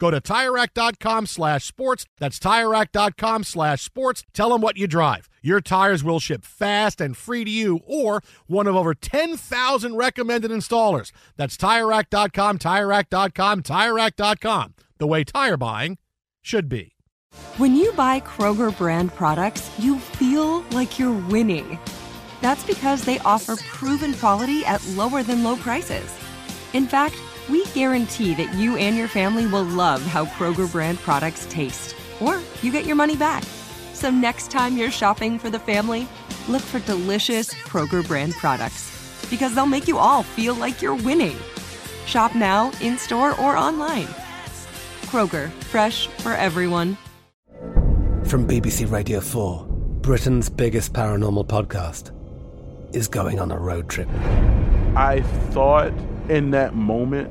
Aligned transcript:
Go 0.00 0.10
to 0.10 0.20
TireRack.com 0.20 1.26
slash 1.26 1.64
sports. 1.64 2.06
That's 2.18 2.38
TireRack.com 2.38 3.44
slash 3.44 3.82
sports. 3.82 4.24
Tell 4.32 4.48
them 4.48 4.62
what 4.62 4.78
you 4.78 4.88
drive. 4.88 5.28
Your 5.42 5.60
tires 5.60 6.02
will 6.02 6.18
ship 6.18 6.44
fast 6.44 7.00
and 7.00 7.16
free 7.16 7.44
to 7.44 7.50
you 7.50 7.80
or 7.86 8.22
one 8.46 8.66
of 8.66 8.74
over 8.74 8.94
10,000 8.94 9.96
recommended 9.96 10.50
installers. 10.50 11.12
That's 11.36 11.56
TireRack.com, 11.58 12.58
TireRack.com, 12.58 13.62
TireRack.com. 13.62 14.74
The 14.98 15.06
way 15.06 15.24
tire 15.24 15.56
buying 15.58 15.98
should 16.40 16.68
be. 16.68 16.96
When 17.58 17.76
you 17.76 17.92
buy 17.92 18.20
Kroger 18.20 18.76
brand 18.76 19.14
products, 19.14 19.70
you 19.78 19.98
feel 19.98 20.62
like 20.70 20.98
you're 20.98 21.12
winning. 21.28 21.78
That's 22.40 22.64
because 22.64 23.04
they 23.04 23.18
offer 23.20 23.56
proven 23.56 24.14
quality 24.14 24.64
at 24.64 24.84
lower 24.88 25.22
than 25.22 25.44
low 25.44 25.56
prices. 25.56 26.10
In 26.72 26.86
fact, 26.86 27.16
we 27.50 27.64
guarantee 27.66 28.34
that 28.34 28.54
you 28.54 28.76
and 28.76 28.96
your 28.96 29.08
family 29.08 29.46
will 29.46 29.64
love 29.64 30.02
how 30.02 30.24
Kroger 30.26 30.70
brand 30.70 30.98
products 30.98 31.46
taste, 31.50 31.96
or 32.20 32.40
you 32.62 32.70
get 32.70 32.86
your 32.86 32.96
money 32.96 33.16
back. 33.16 33.42
So 33.92 34.10
next 34.10 34.50
time 34.50 34.76
you're 34.76 34.90
shopping 34.90 35.38
for 35.38 35.50
the 35.50 35.58
family, 35.58 36.08
look 36.48 36.62
for 36.62 36.78
delicious 36.80 37.52
Kroger 37.52 38.06
brand 38.06 38.34
products 38.34 39.26
because 39.30 39.54
they'll 39.54 39.66
make 39.66 39.88
you 39.88 39.98
all 39.98 40.22
feel 40.22 40.54
like 40.54 40.80
you're 40.80 40.94
winning. 40.94 41.36
Shop 42.06 42.34
now, 42.34 42.72
in 42.80 42.98
store, 42.98 43.38
or 43.40 43.56
online. 43.56 44.08
Kroger, 45.06 45.50
fresh 45.70 46.06
for 46.06 46.32
everyone. 46.32 46.96
From 48.24 48.46
BBC 48.46 48.90
Radio 48.90 49.20
4, 49.20 49.66
Britain's 50.02 50.48
biggest 50.48 50.92
paranormal 50.92 51.46
podcast 51.46 52.12
is 52.94 53.08
going 53.08 53.38
on 53.38 53.50
a 53.50 53.58
road 53.58 53.88
trip. 53.88 54.08
I 54.96 55.22
thought 55.50 55.92
in 56.28 56.50
that 56.52 56.74
moment, 56.74 57.30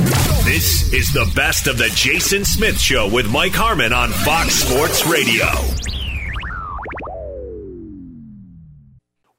This 0.51 0.91
is 0.91 1.13
the 1.13 1.31
best 1.33 1.67
of 1.67 1.77
the 1.77 1.89
Jason 1.95 2.43
Smith 2.43 2.77
Show 2.77 3.07
with 3.07 3.25
Mike 3.31 3.53
Harmon 3.53 3.93
on 3.93 4.09
Fox 4.09 4.55
Sports 4.55 5.07
Radio. 5.07 5.45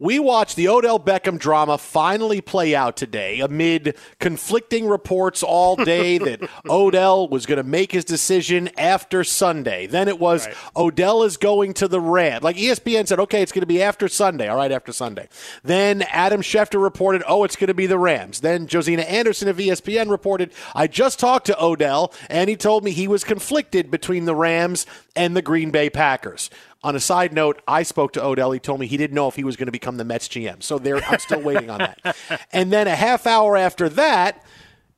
We 0.03 0.19
watched 0.19 0.57
the 0.57 0.67
Odell 0.67 0.99
Beckham 0.99 1.39
drama 1.39 1.79
finally 1.79 2.41
play 2.41 2.75
out 2.75 2.97
today 2.97 3.39
amid 3.39 3.97
conflicting 4.19 4.89
reports 4.89 5.45
all 5.45 5.77
day 5.77 6.19
that 6.27 6.41
Odell 6.69 7.29
was 7.29 7.47
going 7.47 7.59
to 7.59 7.63
make 7.63 7.93
his 7.93 8.05
decision 8.05 8.69
after 8.77 9.23
Sunday. 9.23 9.87
Then 9.87 10.09
it 10.09 10.19
was 10.19 10.49
right. 10.49 10.57
Odell 10.75 11.23
is 11.23 11.37
going 11.37 11.73
to 11.75 11.87
the 11.87 12.01
Rams. 12.01 12.43
Like 12.43 12.57
ESPN 12.57 13.07
said, 13.07 13.21
okay, 13.21 13.43
it's 13.43 13.53
going 13.53 13.61
to 13.61 13.67
be 13.67 13.81
after 13.81 14.09
Sunday. 14.09 14.49
All 14.49 14.57
right, 14.57 14.73
after 14.73 14.93
Sunday. 14.93 15.29
Then 15.63 16.03
Adam 16.11 16.43
Schefter 16.43 16.83
reported, 16.83 17.23
oh, 17.29 17.45
it's 17.45 17.55
going 17.55 17.69
to 17.69 17.75
be 17.75 17.87
the 17.87 17.97
Rams. 17.97 18.41
Then 18.41 18.67
Josina 18.67 19.03
Anderson 19.03 19.47
of 19.47 19.59
ESPN 19.59 20.11
reported, 20.11 20.53
I 20.75 20.89
just 20.89 21.21
talked 21.21 21.47
to 21.47 21.65
Odell 21.65 22.13
and 22.29 22.51
he 22.51 22.57
told 22.57 22.83
me 22.83 22.91
he 22.91 23.07
was 23.07 23.23
conflicted 23.23 23.89
between 23.89 24.25
the 24.25 24.35
Rams 24.35 24.85
and 25.15 25.37
the 25.37 25.43
Green 25.43 25.71
Bay 25.71 25.91
Packers. 25.91 26.51
On 26.85 26.97
a 26.97 27.01
side 27.01 27.33
note, 27.33 27.63
I 27.69 27.85
spoke 27.85 28.13
to 28.15 28.25
Odell. 28.25 28.51
He 28.51 28.59
told 28.59 28.81
me 28.81 28.87
he 28.87 28.97
didn't 28.97 29.15
know 29.15 29.29
if 29.29 29.37
he 29.37 29.45
was 29.45 29.57
going 29.57 29.67
to 29.67 29.73
become 29.73 29.99
the 29.99 30.05
Mets 30.05 30.27
GM. 30.29 30.63
So 30.63 30.79
there, 30.79 30.97
I'm 30.97 31.21
still 31.21 31.41
waiting 31.43 31.71
on 31.71 31.79
that. 31.79 32.17
And 32.53 32.73
then 32.73 32.89
a 32.89 32.97
half 32.97 33.27
hour 33.27 33.57
after 33.57 33.89
that, 33.91 34.45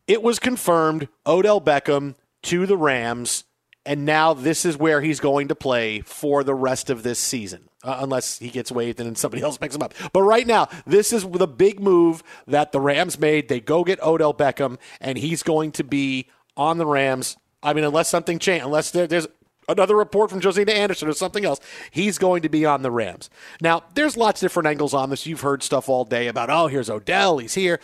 it 0.06 0.22
was 0.22 0.38
confirmed 0.38 1.08
Odell 1.26 1.60
Beckham 1.60 2.14
to 2.44 2.66
the 2.66 2.76
Rams. 2.76 3.44
And 3.86 4.06
now 4.06 4.32
this 4.32 4.64
is 4.64 4.78
where 4.78 5.02
he's 5.02 5.20
going 5.20 5.48
to 5.48 5.54
play 5.54 6.00
for 6.00 6.42
the 6.42 6.54
rest 6.54 6.88
of 6.88 7.02
this 7.02 7.18
season, 7.18 7.68
uh, 7.82 7.98
unless 8.00 8.38
he 8.38 8.48
gets 8.48 8.72
waived 8.72 8.98
and 8.98 9.06
then 9.06 9.14
somebody 9.14 9.42
else 9.42 9.58
picks 9.58 9.74
him 9.74 9.82
up. 9.82 9.92
But 10.14 10.22
right 10.22 10.46
now, 10.46 10.68
this 10.86 11.12
is 11.12 11.26
the 11.28 11.46
big 11.46 11.80
move 11.80 12.22
that 12.46 12.72
the 12.72 12.80
Rams 12.80 13.18
made. 13.18 13.48
They 13.48 13.60
go 13.60 13.84
get 13.84 14.02
Odell 14.02 14.32
Beckham, 14.32 14.78
and 15.02 15.18
he's 15.18 15.42
going 15.42 15.72
to 15.72 15.84
be 15.84 16.28
on 16.56 16.78
the 16.78 16.86
Rams. 16.86 17.36
I 17.62 17.74
mean, 17.74 17.84
unless 17.84 18.08
something 18.08 18.38
changes, 18.38 18.64
unless 18.64 18.90
there, 18.90 19.06
there's 19.06 19.26
another 19.68 19.96
report 19.96 20.30
from 20.30 20.40
Josina 20.40 20.72
Anderson 20.72 21.08
or 21.08 21.12
something 21.12 21.44
else, 21.44 21.60
he's 21.90 22.18
going 22.18 22.42
to 22.42 22.48
be 22.48 22.64
on 22.64 22.82
the 22.82 22.90
Rams. 22.90 23.30
Now, 23.60 23.84
there's 23.94 24.16
lots 24.16 24.42
of 24.42 24.46
different 24.46 24.68
angles 24.68 24.94
on 24.94 25.10
this. 25.10 25.26
You've 25.26 25.40
heard 25.40 25.62
stuff 25.62 25.88
all 25.88 26.04
day 26.04 26.28
about, 26.28 26.50
oh, 26.50 26.66
here's 26.66 26.90
Odell, 26.90 27.38
he's 27.38 27.54
here. 27.54 27.80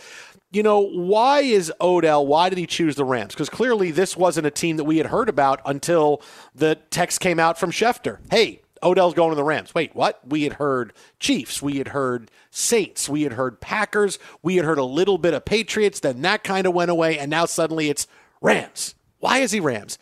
You 0.51 0.63
know, 0.63 0.79
why 0.81 1.41
is 1.41 1.71
Odell, 1.79 2.27
why 2.27 2.49
did 2.49 2.57
he 2.57 2.67
choose 2.67 2.95
the 2.95 3.05
Rams? 3.05 3.33
Because 3.33 3.49
clearly 3.49 3.91
this 3.91 4.17
wasn't 4.17 4.47
a 4.47 4.51
team 4.51 4.77
that 4.77 4.83
we 4.83 4.97
had 4.97 5.07
heard 5.07 5.29
about 5.29 5.61
until 5.65 6.21
the 6.53 6.75
text 6.89 7.21
came 7.21 7.39
out 7.39 7.57
from 7.57 7.71
Schefter. 7.71 8.17
Hey, 8.29 8.61
Odell's 8.83 9.13
going 9.13 9.29
to 9.29 9.35
the 9.35 9.43
Rams. 9.43 9.73
Wait, 9.73 9.95
what? 9.95 10.19
We 10.27 10.43
had 10.43 10.53
heard 10.53 10.93
Chiefs. 11.19 11.61
We 11.61 11.77
had 11.77 11.89
heard 11.89 12.31
Saints. 12.49 13.07
We 13.07 13.23
had 13.23 13.33
heard 13.33 13.61
Packers. 13.61 14.19
We 14.41 14.55
had 14.55 14.65
heard 14.65 14.79
a 14.79 14.83
little 14.83 15.17
bit 15.17 15.33
of 15.33 15.45
Patriots. 15.45 15.99
Then 15.99 16.21
that 16.23 16.43
kind 16.43 16.65
of 16.65 16.73
went 16.73 16.91
away. 16.91 17.17
And 17.19 17.29
now 17.29 17.45
suddenly 17.45 17.89
it's 17.89 18.07
Rams. 18.41 18.95
Why 19.19 19.37
is 19.37 19.51
he 19.51 19.59
Rams? 19.59 19.99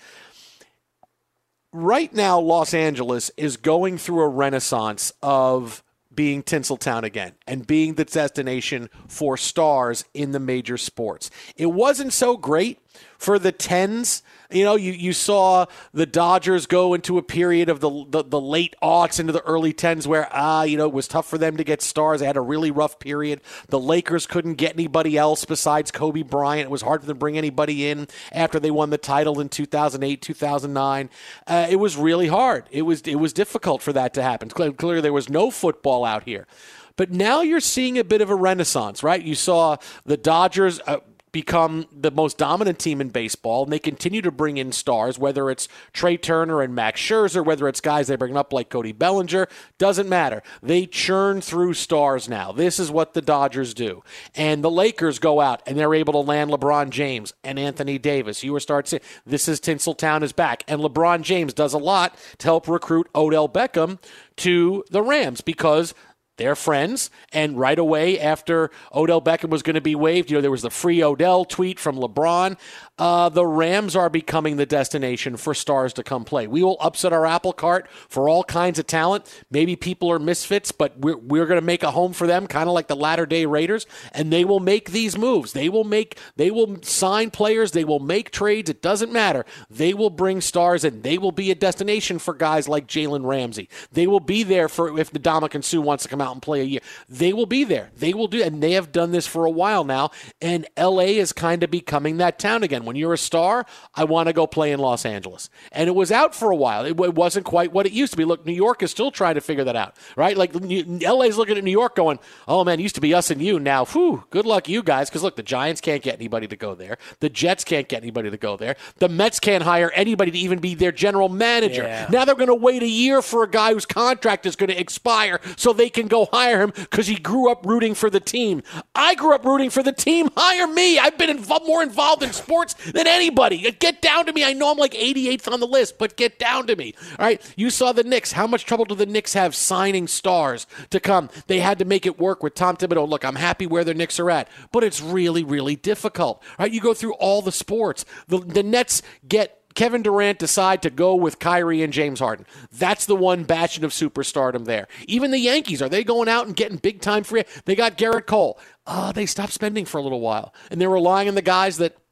Right 1.71 2.13
now, 2.13 2.39
Los 2.39 2.73
Angeles 2.73 3.31
is 3.37 3.57
going 3.57 3.97
through 3.97 4.21
a 4.21 4.27
renaissance 4.27 5.11
of 5.21 5.83
being 6.13 6.43
Tinseltown 6.43 7.03
again 7.03 7.33
and 7.47 7.65
being 7.65 7.93
the 7.93 8.05
destination 8.05 8.89
for 9.07 9.37
stars 9.37 10.05
in 10.13 10.31
the 10.31 10.39
major 10.39 10.77
sports. 10.77 11.29
It 11.55 11.67
wasn't 11.67 12.13
so 12.13 12.35
great 12.35 12.79
for 13.17 13.39
the 13.39 13.51
tens 13.51 14.23
you 14.51 14.63
know, 14.63 14.75
you, 14.75 14.93
you 14.93 15.13
saw 15.13 15.67
the 15.93 16.07
Dodgers 16.07 16.65
go 16.65 16.95
into 16.95 17.19
a 17.19 17.21
period 17.21 17.69
of 17.69 17.81
the, 17.81 18.05
the, 18.09 18.23
the 18.23 18.41
late 18.41 18.75
aughts 18.81 19.19
into 19.19 19.31
the 19.31 19.41
early 19.41 19.73
tens 19.73 20.07
where, 20.07 20.27
ah, 20.31 20.63
you 20.63 20.75
know, 20.75 20.87
it 20.87 20.93
was 20.93 21.07
tough 21.07 21.27
for 21.27 21.37
them 21.37 21.55
to 21.57 21.63
get 21.63 21.83
stars. 21.83 22.19
They 22.19 22.25
had 22.25 22.37
a 22.37 22.41
really 22.41 22.71
rough 22.71 22.97
period. 22.97 23.41
The 23.67 23.79
Lakers 23.79 24.25
couldn't 24.25 24.55
get 24.55 24.73
anybody 24.73 25.17
else 25.17 25.45
besides 25.45 25.91
Kobe 25.91 26.23
Bryant. 26.23 26.65
It 26.65 26.71
was 26.71 26.81
hard 26.81 27.01
for 27.01 27.07
them 27.07 27.15
to 27.15 27.19
bring 27.19 27.37
anybody 27.37 27.87
in 27.87 28.07
after 28.31 28.59
they 28.59 28.71
won 28.71 28.89
the 28.89 28.97
title 28.97 29.39
in 29.39 29.49
2008, 29.49 30.19
2009. 30.19 31.09
Uh, 31.45 31.67
it 31.69 31.75
was 31.75 31.95
really 31.95 32.27
hard. 32.27 32.65
It 32.71 32.81
was, 32.83 33.01
it 33.01 33.15
was 33.15 33.33
difficult 33.33 33.83
for 33.83 33.93
that 33.93 34.15
to 34.15 34.23
happen. 34.23 34.49
Clearly, 34.49 35.01
there 35.01 35.13
was 35.13 35.29
no 35.29 35.51
football 35.51 36.05
out 36.05 36.23
here. 36.23 36.47
But 36.95 37.11
now 37.11 37.41
you're 37.41 37.61
seeing 37.61 37.97
a 37.97 38.03
bit 38.03 38.19
of 38.19 38.29
a 38.29 38.35
renaissance, 38.35 39.03
right? 39.03 39.21
You 39.21 39.35
saw 39.35 39.77
the 40.05 40.17
Dodgers. 40.17 40.81
Uh, 40.87 40.97
become 41.31 41.87
the 41.91 42.11
most 42.11 42.37
dominant 42.37 42.79
team 42.79 43.01
in 43.01 43.09
baseball, 43.09 43.63
and 43.63 43.73
they 43.73 43.79
continue 43.79 44.21
to 44.21 44.31
bring 44.31 44.57
in 44.57 44.71
stars, 44.71 45.19
whether 45.19 45.49
it's 45.49 45.67
Trea 45.93 46.17
Turner 46.17 46.61
and 46.61 46.73
Max 46.73 46.99
Scherzer, 47.01 47.45
whether 47.45 47.67
it's 47.67 47.81
guys 47.81 48.07
they 48.07 48.15
bring 48.15 48.37
up 48.37 48.51
like 48.53 48.69
Cody 48.69 48.91
Bellinger, 48.91 49.47
doesn't 49.77 50.09
matter. 50.09 50.41
They 50.61 50.85
churn 50.85 51.41
through 51.41 51.73
stars 51.73 52.27
now. 52.27 52.51
This 52.51 52.79
is 52.79 52.91
what 52.91 53.13
the 53.13 53.21
Dodgers 53.21 53.73
do. 53.73 54.03
And 54.35 54.63
the 54.63 54.71
Lakers 54.71 55.19
go 55.19 55.41
out 55.41 55.61
and 55.65 55.77
they're 55.77 55.93
able 55.93 56.13
to 56.13 56.19
land 56.19 56.51
LeBron 56.51 56.89
James 56.89 57.33
and 57.43 57.59
Anthony 57.59 57.97
Davis. 57.97 58.43
You 58.43 58.53
were 58.53 58.59
starting 58.59 58.99
to 58.99 59.05
this 59.25 59.47
is 59.47 59.59
Tinseltown 59.59 60.23
is 60.23 60.33
back. 60.33 60.63
And 60.67 60.81
LeBron 60.81 61.21
James 61.21 61.53
does 61.53 61.73
a 61.73 61.77
lot 61.77 62.17
to 62.39 62.47
help 62.47 62.67
recruit 62.67 63.07
Odell 63.15 63.49
Beckham 63.49 63.99
to 64.37 64.83
the 64.89 65.01
Rams 65.01 65.41
because 65.41 65.93
they're 66.39 66.55
friends. 66.55 67.11
And 67.31 67.59
right 67.59 67.77
away 67.77 68.19
after 68.19 68.71
Odell 68.95 69.21
Beckham 69.21 69.49
was 69.49 69.61
going 69.61 69.75
to 69.75 69.81
be 69.81 69.93
waived, 69.93 70.31
you 70.31 70.37
know, 70.37 70.41
there 70.41 70.49
was 70.49 70.63
the 70.63 70.71
free 70.71 71.03
Odell 71.03 71.45
tweet 71.45 71.79
from 71.79 71.97
LeBron. 71.97 72.57
Uh, 72.97 73.29
the 73.29 73.45
Rams 73.45 73.95
are 73.95 74.09
becoming 74.09 74.57
the 74.57 74.65
destination 74.65 75.37
for 75.37 75.53
stars 75.53 75.93
to 75.93 76.03
come 76.03 76.25
play. 76.25 76.47
We 76.47 76.63
will 76.63 76.77
upset 76.81 77.13
our 77.13 77.25
apple 77.25 77.53
cart 77.53 77.87
for 78.07 78.27
all 78.27 78.43
kinds 78.43 78.79
of 78.79 78.87
talent. 78.87 79.25
Maybe 79.51 79.75
people 79.75 80.11
are 80.11 80.19
misfits, 80.19 80.71
but 80.71 80.97
we're, 80.97 81.17
we're 81.17 81.45
going 81.45 81.59
to 81.59 81.65
make 81.65 81.83
a 81.83 81.91
home 81.91 82.13
for 82.13 82.25
them, 82.25 82.47
kind 82.47 82.67
of 82.67 82.73
like 82.73 82.87
the 82.87 82.95
latter 82.95 83.25
day 83.25 83.45
Raiders, 83.45 83.85
and 84.13 84.33
they 84.33 84.43
will 84.43 84.59
make 84.59 84.91
these 84.91 85.17
moves. 85.17 85.53
They 85.53 85.69
will 85.69 85.83
make, 85.83 86.17
they 86.35 86.51
will 86.51 86.81
sign 86.81 87.31
players, 87.31 87.71
they 87.71 87.83
will 87.83 87.99
make 87.99 88.31
trades. 88.31 88.69
It 88.69 88.81
doesn't 88.81 89.11
matter. 89.11 89.45
They 89.69 89.93
will 89.93 90.09
bring 90.09 90.41
stars, 90.41 90.83
and 90.83 91.03
they 91.03 91.17
will 91.17 91.31
be 91.31 91.51
a 91.51 91.55
destination 91.55 92.19
for 92.19 92.33
guys 92.33 92.67
like 92.67 92.87
Jalen 92.87 93.25
Ramsey. 93.25 93.69
They 93.91 94.07
will 94.07 94.19
be 94.19 94.43
there 94.43 94.69
for 94.69 94.97
if 94.97 95.11
the 95.11 95.19
Ndamukong 95.19 95.63
Suh 95.63 95.81
wants 95.81 96.03
to 96.03 96.09
come 96.09 96.21
out 96.21 96.28
and 96.33 96.41
play 96.41 96.61
a 96.61 96.65
year. 96.65 96.81
They 97.07 97.33
will 97.33 97.45
be 97.45 97.63
there. 97.63 97.91
They 97.97 98.13
will 98.13 98.27
do, 98.27 98.41
and 98.41 98.61
they 98.61 98.73
have 98.73 98.91
done 98.91 99.11
this 99.11 99.27
for 99.27 99.45
a 99.45 99.51
while 99.51 99.83
now. 99.83 100.11
And 100.41 100.67
LA 100.77 101.19
is 101.19 101.33
kind 101.33 101.63
of 101.63 101.71
becoming 101.71 102.17
that 102.17 102.39
town 102.39 102.63
again. 102.63 102.85
When 102.85 102.95
you're 102.95 103.13
a 103.13 103.17
star, 103.17 103.65
I 103.95 104.03
want 104.03 104.27
to 104.27 104.33
go 104.33 104.47
play 104.47 104.71
in 104.71 104.79
Los 104.79 105.05
Angeles. 105.05 105.49
And 105.71 105.87
it 105.87 105.93
was 105.93 106.11
out 106.11 106.35
for 106.35 106.51
a 106.51 106.55
while. 106.55 106.85
It, 106.85 106.99
it 106.99 107.15
wasn't 107.15 107.45
quite 107.45 107.71
what 107.71 107.85
it 107.85 107.91
used 107.91 108.13
to 108.13 108.17
be. 108.17 108.25
Look, 108.25 108.45
New 108.45 108.53
York 108.53 108.83
is 108.83 108.91
still 108.91 109.11
trying 109.11 109.35
to 109.35 109.41
figure 109.41 109.63
that 109.63 109.75
out, 109.75 109.95
right? 110.15 110.37
Like 110.37 110.53
LA's 110.53 111.37
looking 111.37 111.57
at 111.57 111.63
New 111.63 111.71
York 111.71 111.95
going, 111.95 112.19
oh 112.47 112.63
man, 112.63 112.79
used 112.79 112.95
to 112.95 113.01
be 113.01 113.13
us 113.13 113.31
and 113.31 113.41
you. 113.41 113.59
Now, 113.59 113.85
whew, 113.85 114.23
good 114.29 114.45
luck 114.45 114.69
you 114.69 114.83
guys. 114.83 115.09
Because 115.09 115.23
look, 115.23 115.35
the 115.35 115.43
Giants 115.43 115.81
can't 115.81 116.01
get 116.01 116.15
anybody 116.15 116.47
to 116.47 116.55
go 116.55 116.75
there. 116.75 116.97
The 117.19 117.29
Jets 117.29 117.63
can't 117.63 117.87
get 117.87 118.03
anybody 118.03 118.29
to 118.29 118.37
go 118.37 118.57
there. 118.57 118.75
The 118.97 119.09
Mets 119.09 119.39
can't 119.39 119.63
hire 119.63 119.91
anybody 119.93 120.31
to 120.31 120.37
even 120.37 120.59
be 120.59 120.75
their 120.75 120.91
general 120.91 121.29
manager. 121.29 121.83
Yeah. 121.83 122.07
Now 122.09 122.25
they're 122.25 122.35
going 122.35 122.47
to 122.47 122.55
wait 122.55 122.83
a 122.83 122.87
year 122.87 123.21
for 123.21 123.43
a 123.43 123.49
guy 123.49 123.73
whose 123.73 123.85
contract 123.85 124.45
is 124.45 124.55
going 124.55 124.69
to 124.69 124.79
expire 124.79 125.39
so 125.57 125.73
they 125.73 125.89
can 125.89 126.07
go 126.07 126.18
hire 126.25 126.61
him 126.61 126.71
because 126.75 127.07
he 127.07 127.15
grew 127.15 127.51
up 127.51 127.65
rooting 127.65 127.93
for 127.93 128.09
the 128.09 128.19
team. 128.19 128.63
I 128.95 129.15
grew 129.15 129.33
up 129.33 129.45
rooting 129.45 129.69
for 129.69 129.83
the 129.83 129.91
team. 129.91 130.29
Hire 130.35 130.67
me. 130.67 130.99
I've 130.99 131.17
been 131.17 131.37
inv- 131.37 131.67
more 131.67 131.83
involved 131.83 132.23
in 132.23 132.33
sports 132.33 132.73
than 132.91 133.07
anybody. 133.07 133.67
Uh, 133.67 133.71
get 133.79 134.01
down 134.01 134.25
to 134.25 134.33
me. 134.33 134.43
I 134.43 134.53
know 134.53 134.71
I'm 134.71 134.77
like 134.77 134.93
88th 134.93 135.51
on 135.51 135.59
the 135.59 135.67
list, 135.67 135.97
but 135.97 136.17
get 136.17 136.39
down 136.39 136.67
to 136.67 136.75
me. 136.75 136.93
All 137.17 137.25
right. 137.25 137.41
You 137.55 137.69
saw 137.69 137.91
the 137.91 138.03
Knicks. 138.03 138.31
How 138.31 138.47
much 138.47 138.65
trouble 138.65 138.85
do 138.85 138.95
the 138.95 139.05
Knicks 139.05 139.33
have 139.33 139.55
signing 139.55 140.07
stars 140.07 140.67
to 140.89 140.99
come? 140.99 141.29
They 141.47 141.59
had 141.59 141.79
to 141.79 141.85
make 141.85 142.05
it 142.05 142.19
work 142.19 142.43
with 142.43 142.55
Tom 142.55 142.77
Thibodeau. 142.77 143.07
Look, 143.07 143.23
I'm 143.25 143.35
happy 143.35 143.65
where 143.67 143.83
the 143.83 143.93
Knicks 143.93 144.19
are 144.19 144.29
at, 144.31 144.47
but 144.71 144.83
it's 144.83 145.01
really, 145.01 145.43
really 145.43 145.75
difficult. 145.75 146.43
All 146.57 146.65
right. 146.65 146.71
You 146.71 146.81
go 146.81 146.93
through 146.93 147.13
all 147.13 147.41
the 147.41 147.51
sports. 147.51 148.05
The, 148.27 148.39
the 148.39 148.63
Nets 148.63 149.01
get 149.27 149.58
Kevin 149.75 150.01
Durant 150.01 150.39
decide 150.39 150.81
to 150.81 150.89
go 150.89 151.15
with 151.15 151.39
Kyrie 151.39 151.83
and 151.83 151.93
James 151.93 152.19
Harden. 152.19 152.45
That's 152.71 153.05
the 153.05 153.15
one 153.15 153.43
bastion 153.43 153.85
of 153.85 153.91
superstardom 153.91 154.65
there. 154.65 154.87
Even 155.07 155.31
the 155.31 155.39
Yankees, 155.39 155.81
are 155.81 155.89
they 155.89 156.03
going 156.03 156.27
out 156.27 156.47
and 156.47 156.55
getting 156.55 156.77
big 156.77 157.01
time 157.01 157.23
free? 157.23 157.43
They 157.65 157.75
got 157.75 157.97
Gerrit 157.97 158.25
Cole. 158.25 158.59
Uh, 158.85 159.11
they 159.11 159.25
stopped 159.25 159.53
spending 159.53 159.85
for 159.85 159.97
a 159.97 160.01
little 160.01 160.21
while. 160.21 160.53
And 160.71 160.81
they're 160.81 160.89
relying 160.89 161.27
on 161.27 161.35
the 161.35 161.41
guys 161.41 161.77
that– 161.77 161.95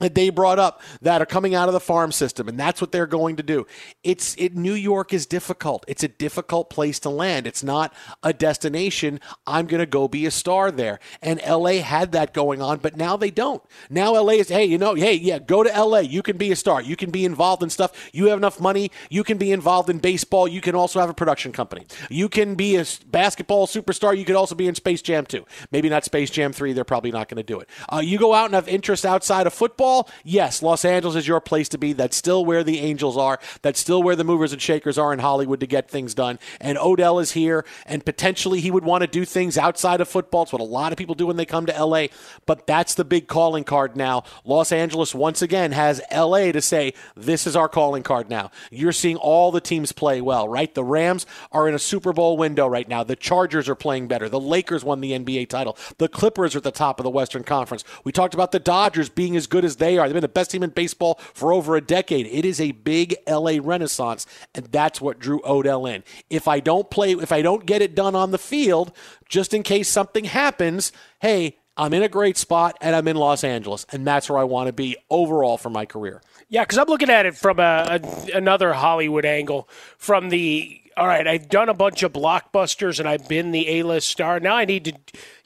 that 0.00 0.14
they 0.14 0.30
brought 0.30 0.58
up 0.58 0.82
that 1.02 1.22
are 1.22 1.26
coming 1.26 1.54
out 1.54 1.68
of 1.68 1.74
the 1.74 1.80
farm 1.80 2.10
system 2.10 2.48
and 2.48 2.58
that's 2.58 2.80
what 2.80 2.90
they're 2.90 3.06
going 3.06 3.36
to 3.36 3.42
do. 3.42 3.66
It's 4.02 4.34
it 4.36 4.56
new 4.56 4.74
york 4.74 5.12
is 5.12 5.26
difficult. 5.26 5.84
It's 5.86 6.02
a 6.02 6.08
difficult 6.08 6.70
place 6.70 6.98
to 7.00 7.10
land. 7.10 7.46
It's 7.46 7.62
not 7.62 7.94
a 8.22 8.32
destination. 8.32 9.20
I'm 9.46 9.66
going 9.66 9.80
to 9.80 9.86
go 9.86 10.08
be 10.08 10.26
a 10.26 10.30
star 10.30 10.70
there. 10.70 10.98
And 11.22 11.40
la 11.46 11.72
had 11.74 12.12
that 12.12 12.34
going 12.34 12.60
on 12.60 12.78
but 12.78 12.96
now 12.96 13.16
they 13.16 13.30
don't. 13.30 13.62
Now 13.88 14.12
la 14.12 14.32
is 14.32 14.48
hey 14.48 14.64
you 14.64 14.78
know 14.78 14.94
hey 14.94 15.14
yeah 15.14 15.38
go 15.38 15.62
to 15.62 15.84
la 15.84 15.98
you 15.98 16.22
can 16.22 16.36
be 16.36 16.50
a 16.50 16.56
star. 16.56 16.82
You 16.82 16.96
can 16.96 17.10
be 17.10 17.24
involved 17.24 17.62
in 17.62 17.70
stuff. 17.70 18.10
You 18.12 18.26
have 18.26 18.38
enough 18.38 18.58
money. 18.58 18.90
You 19.10 19.22
can 19.22 19.38
be 19.38 19.52
involved 19.52 19.90
in 19.90 19.98
baseball. 19.98 20.48
You 20.48 20.60
can 20.60 20.74
also 20.74 20.98
have 21.00 21.10
a 21.10 21.14
production 21.14 21.52
company. 21.52 21.86
You 22.08 22.28
can 22.28 22.54
be 22.54 22.76
a 22.76 22.86
basketball 23.06 23.66
superstar. 23.66 24.16
You 24.16 24.24
could 24.24 24.36
also 24.36 24.54
be 24.54 24.66
in 24.66 24.74
space 24.74 25.02
jam 25.02 25.26
2 25.26 25.44
maybe 25.70 25.88
not 25.88 26.04
space 26.04 26.30
jam 26.30 26.52
3 26.52 26.72
they're 26.72 26.84
probably 26.84 27.12
not 27.12 27.28
going 27.28 27.36
to 27.36 27.42
do 27.42 27.60
it. 27.60 27.68
Uh, 27.92 27.98
you 27.98 28.18
go 28.18 28.32
out 28.32 28.46
and 28.46 28.54
have 28.54 28.66
interest 28.66 29.04
outside 29.04 29.46
of 29.46 29.52
football 29.52 29.89
yes, 30.24 30.62
Los 30.62 30.84
Angeles 30.84 31.16
is 31.16 31.28
your 31.28 31.40
place 31.40 31.68
to 31.70 31.78
be. 31.78 31.92
That's 31.92 32.16
still 32.16 32.44
where 32.44 32.64
the 32.64 32.80
Angels 32.80 33.16
are. 33.16 33.38
That's 33.62 33.80
still 33.80 34.02
where 34.02 34.16
the 34.16 34.24
movers 34.24 34.52
and 34.52 34.60
shakers 34.60 34.98
are 34.98 35.12
in 35.12 35.18
Hollywood 35.18 35.60
to 35.60 35.66
get 35.66 35.90
things 35.90 36.14
done. 36.14 36.38
And 36.60 36.78
Odell 36.78 37.18
is 37.18 37.32
here, 37.32 37.64
and 37.86 38.04
potentially 38.04 38.60
he 38.60 38.70
would 38.70 38.84
want 38.84 39.02
to 39.02 39.06
do 39.06 39.24
things 39.24 39.58
outside 39.58 40.00
of 40.00 40.08
football. 40.08 40.42
It's 40.42 40.52
what 40.52 40.60
a 40.60 40.64
lot 40.64 40.92
of 40.92 40.98
people 40.98 41.14
do 41.14 41.26
when 41.26 41.36
they 41.36 41.46
come 41.46 41.66
to 41.66 41.84
LA. 41.84 42.06
But 42.46 42.66
that's 42.66 42.94
the 42.94 43.04
big 43.04 43.28
calling 43.28 43.64
card 43.64 43.96
now. 43.96 44.24
Los 44.44 44.72
Angeles, 44.72 45.14
once 45.14 45.42
again, 45.42 45.72
has 45.72 46.00
LA 46.14 46.52
to 46.52 46.60
say, 46.60 46.94
this 47.16 47.46
is 47.46 47.56
our 47.56 47.68
calling 47.68 48.02
card 48.02 48.28
now. 48.30 48.50
You're 48.70 48.92
seeing 48.92 49.16
all 49.16 49.50
the 49.50 49.60
teams 49.60 49.92
play 49.92 50.20
well, 50.20 50.48
right? 50.48 50.72
The 50.74 50.84
Rams 50.84 51.26
are 51.52 51.68
in 51.68 51.74
a 51.74 51.78
Super 51.78 52.12
Bowl 52.12 52.36
window 52.36 52.66
right 52.66 52.88
now. 52.88 53.04
The 53.04 53.16
Chargers 53.16 53.68
are 53.68 53.74
playing 53.74 54.08
better. 54.08 54.28
The 54.28 54.40
Lakers 54.40 54.84
won 54.84 55.00
the 55.00 55.12
NBA 55.12 55.48
title. 55.48 55.76
The 55.98 56.08
Clippers 56.08 56.54
are 56.54 56.58
at 56.58 56.64
the 56.64 56.70
top 56.70 57.00
of 57.00 57.04
the 57.04 57.10
Western 57.10 57.44
Conference. 57.44 57.84
We 58.04 58.12
talked 58.12 58.34
about 58.34 58.52
the 58.52 58.58
Dodgers 58.58 59.08
being 59.08 59.36
as 59.36 59.46
good 59.46 59.64
as 59.64 59.76
they 59.80 59.98
are. 59.98 60.06
They've 60.06 60.14
been 60.14 60.22
the 60.22 60.28
best 60.28 60.52
team 60.52 60.62
in 60.62 60.70
baseball 60.70 61.14
for 61.34 61.52
over 61.52 61.74
a 61.74 61.80
decade. 61.80 62.26
It 62.26 62.44
is 62.44 62.60
a 62.60 62.70
big 62.70 63.16
LA 63.28 63.58
renaissance, 63.60 64.26
and 64.54 64.66
that's 64.66 65.00
what 65.00 65.18
drew 65.18 65.40
Odell 65.44 65.86
in. 65.86 66.04
If 66.30 66.46
I 66.46 66.60
don't 66.60 66.88
play, 66.88 67.12
if 67.12 67.32
I 67.32 67.42
don't 67.42 67.66
get 67.66 67.82
it 67.82 67.96
done 67.96 68.14
on 68.14 68.30
the 68.30 68.38
field, 68.38 68.92
just 69.28 69.52
in 69.52 69.64
case 69.64 69.88
something 69.88 70.24
happens, 70.24 70.92
hey, 71.20 71.56
I'm 71.76 71.94
in 71.94 72.02
a 72.02 72.08
great 72.08 72.36
spot 72.36 72.76
and 72.80 72.94
I'm 72.94 73.08
in 73.08 73.16
Los 73.16 73.42
Angeles, 73.42 73.86
and 73.90 74.06
that's 74.06 74.28
where 74.28 74.38
I 74.38 74.44
want 74.44 74.66
to 74.66 74.72
be 74.72 74.96
overall 75.08 75.56
for 75.56 75.70
my 75.70 75.86
career. 75.86 76.20
Yeah, 76.48 76.62
because 76.62 76.78
I'm 76.78 76.88
looking 76.88 77.10
at 77.10 77.26
it 77.26 77.36
from 77.36 77.58
a, 77.58 78.00
a, 78.02 78.36
another 78.36 78.72
Hollywood 78.72 79.24
angle, 79.24 79.68
from 79.96 80.28
the 80.28 80.79
all 81.00 81.06
right, 81.06 81.26
I've 81.26 81.48
done 81.48 81.70
a 81.70 81.74
bunch 81.74 82.02
of 82.02 82.12
blockbusters 82.12 83.00
and 83.00 83.08
I've 83.08 83.26
been 83.26 83.52
the 83.52 83.78
A-list 83.78 84.06
star. 84.06 84.38
Now 84.38 84.56
I 84.56 84.66
need 84.66 84.84
to, 84.84 84.92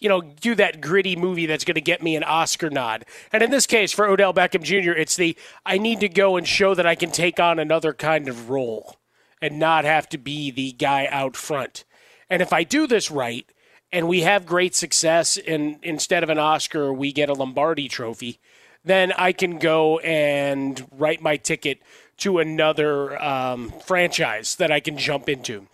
you 0.01 0.09
know, 0.09 0.21
do 0.21 0.56
that 0.56 0.81
gritty 0.81 1.15
movie 1.15 1.47
that's 1.47 1.65
going 1.65 1.77
to 1.77 1.81
get 1.81 2.03
me 2.03 2.17
an 2.17 2.25
Oscar 2.25 2.71
nod. 2.71 3.05
And 3.33 3.41
in 3.41 3.53
this 3.53 3.65
case, 3.65 3.93
for 3.93 4.09
Odell 4.09 4.35
Beckham 4.35 4.65
Jr., 4.65 4.91
it's 4.91 5.15
the 5.15 5.39
I 5.65 5.79
need 5.79 6.01
to 6.01 6.08
go 6.08 6.37
and 6.37 6.46
show 6.46 6.75
that 6.75 6.87
I 6.87 6.96
can 6.96 7.13
take 7.13 7.39
on 7.39 7.61
another 7.61 7.93
kind 7.93 8.29
of 8.29 8.51
role 8.51 8.96
and 9.41 9.61
not 9.61 9.84
have 9.84 10.08
to 10.08 10.19
be 10.19 10.51
the 10.51 10.73
guy 10.73 11.06
out 11.08 11.37
front. 11.37 11.84
And 12.29 12.43
if 12.43 12.53
I 12.53 12.65
do 12.65 12.89
this 12.89 13.08
right, 13.13 13.46
and 13.93 14.08
we 14.08 14.23
have 14.23 14.46
great 14.46 14.75
success, 14.75 15.37
and 15.37 15.79
instead 15.84 16.25
of 16.25 16.31
an 16.31 16.39
Oscar, 16.41 16.93
we 16.93 17.13
get 17.13 17.29
a 17.29 17.32
Lombardi 17.32 17.87
trophy, 17.87 18.41
then 18.84 19.13
I 19.13 19.31
can 19.31 19.58
go 19.58 20.01
and 20.01 20.84
write 20.91 21.23
my 21.23 21.37
ticket 21.37 21.79
to 22.19 22.39
another 22.39 23.21
um, 23.23 23.73
franchise 23.85 24.56
that 24.56 24.71
I 24.71 24.81
can 24.81 24.99
jump 24.99 25.29
into 25.29 25.67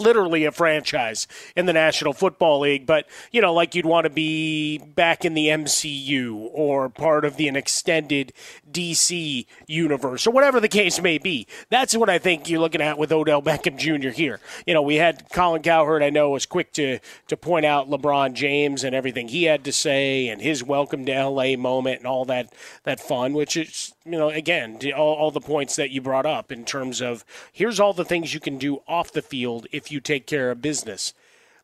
literally 0.00 0.44
a 0.44 0.52
franchise 0.52 1.26
in 1.56 1.66
the 1.66 1.72
National 1.72 2.12
Football 2.12 2.60
League, 2.60 2.86
but 2.86 3.06
you 3.32 3.40
know, 3.40 3.52
like 3.52 3.74
you'd 3.74 3.86
want 3.86 4.04
to 4.04 4.10
be 4.10 4.78
back 4.78 5.24
in 5.24 5.34
the 5.34 5.48
MCU 5.48 6.48
or 6.52 6.88
part 6.88 7.24
of 7.24 7.36
the 7.36 7.48
an 7.48 7.56
extended 7.56 8.32
DC 8.70 9.46
universe 9.66 10.26
or 10.26 10.30
whatever 10.30 10.60
the 10.60 10.68
case 10.68 11.00
may 11.00 11.18
be. 11.18 11.46
That's 11.70 11.96
what 11.96 12.10
I 12.10 12.18
think 12.18 12.48
you're 12.48 12.60
looking 12.60 12.82
at 12.82 12.98
with 12.98 13.12
Odell 13.12 13.42
Beckham 13.42 13.76
Jr. 13.76 14.10
here. 14.10 14.40
You 14.66 14.74
know, 14.74 14.82
we 14.82 14.96
had 14.96 15.30
Colin 15.32 15.62
Cowherd, 15.62 16.02
I 16.02 16.10
know, 16.10 16.30
was 16.30 16.46
quick 16.46 16.72
to 16.74 16.98
to 17.28 17.36
point 17.36 17.66
out 17.66 17.90
LeBron 17.90 18.34
James 18.34 18.84
and 18.84 18.94
everything 18.94 19.28
he 19.28 19.44
had 19.44 19.64
to 19.64 19.72
say 19.72 20.28
and 20.28 20.40
his 20.40 20.62
welcome 20.62 21.04
to 21.06 21.24
LA 21.24 21.56
moment 21.56 21.98
and 21.98 22.06
all 22.06 22.24
that 22.26 22.52
that 22.84 23.00
fun, 23.00 23.32
which 23.32 23.56
is 23.56 23.94
you 24.04 24.18
know, 24.18 24.30
again, 24.30 24.78
all, 24.96 25.14
all 25.14 25.30
the 25.30 25.40
points 25.40 25.76
that 25.76 25.90
you 25.90 26.00
brought 26.00 26.24
up 26.24 26.50
in 26.50 26.64
terms 26.64 27.02
of 27.02 27.24
here's 27.52 27.78
all 27.78 27.92
the 27.92 28.04
things 28.04 28.32
you 28.32 28.40
can 28.40 28.56
do 28.56 28.80
off 28.88 29.12
the 29.12 29.22
field 29.22 29.66
if 29.70 29.87
you 29.90 30.00
take 30.00 30.26
care 30.26 30.50
of 30.50 30.62
business. 30.62 31.12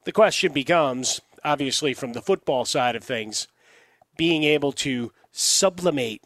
The 0.04 0.12
question 0.12 0.52
becomes, 0.52 1.20
obviously, 1.44 1.94
from 1.94 2.12
the 2.12 2.22
football 2.22 2.64
side 2.64 2.96
of 2.96 3.04
things, 3.04 3.48
being 4.16 4.44
able 4.44 4.72
to 4.72 5.12
sublimate 5.32 6.22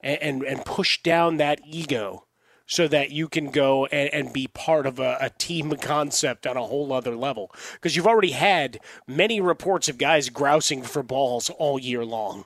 and, 0.00 0.22
and, 0.22 0.42
and 0.42 0.64
push 0.64 1.02
down 1.02 1.38
that 1.38 1.60
ego 1.66 2.24
so 2.66 2.88
that 2.88 3.10
you 3.10 3.28
can 3.28 3.50
go 3.50 3.86
and, 3.86 4.12
and 4.12 4.32
be 4.32 4.48
part 4.48 4.86
of 4.86 4.98
a, 4.98 5.16
a, 5.20 5.30
team 5.30 5.70
concept 5.76 6.46
on 6.46 6.56
a 6.56 6.64
whole 6.64 6.92
other 6.92 7.14
level. 7.14 7.50
Because 7.74 7.94
you've 7.94 8.06
already 8.06 8.32
had 8.32 8.80
many 9.06 9.40
reports 9.40 9.88
of 9.88 9.98
guys 9.98 10.28
grousing 10.28 10.82
for 10.82 11.02
balls 11.02 11.48
all 11.50 11.78
year 11.78 12.04
long. 12.04 12.44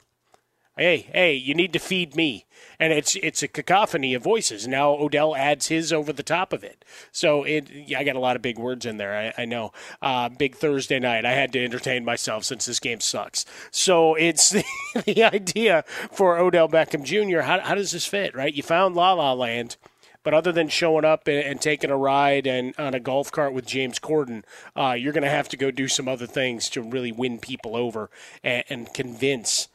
Hey, 0.81 1.11
hey, 1.13 1.35
you 1.35 1.53
need 1.53 1.75
to 1.75 1.79
feed 1.79 2.17
me 2.17 2.47
and 2.79 2.91
it's 2.91 3.15
it's 3.17 3.43
a 3.43 3.49
cacophony 3.49 4.15
of 4.15 4.23
voices. 4.23 4.67
Now 4.67 4.93
Odell 4.93 5.37
adds 5.37 5.67
his 5.67 5.93
over 5.93 6.11
the 6.11 6.23
top 6.23 6.55
of 6.55 6.65
it. 6.65 6.87
So 7.13 7.45
it, 7.45 7.69
yeah, 7.71 7.99
I 7.99 8.05
got 8.05 8.17
a 8.17 8.19
lot 8.19 8.35
of 8.35 8.41
big 8.41 8.59
words 8.59 8.87
in 8.87 8.97
there. 8.97 9.35
I, 9.37 9.43
I 9.43 9.45
know. 9.45 9.75
Uh, 10.01 10.31
big 10.31 10.57
Thursday 10.57 10.99
night. 10.99 11.27
I 11.27 11.33
had 11.33 11.53
to 11.53 11.63
entertain 11.63 12.03
myself 12.03 12.45
since 12.45 12.65
this 12.65 12.81
game 12.81 13.01
sucks. 13.01 13.45
So 13.71 14.15
it's 14.15 14.49
the, 14.53 14.65
the 15.05 15.23
idea 15.23 15.85
for 16.11 16.39
Odell 16.39 16.67
Beckham 16.67 17.05
Jr. 17.05 17.41
How, 17.41 17.61
how 17.61 17.75
does 17.75 17.91
this 17.91 18.07
fit? 18.07 18.35
Right? 18.35 18.55
You 18.55 18.63
found 18.63 18.97
La 18.97 19.13
La 19.13 19.35
Land. 19.35 19.77
But 20.23 20.33
other 20.33 20.51
than 20.51 20.69
showing 20.69 21.05
up 21.05 21.29
and, 21.29 21.45
and, 21.45 21.61
taking 21.61 21.91
a 21.91 21.97
ride 21.97 22.47
and 22.47 22.75
on 22.79 22.95
a 22.95 23.01
golf 23.01 23.33
cart 23.33 23.55
with 23.55 23.67
James 23.67 23.99
Corden, 23.99 24.45
uh, 24.77 24.93
you're 24.93 25.15
going 25.15 25.25
to 25.25 25.31
have 25.31 25.49
to 25.49 25.57
go 25.57 25.71
do 25.71 25.89
some 25.89 26.09
other 26.09 26.27
things 26.27 26.69
to 26.71 26.83
really 26.83 27.11
win 27.11 27.39
people 27.39 27.75
over 27.75 28.11
and, 28.45 28.65
and 28.69 28.93
convince 28.93 29.69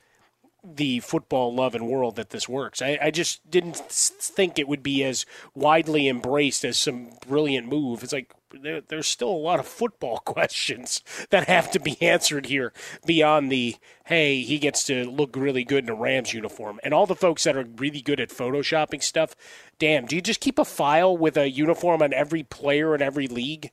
the 0.74 1.00
football 1.00 1.54
love 1.54 1.76
and 1.76 1.88
world 1.88 2.16
that 2.16 2.32
this 2.32 2.50
works. 2.50 2.82
I, 2.82 2.98
I, 3.02 3.12
just 3.12 3.50
didn't 3.50 3.78
think 3.78 4.58
it 4.58 4.68
would 4.68 4.82
be 4.82 5.04
as 5.04 5.26
widely 5.54 6.08
embraced 6.08 6.66
as 6.66 6.78
some 6.78 7.12
brilliant 7.28 7.68
move. 7.68 8.04
It's 8.04 8.14
like 8.14 8.34
there, 8.52 8.82
there's 8.82 9.08
still 9.08 9.30
a 9.30 9.32
lot 9.32 9.60
of 9.60 9.68
football 9.68 10.18
questions 10.26 11.02
that 11.30 11.48
have 11.48 11.72
to 11.72 11.80
be 11.80 12.02
answered 12.02 12.48
here 12.48 12.74
beyond 13.06 13.52
the 13.52 13.76
hey, 14.06 14.42
he 14.42 14.60
gets 14.60 14.84
to 14.86 15.10
look 15.10 15.36
really 15.36 15.64
good 15.64 15.84
in 15.84 15.90
a 15.90 15.96
Rams 15.96 16.34
uniform. 16.34 16.80
And 16.84 16.94
all 16.94 17.06
the 17.06 17.16
folks 17.16 17.44
that 17.44 17.58
are 17.58 17.66
really 17.78 18.02
good 18.02 18.20
at 18.20 18.30
photoshopping 18.30 19.02
stuff, 19.02 19.36
damn, 19.80 20.06
do 20.06 20.16
you 20.16 20.22
just 20.22 20.42
keep 20.42 20.60
a 20.60 20.66
file 20.66 21.16
with 21.16 21.38
a 21.38 21.50
uniform 21.50 22.02
on 22.02 22.14
every 22.14 22.44
player 22.44 22.94
in 22.94 23.02
every 23.02 23.28
league? 23.28 23.72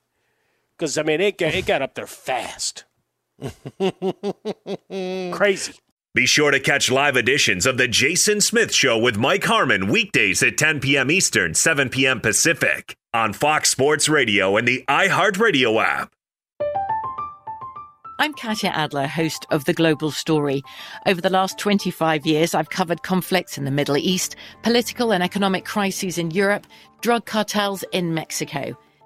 Because, 0.77 0.97
I 0.97 1.03
mean, 1.03 1.21
it, 1.21 1.41
it 1.41 1.67
got 1.67 1.83
up 1.83 1.95
there 1.95 2.07
fast. 2.07 2.85
Crazy. 5.33 5.75
Be 6.15 6.27
sure 6.27 6.51
to 6.51 6.61
catch 6.61 6.91
live 6.91 7.17
editions 7.17 7.65
of 7.65 7.79
The 7.79 7.89
Jason 7.89 8.43
Smith 8.43 8.75
Show 8.75 8.99
with 8.99 9.17
Mike 9.17 9.45
Harmon 9.45 9.89
weekdays 9.89 10.43
at 10.43 10.59
10 10.59 10.81
p.m. 10.81 11.11
Eastern, 11.11 11.55
7 11.55 11.89
p.m. 11.89 12.21
Pacific 12.21 12.95
on 13.15 13.33
Fox 13.33 13.71
Sports 13.71 14.11
Radio 14.11 14.59
and 14.59 14.69
the 14.69 14.85
iHeartRadio 14.89 15.83
app. 15.83 16.13
I'm 18.19 18.35
Katya 18.35 18.69
Adler, 18.75 19.07
host 19.07 19.47
of 19.51 19.65
The 19.65 19.73
Global 19.73 20.11
Story. 20.11 20.63
Over 21.07 21.23
the 21.23 21.31
last 21.31 21.59
25 21.59 22.27
years, 22.27 22.55
I've 22.55 22.69
covered 22.69 23.03
conflicts 23.03 23.57
in 23.57 23.65
the 23.65 23.71
Middle 23.71 23.97
East, 23.97 24.37
political 24.63 25.15
and 25.15 25.23
economic 25.23 25.65
crises 25.65 26.19
in 26.19 26.31
Europe, 26.31 26.67
drug 27.01 27.25
cartels 27.25 27.85
in 27.91 28.13
Mexico. 28.13 28.77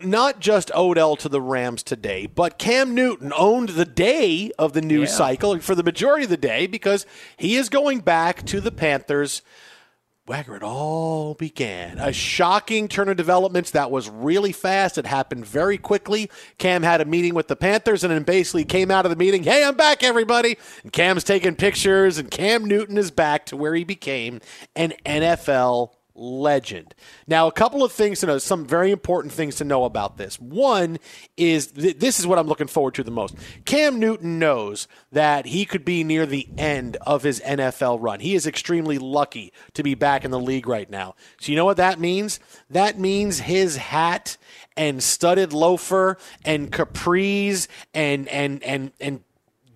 not 0.00 0.40
just 0.40 0.70
Odell 0.74 1.16
to 1.16 1.28
the 1.28 1.40
Rams 1.40 1.82
today, 1.82 2.26
but 2.26 2.58
Cam 2.58 2.94
Newton 2.94 3.32
owned 3.36 3.70
the 3.70 3.84
day 3.84 4.50
of 4.58 4.72
the 4.72 4.82
news 4.82 5.10
yeah. 5.10 5.16
cycle 5.16 5.58
for 5.60 5.74
the 5.74 5.82
majority 5.82 6.24
of 6.24 6.30
the 6.30 6.36
day 6.36 6.66
because 6.66 7.06
he 7.36 7.56
is 7.56 7.68
going 7.68 8.00
back 8.00 8.44
to 8.46 8.60
the 8.60 8.70
Panthers. 8.70 9.42
Where 10.26 10.56
it 10.56 10.62
all 10.62 11.32
began. 11.32 11.98
A 11.98 12.12
shocking 12.12 12.86
turn 12.86 13.08
of 13.08 13.16
developments 13.16 13.70
that 13.70 13.90
was 13.90 14.10
really 14.10 14.52
fast. 14.52 14.98
It 14.98 15.06
happened 15.06 15.46
very 15.46 15.78
quickly. 15.78 16.30
Cam 16.58 16.82
had 16.82 17.00
a 17.00 17.06
meeting 17.06 17.32
with 17.32 17.48
the 17.48 17.56
Panthers 17.56 18.04
and 18.04 18.12
then 18.12 18.24
basically 18.24 18.66
came 18.66 18.90
out 18.90 19.06
of 19.06 19.10
the 19.10 19.16
meeting, 19.16 19.42
hey, 19.42 19.64
I'm 19.64 19.74
back, 19.74 20.02
everybody. 20.02 20.58
And 20.82 20.92
Cam's 20.92 21.24
taking 21.24 21.56
pictures, 21.56 22.18
and 22.18 22.30
Cam 22.30 22.66
Newton 22.66 22.98
is 22.98 23.10
back 23.10 23.46
to 23.46 23.56
where 23.56 23.74
he 23.74 23.84
became 23.84 24.42
an 24.76 24.92
NFL 25.06 25.92
legend. 26.18 26.94
Now, 27.26 27.46
a 27.46 27.52
couple 27.52 27.82
of 27.84 27.92
things 27.92 28.20
to 28.20 28.26
know, 28.26 28.38
some 28.38 28.66
very 28.66 28.90
important 28.90 29.32
things 29.32 29.56
to 29.56 29.64
know 29.64 29.84
about 29.84 30.16
this. 30.16 30.40
One 30.40 30.98
is 31.36 31.68
th- 31.68 31.98
this 31.98 32.18
is 32.18 32.26
what 32.26 32.38
I'm 32.38 32.46
looking 32.46 32.66
forward 32.66 32.94
to 32.94 33.02
the 33.02 33.10
most. 33.10 33.34
Cam 33.64 33.98
Newton 33.98 34.38
knows 34.38 34.88
that 35.12 35.46
he 35.46 35.64
could 35.64 35.84
be 35.84 36.04
near 36.04 36.26
the 36.26 36.48
end 36.58 36.96
of 37.06 37.22
his 37.22 37.40
NFL 37.40 37.98
run. 38.00 38.20
He 38.20 38.34
is 38.34 38.46
extremely 38.46 38.98
lucky 38.98 39.52
to 39.74 39.82
be 39.82 39.94
back 39.94 40.24
in 40.24 40.30
the 40.30 40.40
league 40.40 40.66
right 40.68 40.90
now. 40.90 41.14
So, 41.40 41.52
you 41.52 41.56
know 41.56 41.64
what 41.64 41.76
that 41.76 42.00
means? 42.00 42.40
That 42.68 42.98
means 42.98 43.40
his 43.40 43.76
hat 43.76 44.36
and 44.76 45.02
studded 45.02 45.52
loafer 45.52 46.16
and 46.44 46.70
capris 46.70 47.66
and 47.92 48.28
and 48.28 48.62
and 48.62 48.92
and 49.00 49.20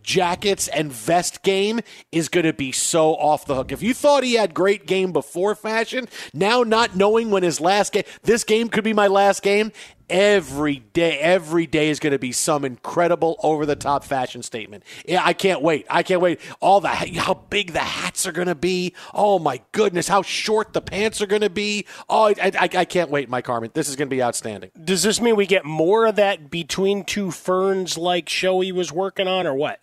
jackets 0.03 0.69
and 0.69 0.93
vest 0.93 1.43
game 1.43 1.81
is 2.11 2.29
going 2.29 2.47
to 2.47 2.53
be 2.53 2.73
so 2.73 3.15
off 3.15 3.47
the 3.47 3.55
hook. 3.55 3.73
If 3.73 3.83
you 3.83 3.95
thought 3.95 4.25
he 4.25 4.35
had 4.35 4.55
great 4.55 4.87
game 4.87 5.13
before 5.13 5.55
fashion, 5.55 6.09
now 6.33 6.63
not 6.63 6.97
knowing 6.97 7.31
when 7.31 7.43
his 7.43 7.61
last 7.61 7.93
game, 7.93 8.05
this 8.23 8.45
game 8.45 8.69
could 8.69 8.85
be 8.85 8.93
my 8.93 9.07
last 9.07 9.43
game, 9.43 9.73
every 10.13 10.77
day 10.93 11.19
every 11.19 11.67
day 11.67 11.89
is 11.89 11.99
going 11.99 12.13
to 12.13 12.19
be 12.19 12.33
some 12.33 12.67
incredible 12.67 13.37
over 13.43 13.65
the 13.65 13.75
top 13.75 14.05
fashion 14.05 14.43
statement. 14.43 14.85
Yeah 15.07 15.23
i 15.25 15.33
can't 15.33 15.63
wait. 15.63 15.87
I 15.89 16.03
can't 16.03 16.21
wait. 16.21 16.39
All 16.61 16.81
the 16.81 16.89
how 16.89 17.35
big 17.49 17.73
the 17.73 17.81
hats 17.81 18.27
are 18.27 18.33
going 18.33 18.49
to 18.49 18.55
be. 18.55 18.95
Oh 19.15 19.39
my 19.39 19.63
goodness 19.73 20.09
how 20.09 20.21
short 20.21 20.75
the 20.75 20.83
pants 20.83 21.23
are 21.23 21.27
going 21.27 21.41
to 21.41 21.51
be. 21.51 21.87
Oh 22.09 22.27
I, 22.27 22.35
I, 22.39 22.69
I, 22.75 22.85
can't 22.85 23.11
wait 23.11 23.31
mike 23.31 23.47
harmon. 23.47 23.71
This 23.73 23.89
is 23.89 23.97
going 23.97 24.09
to 24.09 24.15
be 24.15 24.23
outstanding. 24.23 24.71
Does 24.85 25.03
this 25.03 25.21
mean 25.21 25.35
we 25.35 25.47
get 25.47 25.65
more 25.65 26.07
of 26.07 26.17
that 26.17 26.51
between 26.51 27.05
two 27.05 27.31
ferns 27.31 27.97
like 27.97 28.29
show 28.29 28.61
he 28.61 28.71
was 28.71 28.93
working 28.93 29.27
on 29.27 29.47
or 29.47 29.55
what? 29.55 29.81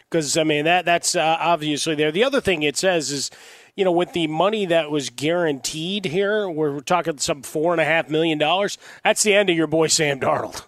Because 0.00 0.36
i 0.36 0.42
mean 0.42 0.64
that 0.64 0.84
that's 0.84 1.14
uh, 1.14 1.36
obviously 1.38 1.94
there. 1.94 2.10
The 2.10 2.24
other 2.24 2.40
thing 2.40 2.64
it 2.64 2.76
says 2.76 3.12
is 3.12 3.30
you 3.74 3.84
know, 3.84 3.92
with 3.92 4.12
the 4.12 4.26
money 4.26 4.66
that 4.66 4.90
was 4.90 5.10
guaranteed 5.10 6.04
here, 6.06 6.48
we're 6.48 6.80
talking 6.80 7.18
some 7.18 7.42
four 7.42 7.72
and 7.72 7.80
a 7.80 7.84
half 7.84 8.08
million 8.08 8.38
dollars. 8.38 8.78
That's 9.04 9.22
the 9.22 9.34
end 9.34 9.50
of 9.50 9.56
your 9.56 9.66
boy 9.66 9.86
Sam 9.88 10.20
Darnold. 10.20 10.64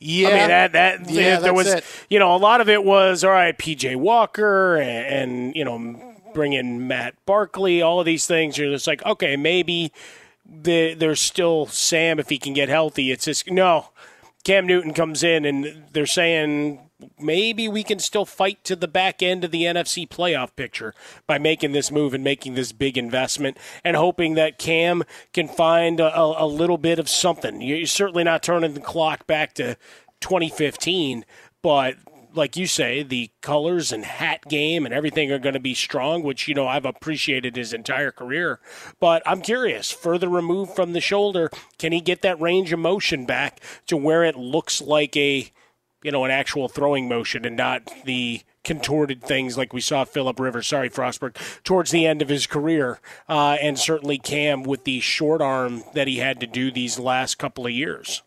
Yeah, 0.00 0.28
I 0.28 0.32
mean 0.32 0.48
that 0.48 0.72
that 0.72 1.10
yeah, 1.10 1.38
there 1.38 1.54
was 1.54 1.72
it. 1.72 1.84
you 2.10 2.18
know 2.18 2.34
a 2.34 2.38
lot 2.38 2.60
of 2.60 2.68
it 2.68 2.84
was 2.84 3.24
all 3.24 3.30
right. 3.30 3.56
PJ 3.56 3.96
Walker 3.96 4.76
and, 4.76 5.06
and 5.06 5.56
you 5.56 5.64
know 5.64 6.14
bring 6.34 6.52
in 6.52 6.86
Matt 6.86 7.14
Barkley, 7.24 7.80
all 7.80 8.00
of 8.00 8.06
these 8.06 8.26
things. 8.26 8.58
You're 8.58 8.72
just 8.72 8.86
like 8.86 9.04
okay, 9.06 9.36
maybe 9.36 9.92
the, 10.46 10.94
there's 10.94 11.20
still 11.20 11.66
Sam 11.66 12.18
if 12.18 12.28
he 12.28 12.38
can 12.38 12.52
get 12.52 12.68
healthy. 12.68 13.10
It's 13.10 13.24
just 13.24 13.50
no. 13.50 13.90
Cam 14.44 14.66
Newton 14.66 14.92
comes 14.92 15.22
in 15.22 15.46
and 15.46 15.84
they're 15.92 16.04
saying 16.04 16.78
maybe 17.18 17.68
we 17.68 17.82
can 17.82 17.98
still 17.98 18.24
fight 18.24 18.62
to 18.64 18.76
the 18.76 18.88
back 18.88 19.22
end 19.22 19.44
of 19.44 19.50
the 19.50 19.62
NFC 19.62 20.08
playoff 20.08 20.54
picture 20.56 20.94
by 21.26 21.38
making 21.38 21.72
this 21.72 21.90
move 21.90 22.14
and 22.14 22.24
making 22.24 22.54
this 22.54 22.72
big 22.72 22.98
investment 22.98 23.56
and 23.84 23.96
hoping 23.96 24.34
that 24.34 24.58
Cam 24.58 25.02
can 25.32 25.48
find 25.48 26.00
a, 26.00 26.16
a 26.16 26.46
little 26.46 26.78
bit 26.78 26.98
of 26.98 27.08
something. 27.08 27.60
You're 27.60 27.86
certainly 27.86 28.24
not 28.24 28.42
turning 28.42 28.74
the 28.74 28.80
clock 28.80 29.26
back 29.26 29.54
to 29.54 29.76
2015, 30.20 31.24
but 31.62 31.96
like 32.34 32.56
you 32.56 32.66
say, 32.66 33.02
the 33.02 33.30
colors 33.40 33.92
and 33.92 34.04
hat 34.04 34.46
game 34.48 34.84
and 34.84 34.94
everything 34.94 35.30
are 35.30 35.38
going 35.38 35.54
to 35.54 35.60
be 35.60 35.74
strong, 35.74 36.22
which, 36.22 36.48
you 36.48 36.54
know, 36.54 36.66
I've 36.66 36.84
appreciated 36.84 37.56
his 37.56 37.72
entire 37.72 38.10
career. 38.10 38.60
But 39.00 39.22
I'm 39.24 39.40
curious, 39.40 39.90
further 39.90 40.28
removed 40.28 40.74
from 40.74 40.92
the 40.92 41.00
shoulder, 41.00 41.50
can 41.78 41.92
he 41.92 42.00
get 42.00 42.22
that 42.22 42.40
range 42.40 42.72
of 42.72 42.80
motion 42.80 43.24
back 43.24 43.60
to 43.86 43.96
where 43.96 44.24
it 44.24 44.36
looks 44.36 44.80
like 44.80 45.16
a 45.16 45.52
you 46.04 46.12
know, 46.12 46.24
an 46.24 46.30
actual 46.30 46.68
throwing 46.68 47.08
motion 47.08 47.44
and 47.44 47.56
not 47.56 47.90
the 48.04 48.42
contorted 48.62 49.22
things 49.22 49.58
like 49.58 49.72
we 49.72 49.80
saw 49.80 50.04
Philip 50.04 50.38
Rivers, 50.38 50.66
sorry, 50.66 50.90
Frostberg, 50.90 51.34
towards 51.64 51.90
the 51.90 52.06
end 52.06 52.22
of 52.22 52.28
his 52.28 52.46
career. 52.46 53.00
Uh, 53.28 53.56
and 53.60 53.78
certainly 53.78 54.18
Cam 54.18 54.62
with 54.62 54.84
the 54.84 55.00
short 55.00 55.40
arm 55.40 55.82
that 55.94 56.06
he 56.06 56.18
had 56.18 56.38
to 56.40 56.46
do 56.46 56.70
these 56.70 56.98
last 56.98 57.38
couple 57.38 57.66
of 57.66 57.72
years. 57.72 58.22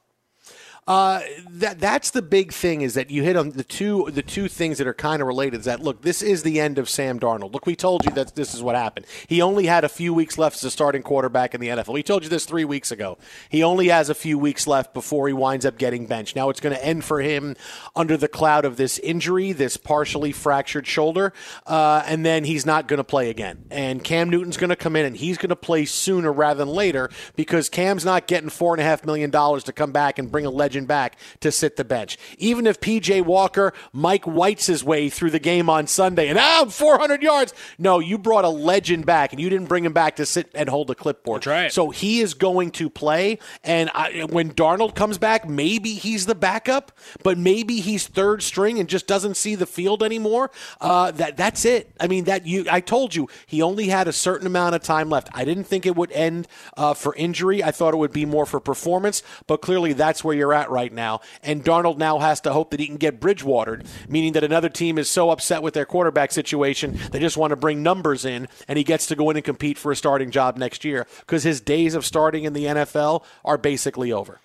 Uh, 0.87 1.21
that 1.49 1.79
that's 1.79 2.11
the 2.11 2.21
big 2.21 2.53
thing 2.53 2.81
is 2.81 2.93
that 2.93 3.11
you 3.11 3.21
hit 3.21 3.35
on 3.35 3.49
the 3.49 3.63
two 3.63 4.09
the 4.11 4.21
two 4.21 4.47
things 4.47 4.77
that 4.77 4.87
are 4.87 4.93
kind 4.93 5.21
of 5.21 5.27
related. 5.27 5.59
Is 5.59 5.65
that 5.65 5.81
look, 5.81 6.01
this 6.01 6.21
is 6.21 6.43
the 6.43 6.61
end 6.61 6.77
of 6.77 6.89
Sam 6.89 7.19
Darnold. 7.19 7.53
Look, 7.53 7.65
we 7.65 7.75
told 7.75 8.05
you 8.05 8.11
that 8.11 8.35
this 8.35 8.53
is 8.53 8.63
what 8.63 8.75
happened. 8.75 9.05
He 9.27 9.41
only 9.41 9.65
had 9.65 9.83
a 9.83 9.89
few 9.89 10.13
weeks 10.13 10.37
left 10.37 10.55
as 10.55 10.63
a 10.63 10.71
starting 10.71 11.03
quarterback 11.03 11.53
in 11.53 11.59
the 11.59 11.67
NFL. 11.67 11.93
We 11.93 12.03
told 12.03 12.23
you 12.23 12.29
this 12.29 12.45
three 12.45 12.63
weeks 12.63 12.91
ago. 12.91 13.17
He 13.49 13.63
only 13.63 13.89
has 13.89 14.09
a 14.09 14.15
few 14.15 14.39
weeks 14.39 14.65
left 14.65 14.93
before 14.93 15.27
he 15.27 15.33
winds 15.33 15.65
up 15.65 15.77
getting 15.77 16.05
benched. 16.05 16.37
Now 16.37 16.49
it's 16.49 16.61
going 16.61 16.75
to 16.75 16.85
end 16.85 17.03
for 17.03 17.19
him 17.21 17.57
under 17.93 18.15
the 18.15 18.29
cloud 18.29 18.63
of 18.63 18.77
this 18.77 18.97
injury, 18.99 19.51
this 19.51 19.75
partially 19.75 20.31
fractured 20.31 20.87
shoulder, 20.87 21.33
uh, 21.65 22.03
and 22.05 22.25
then 22.25 22.45
he's 22.45 22.65
not 22.65 22.87
going 22.87 22.97
to 22.97 23.03
play 23.03 23.29
again. 23.29 23.65
And 23.69 24.03
Cam 24.03 24.29
Newton's 24.29 24.55
going 24.55 24.69
to 24.69 24.77
come 24.77 24.95
in 24.95 25.05
and 25.05 25.17
he's 25.17 25.37
going 25.37 25.49
to 25.49 25.55
play 25.57 25.83
sooner 25.83 26.31
rather 26.31 26.63
than 26.63 26.73
later 26.73 27.09
because 27.35 27.67
Cam's 27.67 28.05
not 28.05 28.27
getting 28.27 28.49
four 28.49 28.73
and 28.73 28.79
a 28.79 28.85
half 28.85 29.05
million 29.05 29.29
dollars 29.29 29.65
to 29.65 29.73
come 29.73 29.91
back 29.91 30.17
and 30.17 30.31
bring 30.31 30.45
a 30.45 30.49
legend 30.49 30.76
back 30.85 31.17
to 31.41 31.51
sit 31.51 31.75
the 31.75 31.85
bench. 31.85 32.17
Even 32.37 32.67
if 32.67 32.79
PJ 32.79 33.23
Walker, 33.25 33.73
Mike 33.93 34.25
White's 34.25 34.67
his 34.67 34.83
way 34.83 35.09
through 35.09 35.31
the 35.31 35.39
game 35.39 35.69
on 35.69 35.87
Sunday 35.87 36.27
and 36.27 36.37
ah, 36.37 36.65
400 36.65 37.21
yards. 37.21 37.53
No, 37.77 37.99
you 37.99 38.17
brought 38.17 38.45
a 38.45 38.49
legend 38.49 39.05
back 39.05 39.33
and 39.33 39.41
you 39.41 39.49
didn't 39.49 39.67
bring 39.67 39.85
him 39.85 39.93
back 39.93 40.17
to 40.17 40.25
sit 40.25 40.49
and 40.53 40.69
hold 40.69 40.89
a 40.89 40.95
clipboard. 40.95 41.41
That's 41.41 41.47
right. 41.47 41.71
So 41.71 41.89
he 41.89 42.21
is 42.21 42.33
going 42.33 42.71
to 42.71 42.89
play. 42.89 43.39
And 43.63 43.89
I, 43.93 44.27
when 44.29 44.51
Darnold 44.53 44.95
comes 44.95 45.17
back, 45.17 45.47
maybe 45.47 45.93
he's 45.93 46.25
the 46.25 46.35
backup, 46.35 46.91
but 47.23 47.37
maybe 47.37 47.79
he's 47.79 48.07
third 48.07 48.43
string 48.43 48.79
and 48.79 48.87
just 48.87 49.07
doesn't 49.07 49.35
see 49.35 49.55
the 49.55 49.65
field 49.65 50.03
anymore. 50.03 50.51
Uh, 50.79 51.11
that 51.11 51.37
that's 51.37 51.65
it. 51.65 51.91
I 51.99 52.07
mean 52.07 52.25
that 52.25 52.45
you. 52.45 52.65
I 52.69 52.81
told 52.81 53.15
you 53.15 53.27
he 53.45 53.61
only 53.61 53.87
had 53.87 54.07
a 54.07 54.13
certain 54.13 54.47
amount 54.47 54.75
of 54.75 54.81
time 54.81 55.09
left. 55.09 55.29
I 55.33 55.45
didn't 55.45 55.65
think 55.65 55.85
it 55.85 55.95
would 55.95 56.11
end 56.11 56.47
uh, 56.75 56.93
for 56.93 57.15
injury. 57.15 57.63
I 57.63 57.71
thought 57.71 57.93
it 57.93 57.97
would 57.97 58.13
be 58.13 58.25
more 58.25 58.45
for 58.45 58.59
performance. 58.59 59.23
But 59.47 59.61
clearly, 59.61 59.93
that's 59.93 60.23
where 60.23 60.35
you're 60.35 60.53
at 60.53 60.66
right 60.69 60.91
now. 60.91 61.21
And 61.43 61.63
Darnold 61.63 61.97
now 61.97 62.19
has 62.19 62.41
to 62.41 62.53
hope 62.53 62.71
that 62.71 62.79
he 62.79 62.87
can 62.87 62.97
get 62.97 63.19
Bridgewatered, 63.19 63.85
meaning 64.07 64.33
that 64.33 64.43
another 64.43 64.69
team 64.69 64.97
is 64.97 65.09
so 65.09 65.29
upset 65.29 65.61
with 65.61 65.73
their 65.73 65.85
quarterback 65.85 66.31
situation 66.31 66.99
they 67.11 67.19
just 67.19 67.37
want 67.37 67.51
to 67.51 67.55
bring 67.55 67.83
numbers 67.83 68.25
in, 68.25 68.47
and 68.67 68.77
he 68.77 68.83
gets 68.83 69.07
to 69.07 69.15
go 69.15 69.29
in 69.29 69.37
and 69.37 69.45
compete 69.45 69.77
for 69.77 69.91
a 69.91 69.95
starting 69.95 70.31
job 70.31 70.57
next 70.57 70.83
year 70.83 71.07
because 71.21 71.43
his 71.43 71.61
days 71.61 71.95
of 71.95 72.05
starting 72.05 72.43
in 72.43 72.53
the 72.53 72.65
NFL 72.65 73.23
are 73.43 73.57
basically 73.57 74.11
over. 74.11 74.39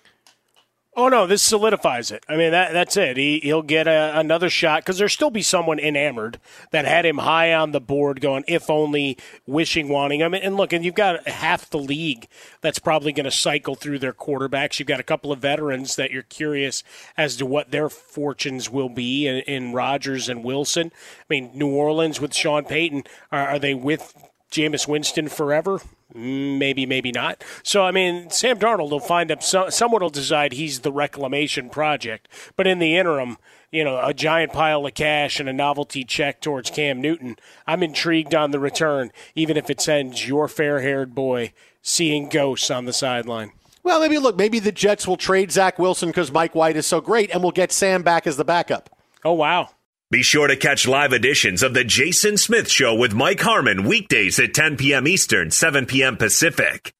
Oh 0.95 1.09
no, 1.09 1.25
this 1.25 1.41
solidifies 1.41 2.11
it. 2.11 2.23
I 2.29 2.37
mean, 2.37 2.51
that 2.51 2.71
that's 2.71 2.95
it. 2.97 3.17
He 3.17 3.39
he'll 3.39 3.63
get 3.63 3.87
a, 3.87 4.17
another 4.19 4.49
shot 4.49 4.81
because 4.81 4.99
there'll 4.99 5.09
still 5.09 5.31
be 5.31 5.41
someone 5.41 5.79
enamored 5.79 6.39
that 6.69 6.85
had 6.85 7.03
him 7.03 7.17
high 7.17 7.51
on 7.51 7.71
the 7.71 7.81
board, 7.81 8.21
going 8.21 8.43
if 8.47 8.69
only, 8.69 9.17
wishing, 9.47 9.89
wanting 9.89 10.19
him. 10.19 10.35
And 10.35 10.55
look, 10.55 10.71
and 10.71 10.85
you've 10.85 10.93
got 10.93 11.27
half 11.27 11.67
the 11.67 11.79
league 11.79 12.27
that's 12.61 12.77
probably 12.77 13.11
going 13.11 13.23
to 13.23 13.31
cycle 13.31 13.73
through 13.73 13.99
their 13.99 14.13
quarterbacks. 14.13 14.77
You've 14.77 14.87
got 14.87 14.99
a 14.99 15.03
couple 15.03 15.31
of 15.31 15.39
veterans 15.39 15.95
that 15.95 16.11
you're 16.11 16.21
curious 16.21 16.83
as 17.17 17.37
to 17.37 17.45
what 17.45 17.71
their 17.71 17.89
fortunes 17.89 18.69
will 18.69 18.89
be 18.89 19.27
in, 19.27 19.37
in 19.37 19.73
and 19.73 20.43
Wilson. 20.43 20.91
I 20.93 21.25
mean, 21.27 21.49
New 21.55 21.69
Orleans 21.69 22.21
with 22.21 22.35
Sean 22.35 22.65
Payton, 22.65 23.03
are, 23.31 23.47
are 23.47 23.59
they 23.59 23.73
with 23.73 24.13
Jameis 24.53 24.87
Winston 24.87 25.27
forever? 25.27 25.81
Mm, 26.15 26.59
maybe, 26.59 26.85
maybe 26.85 27.11
not. 27.11 27.43
So, 27.63 27.83
I 27.83 27.91
mean, 27.91 28.29
Sam 28.29 28.57
Darnold 28.57 28.91
will 28.91 28.99
find 28.99 29.31
up. 29.31 29.41
So, 29.41 29.69
someone 29.69 30.01
will 30.01 30.09
decide 30.09 30.53
he's 30.53 30.81
the 30.81 30.91
reclamation 30.91 31.69
project. 31.69 32.27
But 32.55 32.67
in 32.67 32.79
the 32.79 32.95
interim, 32.95 33.37
you 33.71 33.83
know, 33.83 33.99
a 34.01 34.13
giant 34.13 34.53
pile 34.53 34.85
of 34.85 34.93
cash 34.93 35.39
and 35.39 35.49
a 35.49 35.53
novelty 35.53 36.03
check 36.03 36.39
towards 36.39 36.69
Cam 36.69 37.01
Newton. 37.01 37.37
I'm 37.65 37.81
intrigued 37.81 38.35
on 38.35 38.51
the 38.51 38.59
return, 38.59 39.11
even 39.33 39.57
if 39.57 39.69
it 39.69 39.81
sends 39.81 40.27
your 40.27 40.47
fair-haired 40.47 41.15
boy 41.15 41.53
seeing 41.81 42.29
ghosts 42.29 42.69
on 42.69 42.85
the 42.85 42.93
sideline. 42.93 43.51
Well, 43.81 43.99
maybe 43.99 44.17
look, 44.17 44.37
maybe 44.37 44.59
the 44.59 44.71
Jets 44.71 45.07
will 45.07 45.17
trade 45.17 45.51
Zach 45.51 45.77
Wilson 45.77 46.09
because 46.09 46.31
Mike 46.31 46.55
White 46.55 46.77
is 46.77 46.85
so 46.85 47.01
great, 47.01 47.31
and 47.31 47.41
we'll 47.41 47.51
get 47.51 47.71
Sam 47.71 48.03
back 48.03 48.25
as 48.25 48.37
the 48.37 48.45
backup. 48.45 48.89
Oh 49.25 49.33
wow! 49.33 49.71
Be 50.13 50.21
sure 50.21 50.45
to 50.45 50.55
catch 50.55 50.87
live 50.87 51.11
editions 51.11 51.63
of 51.63 51.73
The 51.73 51.83
Jason 51.83 52.37
Smith 52.37 52.69
Show 52.69 52.93
with 52.93 53.15
Mike 53.15 53.39
Harmon 53.39 53.83
weekdays 53.83 54.39
at 54.39 54.53
10 54.53 54.77
p.m. 54.77 55.07
Eastern, 55.07 55.49
7 55.49 55.87
p.m. 55.87 56.17
Pacific. 56.17 56.93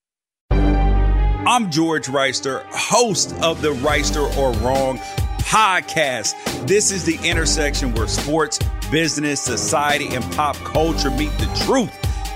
I'm 0.50 1.70
George 1.70 2.08
Wrighster, 2.08 2.64
host 2.72 3.36
of 3.44 3.62
the 3.62 3.72
Wrighster 3.72 4.36
or 4.36 4.52
Wrong 4.66 4.98
podcast. 5.38 6.34
This 6.66 6.92
is 6.92 7.06
the 7.06 7.20
intersection 7.24 7.94
where 7.94 8.08
sports, 8.08 8.58
business, 8.90 9.40
society, 9.40 10.08
and 10.16 10.24
pop 10.34 10.56
culture 10.56 11.12
meet 11.12 11.38
the 11.38 11.66
truth 11.68 11.96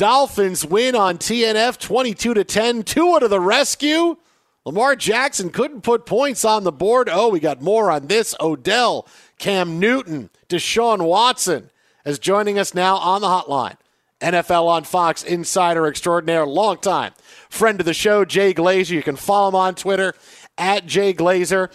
Dolphins 0.00 0.64
win 0.64 0.96
on 0.96 1.18
TNF 1.18 1.78
22 1.78 2.32
to 2.32 2.42
10. 2.42 2.84
Tua 2.84 3.20
to 3.20 3.28
the 3.28 3.38
rescue. 3.38 4.16
Lamar 4.64 4.96
Jackson 4.96 5.50
couldn't 5.50 5.82
put 5.82 6.06
points 6.06 6.42
on 6.42 6.64
the 6.64 6.72
board. 6.72 7.10
Oh, 7.12 7.28
we 7.28 7.38
got 7.38 7.60
more 7.60 7.90
on 7.90 8.06
this. 8.06 8.34
Odell, 8.40 9.06
Cam 9.38 9.78
Newton, 9.78 10.30
Deshaun 10.48 11.02
Watson 11.02 11.70
is 12.06 12.18
joining 12.18 12.58
us 12.58 12.72
now 12.72 12.96
on 12.96 13.20
the 13.20 13.26
hotline. 13.26 13.76
NFL 14.22 14.68
on 14.68 14.84
Fox 14.84 15.22
insider 15.22 15.86
extraordinaire, 15.86 16.46
long 16.46 16.78
time 16.78 17.12
friend 17.50 17.78
of 17.80 17.84
the 17.84 17.92
show, 17.92 18.24
Jay 18.24 18.54
Glazer. 18.54 18.90
You 18.90 19.02
can 19.02 19.16
follow 19.16 19.48
him 19.48 19.54
on 19.54 19.74
Twitter 19.74 20.14
at 20.56 20.86
Jay 20.86 21.12
Glazer. 21.12 21.68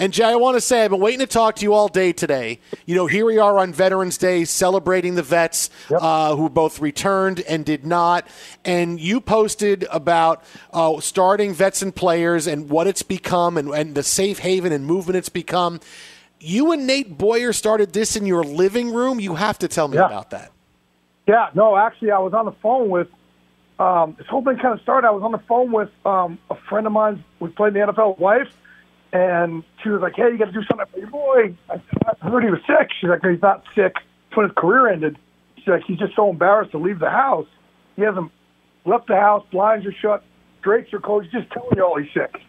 And 0.00 0.14
Jay, 0.14 0.24
I 0.24 0.36
want 0.36 0.56
to 0.56 0.62
say 0.62 0.82
I've 0.82 0.92
been 0.92 0.98
waiting 0.98 1.20
to 1.20 1.26
talk 1.26 1.56
to 1.56 1.62
you 1.62 1.74
all 1.74 1.86
day 1.86 2.14
today. 2.14 2.60
You 2.86 2.94
know, 2.94 3.06
here 3.06 3.26
we 3.26 3.36
are 3.36 3.58
on 3.58 3.74
Veterans 3.74 4.16
Day 4.16 4.46
celebrating 4.46 5.14
the 5.14 5.22
vets 5.22 5.68
yep. 5.90 6.00
uh, 6.00 6.34
who 6.36 6.48
both 6.48 6.80
returned 6.80 7.40
and 7.40 7.66
did 7.66 7.84
not. 7.84 8.26
And 8.64 8.98
you 8.98 9.20
posted 9.20 9.86
about 9.90 10.42
uh, 10.72 11.00
starting 11.00 11.52
vets 11.52 11.82
and 11.82 11.94
players 11.94 12.46
and 12.46 12.70
what 12.70 12.86
it's 12.86 13.02
become 13.02 13.58
and, 13.58 13.68
and 13.68 13.94
the 13.94 14.02
safe 14.02 14.38
haven 14.38 14.72
and 14.72 14.86
movement 14.86 15.18
it's 15.18 15.28
become. 15.28 15.80
You 16.40 16.72
and 16.72 16.86
Nate 16.86 17.18
Boyer 17.18 17.52
started 17.52 17.92
this 17.92 18.16
in 18.16 18.24
your 18.24 18.42
living 18.42 18.94
room. 18.94 19.20
You 19.20 19.34
have 19.34 19.58
to 19.58 19.68
tell 19.68 19.86
me 19.86 19.98
yeah. 19.98 20.06
about 20.06 20.30
that. 20.30 20.50
Yeah, 21.28 21.50
no, 21.52 21.76
actually, 21.76 22.12
I 22.12 22.20
was 22.20 22.32
on 22.32 22.46
the 22.46 22.52
phone 22.62 22.88
with. 22.88 23.08
Um, 23.78 24.14
this 24.18 24.26
whole 24.26 24.42
thing 24.42 24.56
kind 24.56 24.74
of 24.74 24.80
started. 24.80 25.06
I 25.06 25.10
was 25.10 25.22
on 25.22 25.32
the 25.32 25.38
phone 25.38 25.72
with 25.72 25.90
um, 26.06 26.38
a 26.48 26.54
friend 26.54 26.86
of 26.86 26.92
mine. 26.92 27.22
We 27.38 27.50
played 27.50 27.74
in 27.76 27.86
the 27.86 27.92
NFL. 27.92 28.18
Wife, 28.18 28.48
and 29.12 29.64
she 29.82 29.88
was 29.88 30.00
like, 30.00 30.14
"Hey, 30.16 30.30
you 30.30 30.38
got 30.38 30.46
to 30.46 30.52
do 30.52 30.62
something 30.68 30.86
for 30.92 30.98
your 30.98 31.10
boy." 31.10 31.56
I, 31.70 32.28
heard 32.28 32.44
he 32.44 32.50
was 32.50 32.60
sick. 32.66 32.90
She's 33.00 33.10
like, 33.10 33.20
"He's 33.22 33.42
not 33.42 33.64
sick. 33.74 33.94
It's 34.28 34.36
when 34.36 34.46
his 34.46 34.54
career 34.56 34.88
ended." 34.88 35.18
She's 35.56 35.68
like, 35.68 35.82
"He's 35.86 35.98
just 35.98 36.14
so 36.14 36.30
embarrassed 36.30 36.72
to 36.72 36.78
leave 36.78 37.00
the 37.00 37.10
house. 37.10 37.48
He 37.96 38.02
hasn't 38.02 38.30
left 38.84 39.08
the 39.08 39.16
house. 39.16 39.44
Blinds 39.50 39.86
are 39.86 39.94
shut. 40.00 40.24
Drapes 40.62 40.92
are 40.92 41.00
closed. 41.00 41.28
He's 41.30 41.42
just 41.42 41.52
telling 41.52 41.76
you 41.76 41.84
all 41.84 41.98
he's 41.98 42.12
sick." 42.14 42.40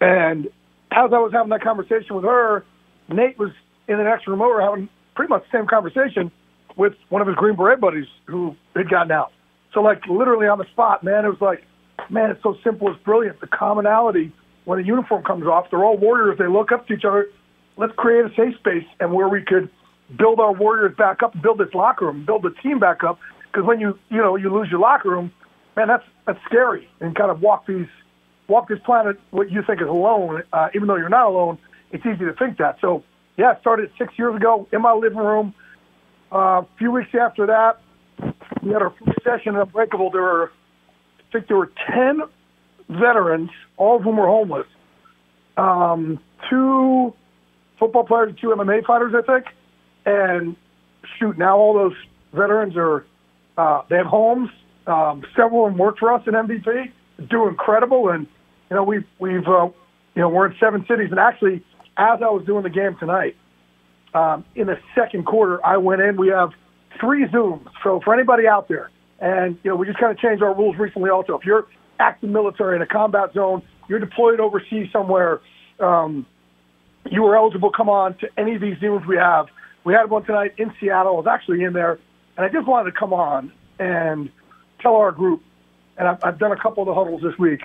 And 0.00 0.46
as 0.90 1.12
I 1.12 1.18
was 1.18 1.32
having 1.32 1.50
that 1.50 1.62
conversation 1.62 2.16
with 2.16 2.24
her, 2.24 2.64
Nate 3.08 3.38
was 3.38 3.50
in 3.88 3.98
the 3.98 4.04
next 4.04 4.26
room 4.26 4.42
over 4.42 4.60
having 4.60 4.88
pretty 5.14 5.30
much 5.30 5.44
the 5.50 5.58
same 5.58 5.66
conversation 5.66 6.30
with 6.76 6.94
one 7.08 7.20
of 7.20 7.28
his 7.28 7.36
Green 7.36 7.56
Beret 7.56 7.80
buddies 7.80 8.06
who 8.26 8.54
had 8.74 8.88
gotten 8.88 9.10
out. 9.10 9.32
So, 9.74 9.80
like, 9.80 10.06
literally 10.06 10.46
on 10.46 10.58
the 10.58 10.66
spot, 10.72 11.02
man, 11.02 11.24
it 11.24 11.28
was 11.28 11.40
like, 11.40 11.64
man, 12.08 12.30
it's 12.30 12.42
so 12.42 12.56
simple, 12.64 12.88
it's 12.88 13.02
brilliant. 13.02 13.40
The 13.40 13.48
commonality 13.48 14.32
when 14.68 14.78
the 14.78 14.84
uniform 14.84 15.24
comes 15.24 15.46
off, 15.46 15.64
they're 15.70 15.82
all 15.82 15.96
warriors. 15.96 16.36
They 16.38 16.46
look 16.46 16.72
up 16.72 16.86
to 16.88 16.92
each 16.92 17.06
other. 17.06 17.28
Let's 17.78 17.94
create 17.96 18.26
a 18.26 18.28
safe 18.36 18.54
space 18.58 18.84
and 19.00 19.14
where 19.14 19.26
we 19.26 19.40
could 19.40 19.70
build 20.18 20.40
our 20.40 20.52
warriors 20.52 20.94
back 20.94 21.22
up, 21.22 21.32
build 21.40 21.56
this 21.56 21.72
locker 21.72 22.04
room, 22.04 22.26
build 22.26 22.42
the 22.42 22.50
team 22.62 22.78
back 22.78 23.02
up. 23.02 23.18
Because 23.46 23.66
when 23.66 23.80
you 23.80 23.98
you 24.10 24.18
know 24.18 24.36
you 24.36 24.52
lose 24.52 24.68
your 24.70 24.80
locker 24.80 25.08
room, 25.08 25.32
man, 25.74 25.88
that's 25.88 26.04
that's 26.26 26.38
scary. 26.44 26.86
And 27.00 27.16
kind 27.16 27.30
of 27.30 27.40
walk 27.40 27.66
these 27.66 27.86
walk 28.46 28.68
this 28.68 28.78
planet 28.84 29.18
what 29.30 29.50
you 29.50 29.62
think 29.66 29.80
is 29.80 29.88
alone, 29.88 30.42
uh, 30.52 30.68
even 30.74 30.86
though 30.86 30.96
you're 30.96 31.08
not 31.08 31.28
alone. 31.28 31.56
It's 31.90 32.04
easy 32.04 32.26
to 32.26 32.34
think 32.34 32.58
that. 32.58 32.76
So 32.82 33.02
yeah, 33.38 33.58
started 33.60 33.90
six 33.96 34.12
years 34.18 34.36
ago 34.36 34.68
in 34.70 34.82
my 34.82 34.92
living 34.92 35.16
room. 35.16 35.54
Uh, 36.30 36.36
a 36.36 36.66
few 36.76 36.90
weeks 36.90 37.14
after 37.18 37.46
that, 37.46 37.80
we 38.62 38.72
had 38.72 38.82
our 38.82 38.92
first 39.02 39.24
session 39.24 39.56
at 39.56 39.62
Unbreakable. 39.62 40.10
There 40.10 40.20
were, 40.20 40.52
I 41.20 41.32
think 41.32 41.48
there 41.48 41.56
were 41.56 41.72
10 41.90 42.20
veterans, 42.88 43.50
all 43.76 43.96
of 43.96 44.02
whom 44.02 44.16
were 44.16 44.26
homeless. 44.26 44.66
Um, 45.56 46.20
two 46.48 47.14
football 47.78 48.04
players, 48.04 48.34
two 48.40 48.48
MMA 48.48 48.84
fighters, 48.84 49.14
I 49.16 49.22
think. 49.22 49.46
And 50.06 50.56
shoot, 51.18 51.36
now 51.38 51.58
all 51.58 51.74
those 51.74 51.94
veterans 52.32 52.74
are, 52.76 53.04
uh, 53.56 53.82
they 53.88 53.96
have 53.96 54.06
homes. 54.06 54.50
Um, 54.86 55.22
several 55.36 55.66
of 55.66 55.72
them 55.72 55.78
work 55.78 55.98
for 55.98 56.12
us 56.12 56.22
in 56.26 56.34
MVP, 56.34 56.92
do 57.28 57.48
incredible. 57.48 58.08
And, 58.08 58.26
you 58.70 58.76
know, 58.76 58.84
we've, 58.84 59.04
we've, 59.18 59.46
uh, 59.46 59.68
you 60.14 60.22
know, 60.22 60.28
we're 60.28 60.46
in 60.46 60.54
seven 60.58 60.84
cities. 60.88 61.08
And 61.10 61.18
actually, 61.18 61.64
as 61.96 62.20
I 62.22 62.30
was 62.30 62.44
doing 62.46 62.62
the 62.62 62.70
game 62.70 62.96
tonight, 62.98 63.36
um, 64.14 64.44
in 64.54 64.66
the 64.66 64.78
second 64.94 65.26
quarter, 65.26 65.64
I 65.64 65.76
went 65.76 66.00
in. 66.00 66.16
We 66.16 66.28
have 66.28 66.50
three 66.98 67.26
Zooms. 67.26 67.66
So 67.82 68.00
for 68.02 68.14
anybody 68.14 68.46
out 68.46 68.68
there, 68.68 68.90
and 69.20 69.58
you 69.62 69.70
know, 69.70 69.76
we 69.76 69.86
just 69.86 69.98
kind 69.98 70.12
of 70.12 70.18
changed 70.18 70.42
our 70.42 70.54
rules 70.54 70.76
recently. 70.78 71.10
Also, 71.10 71.36
if 71.36 71.44
you're 71.44 71.66
active 71.98 72.30
military 72.30 72.76
in 72.76 72.82
a 72.82 72.86
combat 72.86 73.32
zone, 73.32 73.62
you're 73.88 73.98
deployed 73.98 74.40
overseas 74.40 74.88
somewhere, 74.92 75.40
um, 75.80 76.26
you 77.10 77.24
are 77.26 77.36
eligible 77.36 77.70
to 77.70 77.76
come 77.76 77.88
on 77.88 78.14
to 78.18 78.28
any 78.36 78.54
of 78.54 78.60
these 78.60 78.76
Zooms 78.76 79.06
we 79.06 79.16
have. 79.16 79.46
We 79.84 79.94
had 79.94 80.10
one 80.10 80.24
tonight 80.24 80.54
in 80.58 80.72
Seattle. 80.78 81.14
I 81.14 81.16
was 81.16 81.26
actually 81.26 81.64
in 81.64 81.72
there, 81.72 81.98
and 82.36 82.44
I 82.44 82.48
just 82.48 82.66
wanted 82.66 82.92
to 82.92 82.98
come 82.98 83.12
on 83.12 83.52
and 83.78 84.30
tell 84.80 84.96
our 84.96 85.12
group 85.12 85.42
and 85.98 86.06
I've, 86.08 86.24
I've 86.24 86.38
done 86.38 86.52
a 86.52 86.56
couple 86.56 86.82
of 86.82 86.86
the 86.86 86.94
huddles 86.94 87.22
this 87.22 87.36
week. 87.38 87.60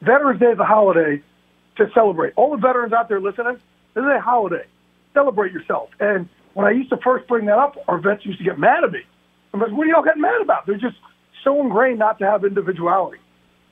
Veterans 0.00 0.40
Day 0.40 0.52
is 0.52 0.58
a 0.58 0.64
holiday 0.64 1.20
to 1.76 1.90
celebrate. 1.92 2.32
All 2.36 2.50
the 2.52 2.56
veterans 2.56 2.92
out 2.92 3.08
there 3.08 3.20
listening, 3.20 3.54
this 3.94 4.02
is 4.02 4.08
a 4.08 4.20
holiday. 4.20 4.64
Celebrate 5.12 5.52
yourself. 5.52 5.90
And 5.98 6.28
when 6.54 6.66
I 6.66 6.70
used 6.70 6.90
to 6.90 6.96
first 6.98 7.26
bring 7.26 7.46
that 7.46 7.58
up, 7.58 7.76
our 7.88 7.98
vets 7.98 8.24
used 8.24 8.38
to 8.38 8.44
get 8.44 8.58
mad 8.58 8.84
at 8.84 8.92
me. 8.92 9.00
I'm 9.52 9.60
like, 9.60 9.72
what 9.72 9.86
are 9.86 9.90
y'all 9.90 10.02
getting 10.02 10.22
mad 10.22 10.40
about? 10.40 10.66
They're 10.66 10.76
just 10.76 10.96
so 11.44 11.60
ingrained 11.60 11.98
not 11.98 12.18
to 12.18 12.26
have 12.26 12.44
individuality. 12.44 13.18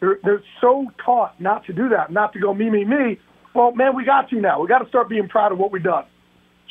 They're, 0.01 0.19
they're 0.23 0.43
so 0.61 0.87
taught 1.05 1.41
not 1.41 1.65
to 1.67 1.73
do 1.73 1.89
that, 1.91 2.13
not 2.13 2.33
to 2.35 2.39
go 2.39 2.55
me, 2.55 2.71
me, 2.71 2.85
me. 2.85 3.19
Well, 3.55 3.73
man, 3.73 3.97
we 3.97 4.05
got 4.05 4.29
to 4.31 4.41
now. 4.41 4.61
We 4.61 4.69
got 4.69 4.79
to 4.79 4.89
start 4.89 5.09
being 5.09 5.29
proud 5.29 5.53
of 5.53 5.59
what 5.59 5.73
we've 5.73 5.83
done. 5.83 6.05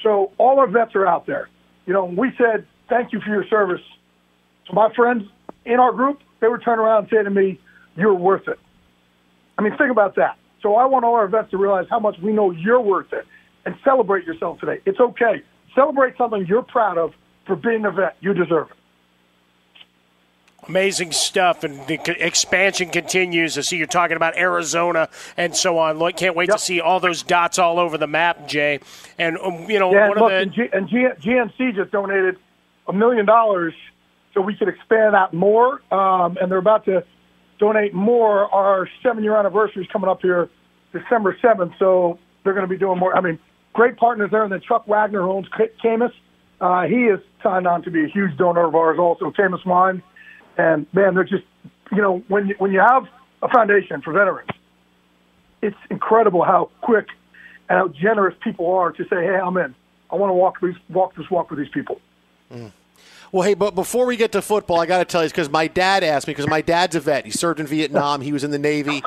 So 0.04 0.32
all 0.38 0.60
our 0.60 0.68
vets 0.68 0.96
are 0.96 1.06
out 1.06 1.26
there. 1.26 1.50
You 1.86 1.94
know, 1.94 2.06
we 2.06 2.32
said, 2.38 2.66
thank 2.90 3.12
you 3.12 3.20
for 3.20 3.30
your 3.30 3.46
service. 3.50 3.82
So 4.68 4.74
my 4.74 4.94
friends 4.96 5.24
in 5.66 5.80
our 5.80 5.92
group, 5.92 6.20
they 6.40 6.48
would 6.48 6.64
turn 6.64 6.80
around 6.80 7.04
and 7.04 7.10
say 7.10 7.24
to 7.24 7.30
me, 7.30 7.60
you're 7.96 8.14
worth 8.14 8.48
it. 8.48 8.60
I 9.58 9.62
mean, 9.64 9.76
think 9.78 9.92
about 9.92 10.16
that. 10.16 10.38
So 10.62 10.76
I 10.76 10.86
want 10.86 11.04
all 11.04 11.16
our 11.16 11.28
vets 11.28 11.52
to 11.52 11.58
realize 11.58 11.86
how 11.90 12.00
much 12.00 12.16
we 12.24 12.32
know 12.32 12.52
you're 12.52 12.82
worth 12.82 13.12
it 13.12 13.26
and 13.66 13.76
celebrate 13.84 14.26
yourself 14.26 14.60
today. 14.60 14.82
It's 14.86 15.00
okay. 15.00 15.44
Celebrate 15.76 16.16
something 16.18 16.46
you're 16.48 16.64
proud 16.64 16.98
of 16.98 17.12
for 17.46 17.56
being 17.56 17.86
a 17.86 17.92
vet. 17.92 18.16
You 18.22 18.34
deserve 18.34 18.68
it. 18.72 18.78
Amazing 20.68 21.14
stuff, 21.14 21.64
and 21.64 21.86
the 21.88 22.00
expansion 22.20 22.90
continues. 22.90 23.58
I 23.58 23.62
see 23.62 23.78
you're 23.78 23.88
talking 23.88 24.18
about 24.18 24.38
Arizona 24.38 25.08
and 25.38 25.56
so 25.56 25.78
on. 25.78 25.98
Look, 25.98 26.18
can't 26.18 26.36
wait 26.36 26.50
yep. 26.50 26.58
to 26.58 26.64
see 26.64 26.82
all 26.82 27.00
those 27.00 27.24
dots 27.24 27.58
all 27.58 27.80
over 27.80 27.98
the 27.98 28.08
map, 28.08 28.48
Jay. 28.48 28.80
And 29.18 29.38
um, 29.38 29.70
you 29.70 29.80
know, 29.80 29.94
yeah, 29.94 30.10
one 30.10 30.18
look, 30.18 30.24
of 30.26 30.30
the 30.32 30.38
and, 30.38 30.54
G- 30.54 30.70
and 30.74 30.90
G- 30.90 31.30
GNC 31.30 31.76
just 31.76 31.92
donated 31.92 32.38
a 32.88 32.94
million 32.94 33.26
dollars 33.26 33.74
so 34.34 34.42
we 34.42 34.56
could 34.56 34.68
expand 34.68 35.14
that 35.14 35.34
more. 35.34 35.82
Um, 35.94 36.38
and 36.42 36.52
they're 36.52 36.58
about 36.58 36.86
to 36.86 37.06
donate 37.60 37.94
more. 37.94 38.54
Our 38.54 38.90
seven-year 39.02 39.36
anniversary 39.36 39.84
is 39.84 39.92
coming 39.92 40.10
up 40.10 40.22
here, 40.22 40.50
December 40.92 41.38
seventh. 41.42 41.74
So 41.80 42.20
they're 42.44 42.54
going 42.54 42.68
to 42.68 42.70
be 42.70 42.78
doing 42.78 43.00
more. 43.00 43.16
I 43.16 43.22
mean, 43.22 43.40
great 43.74 43.96
partners 43.96 44.32
there. 44.32 44.44
And 44.44 44.52
then 44.52 44.62
Chuck 44.62 44.88
Wagner, 44.88 45.22
who 45.22 45.32
owns 45.32 45.48
Caymus, 45.82 46.12
uh, 46.60 46.84
he 46.84 47.06
is 47.06 47.20
signed 47.42 47.68
on 47.68 47.84
to 47.84 47.92
be 47.92 48.04
a 48.04 48.08
huge 48.08 48.36
donor 48.38 48.66
of 48.66 48.76
ours, 48.76 49.00
also 49.00 49.32
Caymus 49.32 49.66
Wine. 49.66 50.04
And 50.58 50.88
man, 50.94 51.14
they're 51.16 51.24
just, 51.24 51.46
you 51.92 52.02
know, 52.02 52.24
when 52.28 52.48
you, 52.48 52.56
when 52.58 52.72
you 52.72 52.80
have 52.80 53.08
a 53.42 53.48
foundation 53.50 54.02
for 54.02 54.12
veterans, 54.14 54.50
it's 55.62 55.78
incredible 55.90 56.44
how 56.44 56.70
quick 56.82 57.08
and 57.70 57.78
how 57.78 57.88
generous 57.90 58.36
people 58.44 58.74
are 58.74 58.92
to 58.92 59.04
say, 59.04 59.24
"Hey, 59.24 59.36
I'm 59.36 59.58
in. 59.58 59.76
I 60.12 60.16
want 60.16 60.30
to 60.30 60.34
walk 60.34 60.62
these 60.62 60.76
walk 60.90 61.16
this 61.16 61.30
walk 61.30 61.50
with 61.50 61.60
these 61.60 61.70
people." 61.70 62.00
Mm. 62.52 62.72
Well, 63.32 63.44
hey, 63.44 63.56
but 63.56 63.76
before 63.76 64.06
we 64.06 64.16
get 64.16 64.32
to 64.34 64.42
football, 64.42 64.80
I 64.80 64.86
got 64.86 65.00
to 65.00 65.06
tell 65.06 65.24
you 65.24 65.30
because 65.30 65.50
my 65.50 65.68
dad 65.68 66.04
asked 66.04 66.28
me 66.28 66.32
because 66.32 66.48
my 66.48 66.62
dad's 66.62 66.96
a 66.96 67.00
vet. 67.00 67.26
He 67.26 67.32
served 67.32 67.60
in 67.60 67.68
Vietnam. 67.68 68.22
He 68.22 68.32
was 68.32 68.44
in 68.44 68.52
the 68.52 68.60
Navy, 68.60 69.04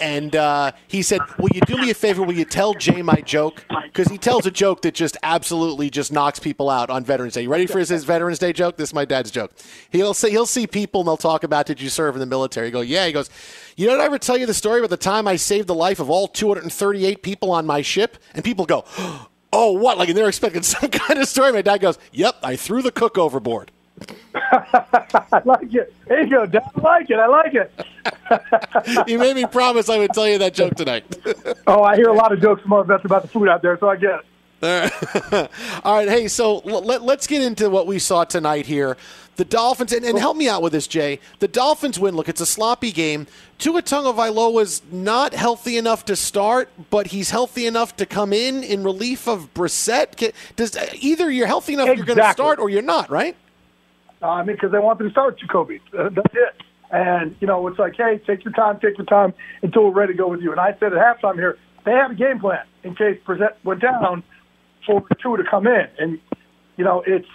and 0.00 0.36
uh, 0.36 0.72
he 0.88 1.02
said, 1.02 1.20
"Will 1.38 1.48
you 1.54 1.62
do 1.62 1.78
me 1.78 1.90
a 1.90 1.94
favor? 1.94 2.22
Will 2.22 2.34
you 2.34 2.44
tell 2.44 2.74
Jay 2.74 3.00
my 3.00 3.20
joke? 3.22 3.64
Because 3.84 4.08
he 4.08 4.18
tells 4.18 4.46
a 4.46 4.50
joke 4.50 4.82
that 4.82 4.94
just 4.94 5.16
absolutely 5.22 5.90
just 5.90 6.12
knocks 6.12 6.38
people 6.38 6.68
out 6.68 6.90
on 6.90 7.04
Veterans 7.04 7.34
Day. 7.34 7.42
You 7.42 7.50
ready 7.50 7.66
for 7.66 7.78
his, 7.78 7.88
his 7.88 8.04
Veterans 8.04 8.38
Day 8.38 8.52
joke? 8.52 8.76
This 8.76 8.90
is 8.90 8.94
my 8.94 9.04
dad's 9.04 9.30
joke. 9.30 9.52
He'll 9.90 10.14
say 10.14 10.30
he'll 10.30 10.46
see 10.46 10.66
people 10.66 11.02
and 11.02 11.08
they'll 11.08 11.16
talk 11.16 11.42
about 11.44 11.66
did 11.66 11.80
you 11.80 11.88
serve 11.88 12.14
in 12.14 12.20
the 12.20 12.26
military? 12.26 12.68
He 12.68 12.70
go, 12.70 12.80
yeah. 12.80 13.06
He 13.06 13.12
goes, 13.12 13.30
you 13.76 13.86
know, 13.86 13.92
did 13.92 14.00
I 14.00 14.06
ever 14.06 14.18
tell 14.18 14.36
you 14.36 14.46
the 14.46 14.54
story 14.54 14.80
about 14.80 14.90
the 14.90 14.96
time 14.96 15.26
I 15.28 15.36
saved 15.36 15.66
the 15.66 15.74
life 15.74 16.00
of 16.00 16.10
all 16.10 16.28
238 16.28 17.22
people 17.22 17.50
on 17.50 17.66
my 17.66 17.82
ship? 17.82 18.18
And 18.34 18.44
people 18.44 18.66
go 18.66 18.84
oh, 18.98 19.28
Oh, 19.52 19.72
what? 19.72 19.98
Like, 19.98 20.08
and 20.08 20.16
they're 20.16 20.28
expecting 20.28 20.62
some 20.62 20.90
kind 20.90 21.20
of 21.20 21.28
story. 21.28 21.52
My 21.52 21.62
dad 21.62 21.78
goes, 21.78 21.98
yep, 22.12 22.36
I 22.42 22.56
threw 22.56 22.82
the 22.82 22.92
cook 22.92 23.18
overboard. 23.18 23.70
I 24.34 25.42
like 25.44 25.72
it. 25.74 25.94
There 26.06 26.22
you 26.22 26.30
go, 26.30 26.46
Dad. 26.46 26.64
I 26.74 26.80
like 26.80 27.10
it. 27.10 27.18
I 27.18 27.26
like 27.26 27.54
it. 27.54 29.06
you 29.08 29.18
made 29.18 29.36
me 29.36 29.46
promise 29.46 29.88
I 29.88 29.98
would 29.98 30.12
tell 30.12 30.26
you 30.26 30.38
that 30.38 30.54
joke 30.54 30.74
tonight. 30.74 31.04
oh, 31.66 31.82
I 31.82 31.94
hear 31.94 32.08
a 32.08 32.12
lot 32.14 32.32
of 32.32 32.40
jokes 32.40 32.62
from 32.62 32.72
our 32.72 32.84
vets 32.84 33.04
about 33.04 33.22
the 33.22 33.28
food 33.28 33.48
out 33.48 33.62
there, 33.62 33.78
so 33.78 33.88
I 33.88 33.96
get 33.96 34.20
it. 34.20 34.26
All 34.62 35.96
right. 35.96 36.08
Hey, 36.08 36.28
so 36.28 36.58
let, 36.58 37.02
us 37.02 37.26
get 37.26 37.42
into 37.42 37.68
what 37.68 37.88
we 37.88 37.98
saw 37.98 38.22
tonight 38.22 38.64
here. 38.64 38.96
The 39.34 39.44
Dolphins, 39.44 39.92
and, 39.92 40.04
and, 40.04 40.16
help 40.16 40.36
me 40.36 40.48
out 40.48 40.62
with 40.62 40.72
this, 40.72 40.86
Jay. 40.86 41.18
The 41.40 41.48
Dolphins 41.48 41.98
win. 41.98 42.14
Look, 42.14 42.28
it's 42.28 42.40
a 42.40 42.46
sloppy 42.46 42.92
game. 42.92 43.26
Tua 43.58 43.82
Tagovailoa's 43.82 44.82
not 44.92 45.32
healthy 45.34 45.78
enough 45.78 46.04
to 46.04 46.14
start, 46.14 46.70
but 46.90 47.08
he's 47.08 47.30
healthy 47.30 47.66
enough 47.66 47.96
to 47.96 48.06
come 48.06 48.32
in 48.32 48.62
in 48.62 48.84
relief 48.84 49.26
of 49.26 49.52
Brissett. 49.52 50.32
Does 50.54 50.76
either 50.94 51.28
you're 51.28 51.48
healthy 51.48 51.72
enough 51.72 51.88
exactly. 51.88 52.06
you're 52.06 52.14
going 52.14 52.28
to 52.28 52.32
start, 52.32 52.60
or 52.60 52.70
you're 52.70 52.82
not, 52.82 53.10
right? 53.10 53.34
Uh, 54.22 54.28
I 54.28 54.44
mean, 54.44 54.54
because 54.54 54.70
they 54.70 54.78
want 54.78 54.98
them 54.98 55.08
to 55.08 55.12
start 55.12 55.40
Jacoby. 55.40 55.80
Uh, 55.98 56.10
that's 56.10 56.34
it. 56.34 56.62
And 56.92 57.34
you 57.40 57.48
know, 57.48 57.66
it's 57.66 57.80
like, 57.80 57.96
hey, 57.96 58.20
take 58.24 58.44
your 58.44 58.52
time, 58.52 58.78
take 58.78 58.96
your 58.96 59.06
time 59.06 59.34
until 59.62 59.86
we're 59.86 59.90
ready 59.90 60.12
to 60.12 60.16
go 60.16 60.28
with 60.28 60.40
you. 60.40 60.52
And 60.52 60.60
I 60.60 60.76
said 60.78 60.92
at 60.92 60.98
halftime 61.20 61.34
here, 61.34 61.58
they 61.84 61.92
have 61.92 62.12
a 62.12 62.14
game 62.14 62.38
plan 62.38 62.64
in 62.84 62.94
case 62.94 63.18
Brissett 63.26 63.54
went 63.64 63.80
down 63.80 64.22
for 64.86 65.02
Tua 65.22 65.38
to 65.38 65.44
come 65.48 65.66
in. 65.66 65.86
And 65.98 66.18
you 66.76 66.84
know, 66.84 67.02
it's 67.06 67.28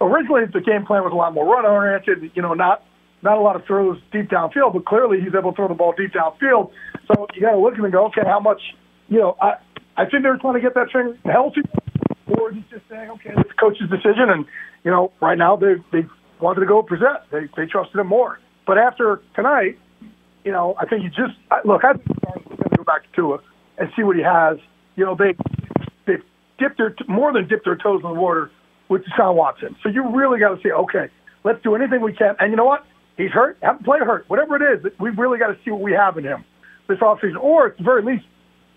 originally 0.00 0.42
the 0.52 0.60
game 0.60 0.86
plan 0.86 1.02
was 1.02 1.12
a 1.12 1.16
lot 1.16 1.34
more 1.34 1.46
run 1.46 1.66
oriented. 1.66 2.30
You 2.34 2.42
know, 2.42 2.54
not 2.54 2.82
not 3.22 3.36
a 3.36 3.40
lot 3.40 3.56
of 3.56 3.64
throws 3.64 3.98
deep 4.12 4.28
downfield, 4.28 4.72
but 4.72 4.86
clearly 4.86 5.20
he's 5.20 5.34
able 5.34 5.52
to 5.52 5.56
throw 5.56 5.68
the 5.68 5.74
ball 5.74 5.94
deep 5.96 6.12
downfield. 6.12 6.70
So 7.06 7.26
you 7.34 7.40
got 7.40 7.52
to 7.52 7.58
look 7.58 7.72
at 7.72 7.78
him 7.78 7.84
and 7.84 7.92
go, 7.92 8.06
okay, 8.06 8.22
how 8.24 8.40
much? 8.40 8.60
You 9.08 9.18
know, 9.18 9.36
I 9.40 9.54
I 9.96 10.04
think 10.06 10.22
they're 10.22 10.36
trying 10.36 10.54
to 10.54 10.60
get 10.60 10.74
that 10.74 10.92
thing 10.92 11.18
healthy, 11.24 11.62
or 12.26 12.52
he's 12.52 12.64
just 12.70 12.88
saying, 12.88 13.10
okay, 13.10 13.30
it's 13.36 13.48
the 13.48 13.54
coach's 13.54 13.90
decision. 13.90 14.30
And 14.30 14.46
you 14.84 14.90
know, 14.90 15.12
right 15.20 15.38
now 15.38 15.56
they 15.56 15.74
they 15.92 16.06
wanted 16.40 16.60
to 16.60 16.66
go 16.66 16.82
Brissett. 16.82 17.22
They 17.30 17.48
they 17.56 17.66
trusted 17.66 17.98
him 17.98 18.06
more. 18.06 18.38
But 18.66 18.78
after 18.78 19.20
tonight, 19.34 19.78
you 20.44 20.52
know, 20.52 20.74
I 20.78 20.86
think 20.86 21.02
you 21.02 21.08
just 21.08 21.38
I, 21.50 21.60
look. 21.64 21.84
I 21.84 21.94
think 21.94 22.06
we're 22.08 22.56
going 22.56 22.70
to 22.70 22.76
go 22.76 22.84
back 22.84 23.02
to 23.02 23.08
Tua 23.16 23.38
and 23.78 23.90
see 23.96 24.02
what 24.02 24.16
he 24.16 24.22
has. 24.22 24.58
You 24.96 25.04
know, 25.04 25.16
they 25.16 25.34
dipped 26.58 26.78
their 26.78 26.94
more 27.08 27.32
than 27.32 27.48
dipped 27.48 27.64
their 27.64 27.76
toes 27.76 28.00
in 28.02 28.08
the 28.08 28.20
water 28.20 28.50
with 28.88 29.04
Deshaun 29.04 29.34
Watson. 29.34 29.76
So 29.82 29.88
you 29.88 30.08
really 30.14 30.38
got 30.38 30.54
to 30.54 30.62
say, 30.62 30.70
okay, 30.70 31.08
let's 31.44 31.62
do 31.62 31.74
anything 31.74 32.00
we 32.00 32.12
can. 32.12 32.36
And 32.38 32.50
you 32.50 32.56
know 32.56 32.64
what? 32.64 32.86
He's 33.16 33.30
hurt. 33.30 33.58
Have 33.62 33.78
him 33.78 33.84
play 33.84 33.98
hurt. 33.98 34.28
Whatever 34.28 34.56
it 34.56 34.84
is, 34.84 34.92
we've 34.98 35.18
really 35.18 35.38
got 35.38 35.48
to 35.48 35.58
see 35.64 35.70
what 35.70 35.80
we 35.80 35.92
have 35.92 36.16
in 36.16 36.24
him 36.24 36.44
this 36.88 36.98
offseason. 36.98 37.36
Or 37.40 37.68
at 37.68 37.76
the 37.76 37.82
very 37.82 38.02
least, 38.02 38.24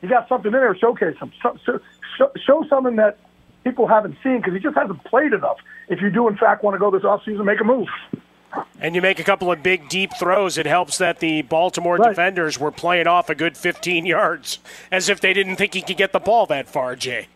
you 0.01 0.09
got 0.09 0.27
something 0.27 0.47
in 0.47 0.53
there 0.53 0.73
to 0.73 0.79
showcase 0.79 1.17
him. 1.17 1.31
So, 1.41 1.57
so, 1.65 1.79
show, 2.17 2.31
show 2.45 2.65
something 2.69 2.95
that 2.97 3.17
people 3.63 3.87
haven't 3.87 4.17
seen 4.23 4.37
because 4.37 4.53
he 4.53 4.59
just 4.59 4.75
hasn't 4.75 5.03
played 5.05 5.33
enough. 5.33 5.57
If 5.89 6.01
you 6.01 6.09
do, 6.09 6.27
in 6.27 6.37
fact, 6.37 6.63
want 6.63 6.75
to 6.75 6.79
go 6.79 6.91
this 6.91 7.03
offseason, 7.03 7.45
make 7.45 7.61
a 7.61 7.63
move. 7.63 7.87
And 8.79 8.95
you 8.95 9.01
make 9.01 9.19
a 9.19 9.23
couple 9.23 9.51
of 9.51 9.63
big 9.63 9.87
deep 9.87 10.11
throws, 10.19 10.57
it 10.57 10.65
helps 10.65 10.97
that 10.97 11.19
the 11.19 11.41
Baltimore 11.43 11.97
right. 11.97 12.09
defenders 12.09 12.59
were 12.59 12.71
playing 12.71 13.07
off 13.07 13.29
a 13.29 13.35
good 13.35 13.55
15 13.55 14.05
yards 14.05 14.59
as 14.91 15.07
if 15.07 15.21
they 15.21 15.33
didn't 15.33 15.55
think 15.55 15.73
he 15.73 15.81
could 15.81 15.97
get 15.97 16.11
the 16.11 16.19
ball 16.19 16.45
that 16.47 16.67
far, 16.67 16.95
Jay. 16.95 17.27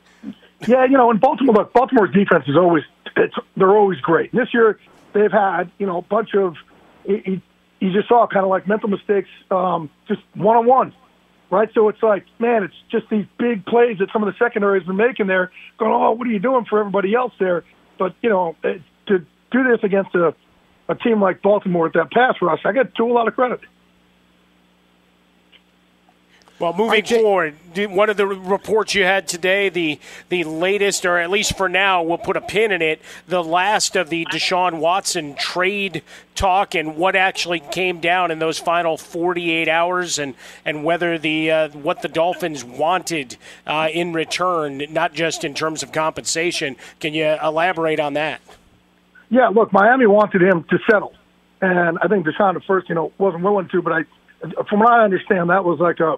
Yeah, 0.62 0.86
you 0.86 0.98
know, 0.98 1.12
in 1.12 1.18
Baltimore, 1.18 1.56
look, 1.56 1.74
Baltimore's 1.74 2.14
defense 2.14 2.46
is 2.48 2.56
always 2.56 2.84
it's 3.16 3.36
they're 3.56 3.76
always 3.76 4.00
great. 4.00 4.32
This 4.32 4.54
year 4.54 4.80
they've 5.14 5.32
had 5.32 5.72
you 5.78 5.86
know 5.86 5.98
a 5.98 6.02
bunch 6.02 6.34
of 6.36 6.56
you, 7.06 7.42
you 7.80 7.94
just 7.94 8.08
saw 8.08 8.28
kind 8.28 8.44
of 8.44 8.50
like 8.50 8.68
mental 8.68 8.90
mistakes, 8.90 9.30
um, 9.52 9.90
just 10.08 10.22
one 10.34 10.58
on 10.58 10.66
one, 10.66 10.94
right? 11.50 11.70
So 11.74 11.90
it's 11.90 12.02
like, 12.02 12.26
man, 12.40 12.64
it's 12.64 12.76
just 12.90 13.10
these 13.10 13.26
big 13.38 13.66
plays 13.66 14.00
that 14.00 14.10
some 14.12 14.24
of 14.24 14.34
the 14.34 14.38
secondary 14.44 14.80
has 14.80 14.88
been 14.88 14.96
making 14.96 15.28
there. 15.28 15.52
Going, 15.78 15.92
oh, 15.92 16.12
what 16.12 16.28
are 16.28 16.32
you 16.32 16.40
doing 16.40 16.66
for 16.66 16.80
everybody 16.80 17.14
else 17.14 17.34
there? 17.40 17.64
But 18.00 18.16
you 18.22 18.30
know, 18.30 18.56
to 18.64 19.20
do 19.52 19.64
this 19.64 19.84
against 19.84 20.16
a 20.16 20.34
a 20.88 20.96
team 20.96 21.22
like 21.22 21.42
Baltimore 21.42 21.86
with 21.86 21.94
that 21.94 22.12
pass 22.12 22.36
rush, 22.42 22.62
I 22.66 22.72
get 22.72 22.96
to 22.96 23.04
a 23.04 23.14
lot 23.14 23.28
of 23.28 23.36
credit. 23.36 23.60
Well, 26.58 26.72
moving 26.72 27.04
forward, 27.04 27.56
one 27.76 28.10
of 28.10 28.16
the 28.16 28.26
reports 28.26 28.96
you 28.96 29.04
had 29.04 29.28
today, 29.28 29.68
the 29.68 30.00
the 30.30 30.46
latest, 30.46 31.06
or 31.06 31.18
at 31.18 31.30
least 31.30 31.58
for 31.58 31.68
now, 31.68 32.02
we'll 32.02 32.18
put 32.18 32.38
a 32.38 32.42
pin 32.42 32.72
in 32.72 32.82
it, 32.82 33.02
the 33.28 33.44
last 33.44 33.98
of 33.98 34.10
the 34.10 34.26
Deshaun 34.32 34.80
Watson 34.80 35.36
trade 35.36 36.02
talk 36.34 36.74
and 36.74 36.96
what 36.96 37.18
actually 37.18 37.60
came 37.60 38.00
down 38.00 38.32
in 38.32 38.40
those 38.40 38.58
final 38.58 38.96
48 38.96 39.68
hours, 39.68 40.18
and 40.18 40.34
and 40.64 40.86
whether 40.86 41.18
the 41.18 41.52
uh, 41.52 41.70
what 41.72 42.02
the 42.02 42.08
Dolphins 42.08 42.64
wanted 42.64 43.36
uh, 43.68 43.90
in 43.92 44.14
return, 44.14 44.82
not 44.92 45.14
just 45.14 45.44
in 45.44 45.56
terms 45.56 45.84
of 45.84 45.92
compensation. 45.92 46.78
Can 47.02 47.14
you 47.14 47.36
elaborate 47.44 48.00
on 48.00 48.14
that? 48.14 48.40
Yeah, 49.30 49.50
look, 49.50 49.74
Miami 49.74 50.06
wanted 50.06 50.42
him 50.42 50.64
to 50.70 50.80
settle, 50.90 51.14
and 51.60 52.00
I 52.02 52.08
think 52.08 52.26
Deshaun 52.26 52.56
at 52.56 52.64
first, 52.64 52.88
you 52.88 52.96
know, 52.96 53.12
wasn't 53.18 53.44
willing 53.44 53.68
to, 53.68 53.82
but 53.82 53.92
I 53.92 54.06
from 54.70 54.80
what 54.80 54.92
I 54.92 55.04
understand, 55.04 55.50
that 55.50 55.64
was 55.64 55.80
like 55.80 56.00
a, 56.00 56.14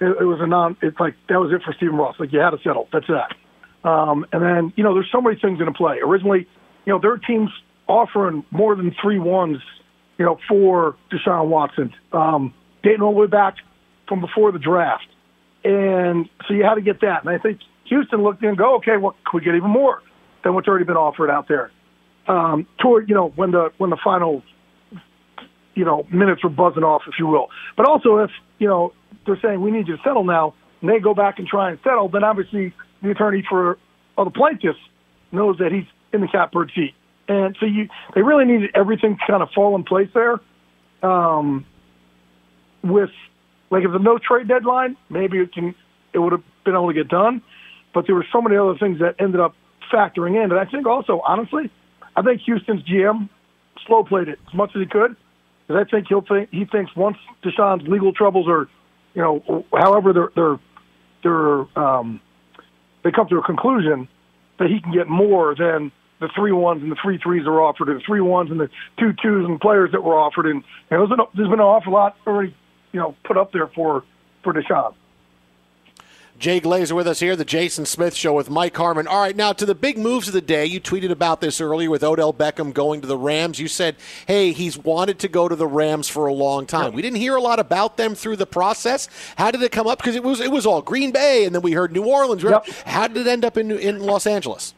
it, 0.00 0.16
it 0.20 0.24
was 0.24 0.40
a 0.40 0.46
non. 0.46 0.76
It's 0.82 0.98
like 0.98 1.14
that 1.28 1.40
was 1.40 1.52
it 1.52 1.62
for 1.64 1.72
Stephen 1.74 1.96
Ross. 1.96 2.16
Like 2.18 2.32
you 2.32 2.40
had 2.40 2.50
to 2.50 2.58
settle. 2.58 2.88
That's 2.92 3.06
that. 3.08 3.88
Um, 3.88 4.26
and 4.32 4.42
then 4.42 4.72
you 4.76 4.84
know, 4.84 4.94
there's 4.94 5.10
so 5.10 5.20
many 5.20 5.38
things 5.38 5.60
in 5.60 5.72
play. 5.74 5.98
Originally, 6.04 6.46
you 6.84 6.92
know, 6.92 6.98
there 7.00 7.12
are 7.12 7.18
teams 7.18 7.50
offering 7.88 8.44
more 8.50 8.74
than 8.74 8.94
three 9.00 9.18
ones, 9.18 9.58
you 10.18 10.24
know, 10.24 10.38
for 10.48 10.96
Deshaun 11.10 11.48
Watson, 11.48 11.92
um, 12.12 12.54
dating 12.82 13.02
all 13.02 13.12
the 13.12 13.20
way 13.20 13.26
back 13.26 13.56
from 14.08 14.20
before 14.20 14.52
the 14.52 14.58
draft. 14.58 15.06
And 15.64 16.28
so 16.46 16.54
you 16.54 16.64
had 16.64 16.74
to 16.74 16.80
get 16.80 17.00
that. 17.02 17.24
And 17.24 17.30
I 17.30 17.38
think 17.38 17.60
Houston 17.84 18.22
looked 18.22 18.42
and 18.42 18.56
go, 18.56 18.76
okay, 18.76 18.96
well, 18.96 19.14
could 19.24 19.38
we 19.38 19.44
get 19.44 19.54
even 19.54 19.70
more 19.70 20.02
than 20.42 20.54
what's 20.54 20.66
already 20.66 20.84
been 20.84 20.96
offered 20.96 21.30
out 21.30 21.48
there? 21.48 21.70
Um, 22.26 22.66
toward 22.80 23.08
you 23.08 23.16
know 23.16 23.32
when 23.34 23.50
the 23.50 23.72
when 23.78 23.90
the 23.90 23.98
final 24.02 24.42
you 25.74 25.84
know, 25.84 26.06
minutes 26.12 26.42
were 26.44 26.50
buzzing 26.50 26.84
off, 26.84 27.02
if 27.06 27.14
you 27.18 27.26
will. 27.26 27.48
But 27.76 27.88
also, 27.88 28.18
if 28.18 28.30
you 28.58 28.68
know 28.68 28.92
they're 29.26 29.38
saying 29.42 29.60
we 29.60 29.70
need 29.70 29.88
you 29.88 29.96
to 29.96 30.02
settle 30.02 30.24
now, 30.24 30.54
and 30.80 30.90
they 30.90 30.98
go 30.98 31.14
back 31.14 31.38
and 31.38 31.46
try 31.46 31.70
and 31.70 31.78
settle, 31.82 32.08
then 32.08 32.24
obviously 32.24 32.74
the 33.02 33.10
attorney 33.10 33.44
for 33.48 33.78
all 34.16 34.24
the 34.24 34.30
plaintiffs 34.30 34.78
knows 35.30 35.58
that 35.58 35.72
he's 35.72 35.86
in 36.12 36.20
the 36.20 36.28
catbird 36.28 36.70
seat, 36.74 36.94
and 37.28 37.56
so 37.58 37.66
you 37.66 37.88
they 38.14 38.22
really 38.22 38.44
needed 38.44 38.70
everything 38.74 39.16
to 39.16 39.32
kind 39.32 39.42
of 39.42 39.50
fall 39.54 39.74
in 39.76 39.84
place 39.84 40.08
there. 40.14 40.40
Um, 41.02 41.66
with 42.82 43.10
like 43.70 43.84
if 43.84 43.92
the 43.92 43.98
no 43.98 44.18
trade 44.18 44.48
deadline, 44.48 44.96
maybe 45.08 45.38
it 45.38 45.52
can 45.52 45.74
it 46.12 46.18
would 46.18 46.32
have 46.32 46.44
been 46.64 46.74
able 46.74 46.88
to 46.88 46.94
get 46.94 47.08
done, 47.08 47.42
but 47.94 48.06
there 48.06 48.14
were 48.14 48.26
so 48.32 48.40
many 48.40 48.56
other 48.56 48.76
things 48.78 48.98
that 49.00 49.16
ended 49.18 49.40
up 49.40 49.54
factoring 49.92 50.42
in. 50.42 50.50
And 50.50 50.60
I 50.60 50.64
think 50.64 50.86
also, 50.86 51.20
honestly, 51.26 51.70
I 52.16 52.22
think 52.22 52.42
Houston's 52.42 52.82
GM 52.82 53.28
slow 53.86 54.04
played 54.04 54.28
it 54.28 54.38
as 54.46 54.54
much 54.54 54.70
as 54.74 54.80
he 54.80 54.86
could. 54.86 55.16
Because 55.66 55.84
I 55.86 55.90
think 55.90 56.08
he'll 56.08 56.22
think 56.22 56.50
he 56.50 56.64
thinks 56.64 56.94
once 56.96 57.16
Deshaun's 57.42 57.86
legal 57.88 58.12
troubles 58.12 58.48
are, 58.48 58.68
you 59.14 59.22
know, 59.22 59.64
however 59.72 60.12
they're 60.12 60.30
they're 60.34 60.58
they're 61.22 61.78
um, 61.78 62.20
they 63.04 63.10
come 63.10 63.28
to 63.28 63.38
a 63.38 63.42
conclusion 63.42 64.08
that 64.58 64.68
he 64.68 64.80
can 64.80 64.92
get 64.92 65.08
more 65.08 65.54
than 65.54 65.92
the 66.20 66.28
three 66.34 66.52
ones 66.52 66.82
and 66.82 66.90
the 66.90 66.96
three 67.02 67.18
threes 67.18 67.46
are 67.46 67.60
offered, 67.60 67.88
and 67.88 68.00
the 68.00 68.04
three 68.04 68.20
ones 68.20 68.50
and 68.50 68.60
the 68.60 68.68
two 68.98 69.12
twos 69.20 69.44
and 69.44 69.60
players 69.60 69.90
that 69.92 70.02
were 70.02 70.14
offered, 70.14 70.46
and 70.46 70.62
know, 70.90 71.06
there's, 71.06 71.10
an, 71.10 71.26
there's 71.34 71.48
been 71.48 71.58
an 71.58 71.66
awful 71.66 71.92
lot 71.92 72.16
already, 72.26 72.54
you 72.92 73.00
know, 73.00 73.16
put 73.24 73.36
up 73.36 73.52
there 73.52 73.66
for 73.68 74.04
for 74.42 74.52
Deshaun. 74.52 74.94
Jay 76.42 76.60
Glazer 76.60 76.96
with 76.96 77.06
us 77.06 77.20
here, 77.20 77.36
the 77.36 77.44
Jason 77.44 77.86
Smith 77.86 78.16
Show 78.16 78.32
with 78.32 78.50
Mike 78.50 78.76
Harmon. 78.76 79.06
All 79.06 79.20
right, 79.20 79.36
now 79.36 79.52
to 79.52 79.64
the 79.64 79.76
big 79.76 79.96
moves 79.96 80.26
of 80.26 80.34
the 80.34 80.40
day. 80.40 80.66
You 80.66 80.80
tweeted 80.80 81.12
about 81.12 81.40
this 81.40 81.60
earlier 81.60 81.88
with 81.88 82.02
Odell 82.02 82.34
Beckham 82.34 82.74
going 82.74 83.00
to 83.00 83.06
the 83.06 83.16
Rams. 83.16 83.60
You 83.60 83.68
said, 83.68 83.94
hey, 84.26 84.50
he's 84.50 84.76
wanted 84.76 85.20
to 85.20 85.28
go 85.28 85.46
to 85.46 85.54
the 85.54 85.68
Rams 85.68 86.08
for 86.08 86.26
a 86.26 86.32
long 86.34 86.66
time. 86.66 86.94
We 86.94 87.00
didn't 87.00 87.18
hear 87.18 87.36
a 87.36 87.40
lot 87.40 87.60
about 87.60 87.96
them 87.96 88.16
through 88.16 88.38
the 88.38 88.46
process. 88.46 89.08
How 89.36 89.52
did 89.52 89.62
it 89.62 89.70
come 89.70 89.86
up? 89.86 89.98
Because 89.98 90.16
it 90.16 90.24
was 90.24 90.40
it 90.40 90.50
was 90.50 90.66
all 90.66 90.82
Green 90.82 91.12
Bay, 91.12 91.44
and 91.44 91.54
then 91.54 91.62
we 91.62 91.74
heard 91.74 91.92
New 91.92 92.06
Orleans. 92.06 92.42
Yep. 92.42 92.66
How 92.86 93.06
did 93.06 93.18
it 93.18 93.28
end 93.28 93.44
up 93.44 93.56
in 93.56 93.70
in 93.70 94.00
Los 94.00 94.26
Angeles? 94.26 94.74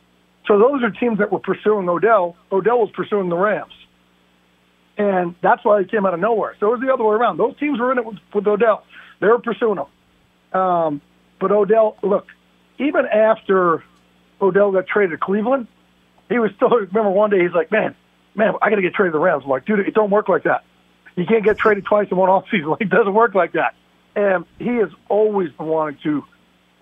So 0.46 0.58
those 0.58 0.82
are 0.82 0.90
teams 0.90 1.16
that 1.16 1.32
were 1.32 1.38
pursuing 1.38 1.88
Odell. 1.88 2.36
Odell 2.52 2.80
was 2.80 2.90
pursuing 2.90 3.30
the 3.30 3.38
Rams. 3.38 3.72
And 4.98 5.34
that's 5.40 5.64
why 5.64 5.80
he 5.80 5.88
came 5.88 6.04
out 6.04 6.12
of 6.12 6.20
nowhere. 6.20 6.56
So 6.60 6.66
it 6.66 6.72
was 6.72 6.80
the 6.82 6.92
other 6.92 7.04
way 7.04 7.16
around. 7.16 7.38
Those 7.38 7.56
teams 7.56 7.80
were 7.80 7.90
in 7.90 7.96
it 7.96 8.04
with, 8.04 8.18
with 8.34 8.46
Odell. 8.46 8.84
They 9.20 9.28
were 9.28 9.38
pursuing 9.38 9.78
him. 9.78 10.60
Um, 10.60 11.00
but 11.40 11.50
Odell, 11.50 11.96
look, 12.02 12.26
even 12.78 13.06
after 13.06 13.84
Odell 14.40 14.72
got 14.72 14.86
traded 14.86 15.18
to 15.18 15.24
Cleveland, 15.24 15.66
he 16.28 16.38
was 16.38 16.50
still. 16.56 16.70
Remember 16.70 17.10
one 17.10 17.30
day 17.30 17.40
he's 17.40 17.52
like, 17.54 17.70
"Man, 17.70 17.94
man, 18.34 18.54
I 18.62 18.70
got 18.70 18.76
to 18.76 18.82
get 18.82 18.94
traded 18.94 19.12
to 19.12 19.18
the 19.18 19.24
Rams." 19.24 19.42
I'm 19.44 19.50
like, 19.50 19.66
"Dude, 19.66 19.80
it 19.80 19.94
don't 19.94 20.10
work 20.10 20.28
like 20.28 20.44
that. 20.44 20.64
You 21.16 21.26
can't 21.26 21.44
get 21.44 21.58
traded 21.58 21.84
twice 21.84 22.08
in 22.10 22.16
one 22.16 22.28
offseason. 22.30 22.66
Like, 22.66 22.80
it 22.80 22.90
doesn't 22.90 23.14
work 23.14 23.34
like 23.34 23.52
that." 23.52 23.74
And 24.16 24.44
he 24.58 24.76
has 24.76 24.90
always 25.08 25.50
been 25.52 25.66
wanting 25.66 25.98
to 26.04 26.24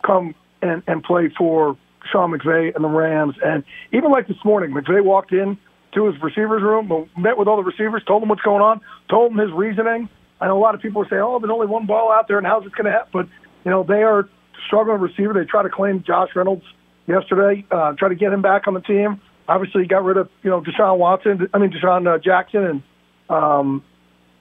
come 0.05 0.35
and 0.61 0.83
and 0.87 1.03
play 1.03 1.29
for 1.37 1.77
Sean 2.11 2.31
McVay 2.31 2.75
and 2.75 2.85
the 2.85 2.89
Rams. 2.89 3.37
And 3.45 3.65
even 3.93 4.11
like 4.11 4.29
this 4.29 4.43
morning, 4.45 4.71
McVay 4.71 5.03
walked 5.03 5.33
in 5.33 5.59
to 5.95 6.07
his 6.07 6.21
receivers 6.23 6.63
room, 6.63 7.09
met 7.17 7.37
with 7.37 7.49
all 7.49 7.57
the 7.57 7.63
receivers, 7.63 8.03
told 8.07 8.23
them 8.23 8.29
what's 8.29 8.43
going 8.43 8.63
on, 8.63 8.81
told 9.09 9.33
them 9.33 9.39
his 9.39 9.53
reasoning. 9.53 10.09
I 10.41 10.47
know 10.47 10.59
a 10.59 10.61
lot 10.61 10.75
of 10.75 10.81
people 10.81 11.05
saying, 11.09 11.23
"Oh, 11.23 11.39
there's 11.39 11.51
only 11.51 11.67
one 11.67 11.87
ball 11.87 12.11
out 12.11 12.29
there, 12.29 12.39
and 12.39 12.47
how's 12.47 12.65
it 12.65 12.73
going 12.73 12.87
to 12.87 12.93
happen?" 12.93 13.11
But 13.13 13.29
you 13.65 13.71
know, 13.71 13.83
they 13.83 14.03
are 14.03 14.29
struggling 14.67 15.01
receiver. 15.01 15.33
They 15.33 15.45
try 15.45 15.63
to 15.63 15.69
claim 15.69 16.03
Josh 16.07 16.31
Reynolds 16.35 16.65
yesterday, 17.07 17.65
uh, 17.71 17.93
try 17.99 18.09
to 18.09 18.15
get 18.15 18.33
him 18.33 18.43
back 18.43 18.67
on 18.67 18.75
the 18.75 18.81
team. 18.81 19.21
Obviously, 19.49 19.87
got 19.87 20.05
rid 20.05 20.17
of 20.17 20.29
you 20.43 20.51
know 20.51 20.61
Deshaun 20.61 20.99
Watson. 20.99 21.49
I 21.53 21.59
mean 21.59 21.73
DeSean 21.73 22.07
uh, 22.07 22.19
Jackson, 22.19 22.65
and 22.65 22.83
um, 23.29 23.85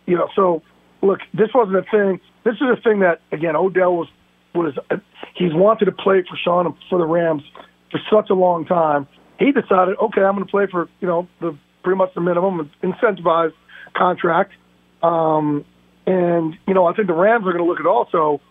you 0.05 0.15
know. 0.15 0.29
So 0.35 0.61
look, 1.01 1.19
this 1.33 1.49
wasn't 1.53 1.77
a 1.77 1.83
thing. 1.83 2.19
This 2.43 2.55
is 2.55 2.67
a 2.77 2.81
thing 2.81 2.99
that 2.99 3.21
again 3.31 3.55
Odell 3.55 3.95
was 3.95 4.07
was 4.53 4.77
uh, 4.89 4.97
he's 5.35 5.53
wanted 5.53 5.85
to 5.85 5.91
play 5.91 6.23
for 6.27 6.37
Sean 6.37 6.75
for 6.89 6.99
the 6.99 7.05
Rams 7.05 7.43
for 7.89 7.99
such 8.11 8.29
a 8.29 8.33
long 8.33 8.65
time. 8.65 9.07
He 9.39 9.51
decided, 9.51 9.97
okay, 9.97 10.21
I'm 10.21 10.35
going 10.35 10.45
to 10.45 10.51
play 10.51 10.67
for 10.69 10.87
you 10.99 11.07
know 11.07 11.27
the 11.39 11.57
pretty 11.83 11.97
much 11.97 12.13
the 12.13 12.21
minimum 12.21 12.69
incentivized 12.83 13.53
contract. 13.95 14.53
Um, 15.01 15.65
and 16.05 16.57
you 16.67 16.73
know, 16.73 16.85
I 16.85 16.93
think 16.93 17.07
the 17.07 17.13
Rams 17.13 17.45
are 17.45 17.51
going 17.51 17.63
to 17.63 17.69
look 17.69 17.79
at 17.79 17.85
also 17.85 18.41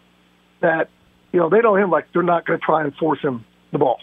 that 0.60 0.88
you 1.32 1.40
know, 1.40 1.48
they 1.48 1.60
know 1.60 1.76
him 1.76 1.90
like 1.90 2.12
they're 2.12 2.22
not 2.22 2.46
going 2.46 2.58
to 2.58 2.64
try 2.64 2.82
and 2.82 2.94
force 2.96 3.20
him 3.20 3.44
the 3.72 3.78
ball. 3.78 4.00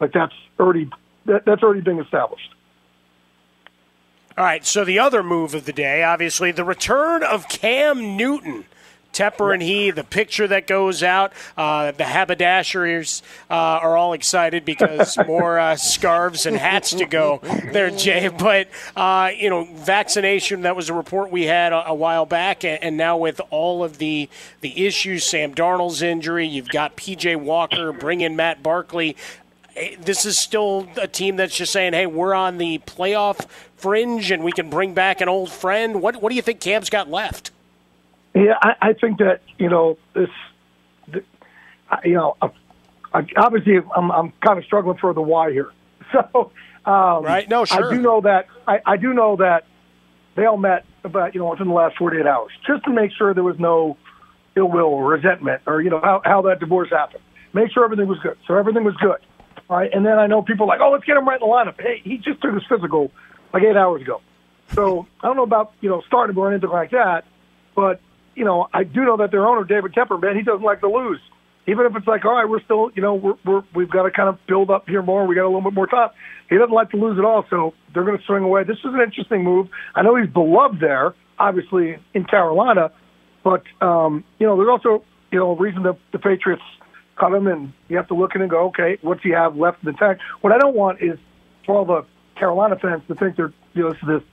Like 0.00 0.12
that's 0.12 0.34
already 0.58 0.88
that, 1.26 1.44
that's 1.44 1.62
already 1.62 1.80
been 1.80 2.00
established. 2.00 2.54
All 4.38 4.44
right, 4.44 4.64
so 4.64 4.84
the 4.84 4.98
other 4.98 5.22
move 5.22 5.54
of 5.54 5.66
the 5.66 5.72
day, 5.72 6.02
obviously, 6.02 6.50
the 6.50 6.64
return 6.64 7.22
of 7.22 7.48
Cam 7.48 8.16
Newton. 8.16 8.64
Tepper 9.12 9.52
and 9.52 9.62
he, 9.62 9.90
the 9.90 10.04
picture 10.04 10.46
that 10.48 10.66
goes 10.66 11.02
out, 11.02 11.32
uh, 11.56 11.92
the 11.92 12.04
haberdashers 12.04 13.22
uh, 13.50 13.54
are 13.54 13.96
all 13.96 14.12
excited 14.12 14.64
because 14.64 15.18
more 15.26 15.58
uh, 15.58 15.76
scarves 15.76 16.46
and 16.46 16.56
hats 16.56 16.90
to 16.94 17.06
go 17.06 17.40
there, 17.72 17.90
Jay. 17.90 18.28
But, 18.28 18.68
uh, 18.96 19.30
you 19.36 19.50
know, 19.50 19.64
vaccination, 19.64 20.62
that 20.62 20.76
was 20.76 20.88
a 20.88 20.94
report 20.94 21.30
we 21.30 21.44
had 21.44 21.72
a, 21.72 21.88
a 21.88 21.94
while 21.94 22.26
back. 22.26 22.64
And, 22.64 22.82
and, 22.82 22.96
now 23.00 23.16
with 23.16 23.40
all 23.50 23.82
of 23.82 23.98
the, 23.98 24.28
the 24.60 24.86
issues, 24.86 25.24
Sam 25.24 25.54
Darnold's 25.54 26.02
injury, 26.02 26.46
you've 26.46 26.68
got 26.68 26.96
P.J. 26.96 27.36
Walker, 27.36 27.92
bring 27.92 28.20
in 28.20 28.36
Matt 28.36 28.62
Barkley. 28.62 29.16
Eh, 29.76 29.96
this 29.98 30.24
is 30.24 30.38
still 30.38 30.88
a 31.00 31.08
team 31.08 31.36
that's 31.36 31.56
just 31.56 31.72
saying, 31.72 31.94
hey, 31.94 32.06
we're 32.06 32.34
on 32.34 32.58
the 32.58 32.78
playoff 32.80 33.46
fringe 33.76 34.30
and 34.30 34.44
we 34.44 34.52
can 34.52 34.68
bring 34.68 34.94
back 34.94 35.20
an 35.20 35.28
old 35.28 35.50
friend. 35.50 36.02
What, 36.02 36.20
what 36.22 36.28
do 36.28 36.36
you 36.36 36.42
think 36.42 36.60
Cam's 36.60 36.90
got 36.90 37.10
left? 37.10 37.50
Yeah, 38.34 38.54
I, 38.60 38.74
I 38.80 38.92
think 38.92 39.18
that 39.18 39.42
you 39.58 39.68
know 39.68 39.98
this. 40.14 40.28
The, 41.08 41.24
you 42.04 42.14
know, 42.14 42.36
I, 42.40 42.50
I, 43.12 43.26
obviously, 43.36 43.78
I'm, 43.96 44.10
I'm 44.12 44.32
kind 44.44 44.58
of 44.58 44.64
struggling 44.64 44.98
for 44.98 45.12
the 45.12 45.22
why 45.22 45.52
here. 45.52 45.72
So, 46.12 46.50
um, 46.84 47.22
right? 47.22 47.48
No, 47.48 47.64
sure. 47.64 47.86
I 47.86 47.94
do 47.94 48.02
know 48.02 48.20
that. 48.22 48.48
I, 48.66 48.80
I 48.84 48.96
do 48.96 49.12
know 49.12 49.36
that 49.36 49.64
they 50.34 50.44
all 50.44 50.56
met 50.56 50.84
about 51.04 51.34
you 51.34 51.40
know 51.40 51.50
within 51.50 51.68
the 51.68 51.74
last 51.74 51.96
48 51.98 52.26
hours, 52.26 52.50
just 52.66 52.84
to 52.84 52.90
make 52.90 53.12
sure 53.12 53.32
there 53.32 53.44
was 53.44 53.60
no 53.60 53.96
ill 54.56 54.68
will 54.68 54.86
or 54.86 55.06
resentment 55.06 55.62
or 55.66 55.80
you 55.80 55.90
know 55.90 56.00
how 56.00 56.20
how 56.24 56.42
that 56.42 56.58
divorce 56.58 56.90
happened. 56.90 57.22
Make 57.52 57.70
sure 57.72 57.84
everything 57.84 58.08
was 58.08 58.18
good. 58.18 58.36
So 58.46 58.54
everything 58.56 58.82
was 58.82 58.96
good. 58.96 59.18
All 59.68 59.76
right, 59.76 59.90
and 59.92 60.04
then 60.04 60.18
I 60.18 60.26
know 60.26 60.42
people 60.42 60.66
like, 60.66 60.80
oh, 60.80 60.90
let's 60.90 61.04
get 61.04 61.16
him 61.16 61.28
right 61.28 61.40
in 61.40 61.46
the 61.48 61.52
lineup. 61.52 61.80
Hey, 61.80 62.00
he 62.02 62.16
just 62.16 62.40
took 62.40 62.54
his 62.54 62.64
physical 62.68 63.12
like 63.52 63.62
eight 63.62 63.76
hours 63.76 64.02
ago. 64.02 64.20
So 64.74 65.06
I 65.20 65.26
don't 65.26 65.36
know 65.36 65.42
about 65.42 65.72
you 65.80 65.88
know 65.88 66.02
starting 66.06 66.36
or 66.36 66.50
anything 66.50 66.70
like 66.70 66.90
that, 66.90 67.24
but 67.74 68.00
you 68.34 68.44
know, 68.44 68.68
I 68.72 68.84
do 68.84 69.04
know 69.04 69.16
that 69.18 69.30
their 69.30 69.46
owner, 69.46 69.64
David 69.64 69.92
Tepper, 69.92 70.20
man, 70.20 70.36
he 70.36 70.42
doesn't 70.42 70.64
like 70.64 70.80
to 70.80 70.88
lose. 70.88 71.20
Even 71.66 71.86
if 71.86 71.94
it's 71.94 72.06
like, 72.06 72.24
all 72.24 72.34
right, 72.34 72.48
we're 72.48 72.62
still, 72.62 72.90
you 72.94 73.02
know, 73.02 73.14
we're, 73.14 73.34
we're 73.44 73.62
we've 73.74 73.90
got 73.90 74.04
to 74.04 74.10
kind 74.10 74.28
of 74.28 74.38
build 74.46 74.70
up 74.70 74.88
here 74.88 75.02
more. 75.02 75.26
We 75.26 75.34
got 75.34 75.44
a 75.44 75.52
little 75.52 75.62
bit 75.62 75.74
more 75.74 75.86
time. 75.86 76.10
He 76.48 76.56
doesn't 76.56 76.74
like 76.74 76.90
to 76.90 76.96
lose 76.96 77.18
at 77.18 77.24
all, 77.24 77.44
so 77.50 77.74
they're 77.92 78.04
going 78.04 78.18
to 78.18 78.24
swing 78.24 78.42
away. 78.42 78.64
This 78.64 78.78
is 78.78 78.86
an 78.86 79.00
interesting 79.00 79.44
move. 79.44 79.68
I 79.94 80.02
know 80.02 80.16
he's 80.16 80.30
beloved 80.30 80.80
there, 80.80 81.14
obviously 81.38 81.98
in 82.14 82.24
Carolina, 82.24 82.90
but 83.44 83.62
um, 83.80 84.24
you 84.38 84.46
know, 84.46 84.56
there's 84.56 84.70
also 84.70 85.04
you 85.30 85.38
know 85.38 85.52
a 85.52 85.56
reason 85.56 85.82
that 85.84 85.98
the 86.12 86.18
Patriots 86.18 86.62
cut 87.16 87.32
him, 87.32 87.46
and 87.46 87.72
you 87.88 87.96
have 87.98 88.08
to 88.08 88.14
look 88.14 88.34
and 88.34 88.48
go, 88.48 88.68
okay, 88.68 88.98
what's 89.02 89.22
he 89.22 89.30
have 89.30 89.56
left 89.56 89.84
in 89.84 89.92
the 89.92 89.98
tank? 89.98 90.18
What 90.40 90.52
I 90.52 90.58
don't 90.58 90.74
want 90.74 91.02
is 91.02 91.18
for 91.66 91.76
all 91.76 91.84
the 91.84 92.04
Carolina 92.36 92.76
fans 92.80 93.02
to 93.08 93.14
think 93.14 93.36
they're, 93.36 93.52
you 93.74 93.82
know, 93.82 93.90
this 93.90 94.02
is 94.02 94.08
the 94.08 94.24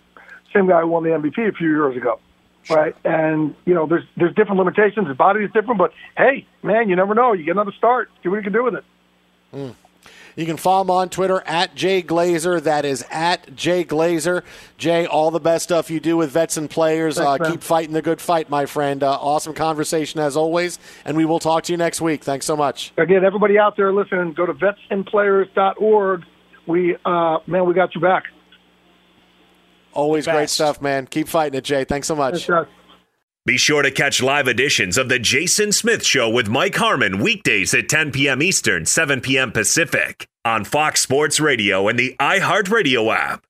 same 0.55 0.67
guy 0.67 0.81
who 0.81 0.87
won 0.87 1.03
the 1.03 1.09
MVP 1.09 1.49
a 1.49 1.51
few 1.51 1.67
years 1.67 1.97
ago. 1.97 2.19
Sure. 2.67 2.77
Right, 2.77 2.95
and 3.05 3.55
you 3.65 3.73
know, 3.73 3.87
there's 3.87 4.03
there's 4.17 4.35
different 4.35 4.57
limitations. 4.57 5.07
His 5.07 5.15
body 5.15 5.43
is 5.45 5.51
different, 5.53 5.77
but 5.77 5.93
hey, 6.17 6.45
man, 6.63 6.89
you 6.89 6.97
never 6.97 7.15
know. 7.15 7.31
You 7.31 7.45
get 7.45 7.51
another 7.51 7.71
start. 7.77 8.09
See 8.21 8.29
what 8.29 8.35
you 8.35 8.43
can 8.43 8.51
do 8.51 8.63
with 8.63 8.75
it. 8.75 8.83
Mm. 9.53 9.75
You 10.35 10.45
can 10.45 10.57
follow 10.57 10.83
him 10.83 10.91
on 10.91 11.09
Twitter 11.09 11.41
at 11.47 11.73
Jay 11.73 12.03
Glazer. 12.03 12.61
That 12.61 12.85
is 12.85 13.03
at 13.09 13.55
Jay 13.55 13.83
Glazer. 13.83 14.43
Jay, 14.77 15.07
all 15.07 15.31
the 15.31 15.39
best 15.39 15.63
stuff 15.63 15.89
you 15.89 15.99
do 15.99 16.15
with 16.15 16.29
vets 16.29 16.57
and 16.57 16.69
players. 16.69 17.17
Thanks, 17.17 17.47
uh, 17.47 17.51
keep 17.51 17.63
fighting 17.63 17.93
the 17.93 18.03
good 18.03 18.21
fight, 18.21 18.47
my 18.47 18.67
friend. 18.67 19.01
Uh, 19.01 19.13
awesome 19.13 19.55
conversation 19.55 20.19
as 20.19 20.37
always, 20.37 20.77
and 21.05 21.17
we 21.17 21.25
will 21.25 21.39
talk 21.39 21.63
to 21.63 21.73
you 21.73 21.77
next 21.77 22.01
week. 22.01 22.23
Thanks 22.23 22.45
so 22.45 22.55
much. 22.55 22.93
Again, 22.97 23.25
everybody 23.25 23.57
out 23.57 23.77
there 23.77 23.91
listening, 23.91 24.33
go 24.33 24.45
to 24.45 24.53
vetsandplayers.org. 24.53 26.23
We, 26.67 26.97
uh, 27.03 27.39
man, 27.47 27.65
we 27.65 27.73
got 27.73 27.95
you 27.95 28.01
back. 28.01 28.25
Always 29.97 30.27
great 30.27 30.49
stuff, 30.49 30.79
man. 30.79 31.07
Keep 31.07 31.27
fighting 31.27 31.57
it, 31.57 31.63
Jay. 31.63 31.83
Thanks 31.83 32.07
so 32.07 32.15
much. 32.15 32.47
Be 33.47 33.57
sure 33.57 33.81
to 33.81 33.89
catch 33.89 34.21
live 34.21 34.47
editions 34.47 34.95
of 34.97 35.09
The 35.09 35.17
Jason 35.17 35.71
Smith 35.71 36.05
Show 36.05 36.29
with 36.29 36.47
Mike 36.47 36.75
Harmon 36.75 37.19
weekdays 37.19 37.73
at 37.73 37.89
10 37.89 38.11
p.m. 38.11 38.43
Eastern, 38.43 38.85
7 38.85 39.21
p.m. 39.21 39.51
Pacific 39.51 40.27
on 40.45 40.65
Fox 40.65 41.01
Sports 41.01 41.39
Radio 41.39 41.87
and 41.87 41.97
the 41.97 42.15
iHeartRadio 42.19 43.11
app. 43.15 43.46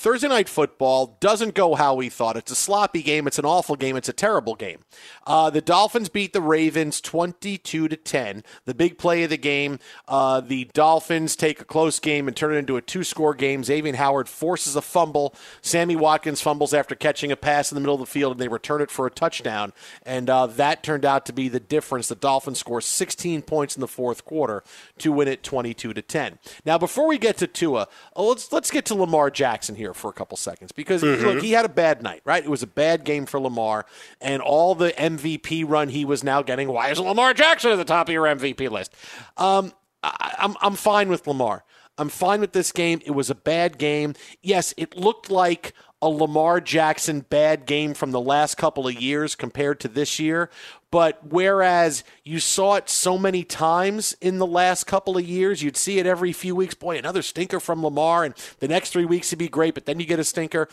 Thursday 0.00 0.28
night 0.28 0.48
football 0.48 1.18
doesn't 1.20 1.54
go 1.54 1.74
how 1.74 1.94
we 1.94 2.08
thought. 2.08 2.34
It's 2.34 2.50
a 2.50 2.56
sloppy 2.56 3.02
game. 3.02 3.26
It's 3.26 3.38
an 3.38 3.44
awful 3.44 3.76
game. 3.76 3.96
It's 3.96 4.08
a 4.08 4.14
terrible 4.14 4.54
game. 4.54 4.78
Uh, 5.26 5.50
the 5.50 5.60
Dolphins 5.60 6.08
beat 6.08 6.32
the 6.32 6.40
Ravens 6.40 7.02
22 7.02 7.86
to 7.86 7.96
10. 7.98 8.42
The 8.64 8.72
big 8.72 8.96
play 8.96 9.24
of 9.24 9.28
the 9.28 9.36
game. 9.36 9.78
Uh, 10.08 10.40
the 10.40 10.70
Dolphins 10.72 11.36
take 11.36 11.60
a 11.60 11.66
close 11.66 12.00
game 12.00 12.28
and 12.28 12.34
turn 12.34 12.54
it 12.54 12.56
into 12.56 12.78
a 12.78 12.80
two-score 12.80 13.34
game. 13.34 13.62
Xavier 13.62 13.94
Howard 13.96 14.26
forces 14.26 14.74
a 14.74 14.80
fumble. 14.80 15.34
Sammy 15.60 15.96
Watkins 15.96 16.40
fumbles 16.40 16.72
after 16.72 16.94
catching 16.94 17.30
a 17.30 17.36
pass 17.36 17.70
in 17.70 17.74
the 17.74 17.82
middle 17.82 17.96
of 17.96 18.00
the 18.00 18.06
field, 18.06 18.32
and 18.32 18.40
they 18.40 18.48
return 18.48 18.80
it 18.80 18.90
for 18.90 19.06
a 19.06 19.10
touchdown. 19.10 19.74
And 20.06 20.30
uh, 20.30 20.46
that 20.46 20.82
turned 20.82 21.04
out 21.04 21.26
to 21.26 21.34
be 21.34 21.50
the 21.50 21.60
difference. 21.60 22.08
The 22.08 22.14
Dolphins 22.14 22.58
score 22.58 22.80
16 22.80 23.42
points 23.42 23.76
in 23.76 23.82
the 23.82 23.86
fourth 23.86 24.24
quarter 24.24 24.64
to 24.96 25.12
win 25.12 25.28
it 25.28 25.42
22 25.42 25.92
to 25.92 26.00
10. 26.00 26.38
Now, 26.64 26.78
before 26.78 27.06
we 27.06 27.18
get 27.18 27.36
to 27.36 27.46
Tua, 27.46 27.86
uh, 28.16 28.22
let's 28.22 28.50
let's 28.50 28.70
get 28.70 28.86
to 28.86 28.94
Lamar 28.94 29.30
Jackson 29.30 29.74
here 29.74 29.89
for 29.94 30.10
a 30.10 30.12
couple 30.12 30.36
seconds 30.36 30.72
because 30.72 31.02
mm-hmm. 31.02 31.24
look, 31.24 31.42
he 31.42 31.52
had 31.52 31.64
a 31.64 31.68
bad 31.68 32.02
night, 32.02 32.22
right? 32.24 32.44
It 32.44 32.50
was 32.50 32.62
a 32.62 32.66
bad 32.66 33.04
game 33.04 33.26
for 33.26 33.40
Lamar, 33.40 33.86
and 34.20 34.42
all 34.42 34.74
the 34.74 34.92
MVP 34.92 35.64
run 35.68 35.88
he 35.88 36.04
was 36.04 36.24
now 36.24 36.42
getting. 36.42 36.68
Why 36.68 36.90
is 36.90 36.98
Lamar 36.98 37.34
Jackson 37.34 37.72
at 37.72 37.76
the 37.76 37.84
top 37.84 38.08
of 38.08 38.12
your 38.12 38.24
MVP 38.24 38.70
list? 38.70 38.94
Um, 39.36 39.72
I, 40.02 40.34
I'm 40.38 40.56
I'm 40.60 40.74
fine 40.74 41.08
with 41.08 41.26
Lamar. 41.26 41.64
I'm 41.98 42.08
fine 42.08 42.40
with 42.40 42.52
this 42.52 42.72
game. 42.72 43.02
It 43.04 43.10
was 43.10 43.28
a 43.28 43.34
bad 43.34 43.76
game. 43.76 44.14
Yes, 44.42 44.72
it 44.78 44.96
looked 44.96 45.30
like 45.30 45.74
a 46.02 46.08
Lamar 46.08 46.60
Jackson 46.60 47.20
bad 47.20 47.66
game 47.66 47.94
from 47.94 48.10
the 48.10 48.20
last 48.20 48.56
couple 48.56 48.88
of 48.88 48.94
years 48.94 49.34
compared 49.34 49.80
to 49.80 49.88
this 49.88 50.18
year. 50.18 50.50
But 50.90 51.20
whereas 51.28 52.02
you 52.24 52.40
saw 52.40 52.74
it 52.74 52.88
so 52.88 53.16
many 53.16 53.44
times 53.44 54.16
in 54.20 54.38
the 54.38 54.46
last 54.46 54.84
couple 54.84 55.16
of 55.16 55.24
years, 55.24 55.62
you'd 55.62 55.76
see 55.76 55.98
it 55.98 56.06
every 56.06 56.32
few 56.32 56.56
weeks. 56.56 56.74
Boy, 56.74 56.98
another 56.98 57.22
stinker 57.22 57.60
from 57.60 57.84
Lamar, 57.84 58.24
and 58.24 58.34
the 58.58 58.68
next 58.68 58.90
three 58.90 59.04
weeks 59.04 59.30
he'd 59.30 59.38
be 59.38 59.48
great, 59.48 59.74
but 59.74 59.86
then 59.86 60.00
you 60.00 60.06
get 60.06 60.18
a 60.18 60.24
stinker 60.24 60.68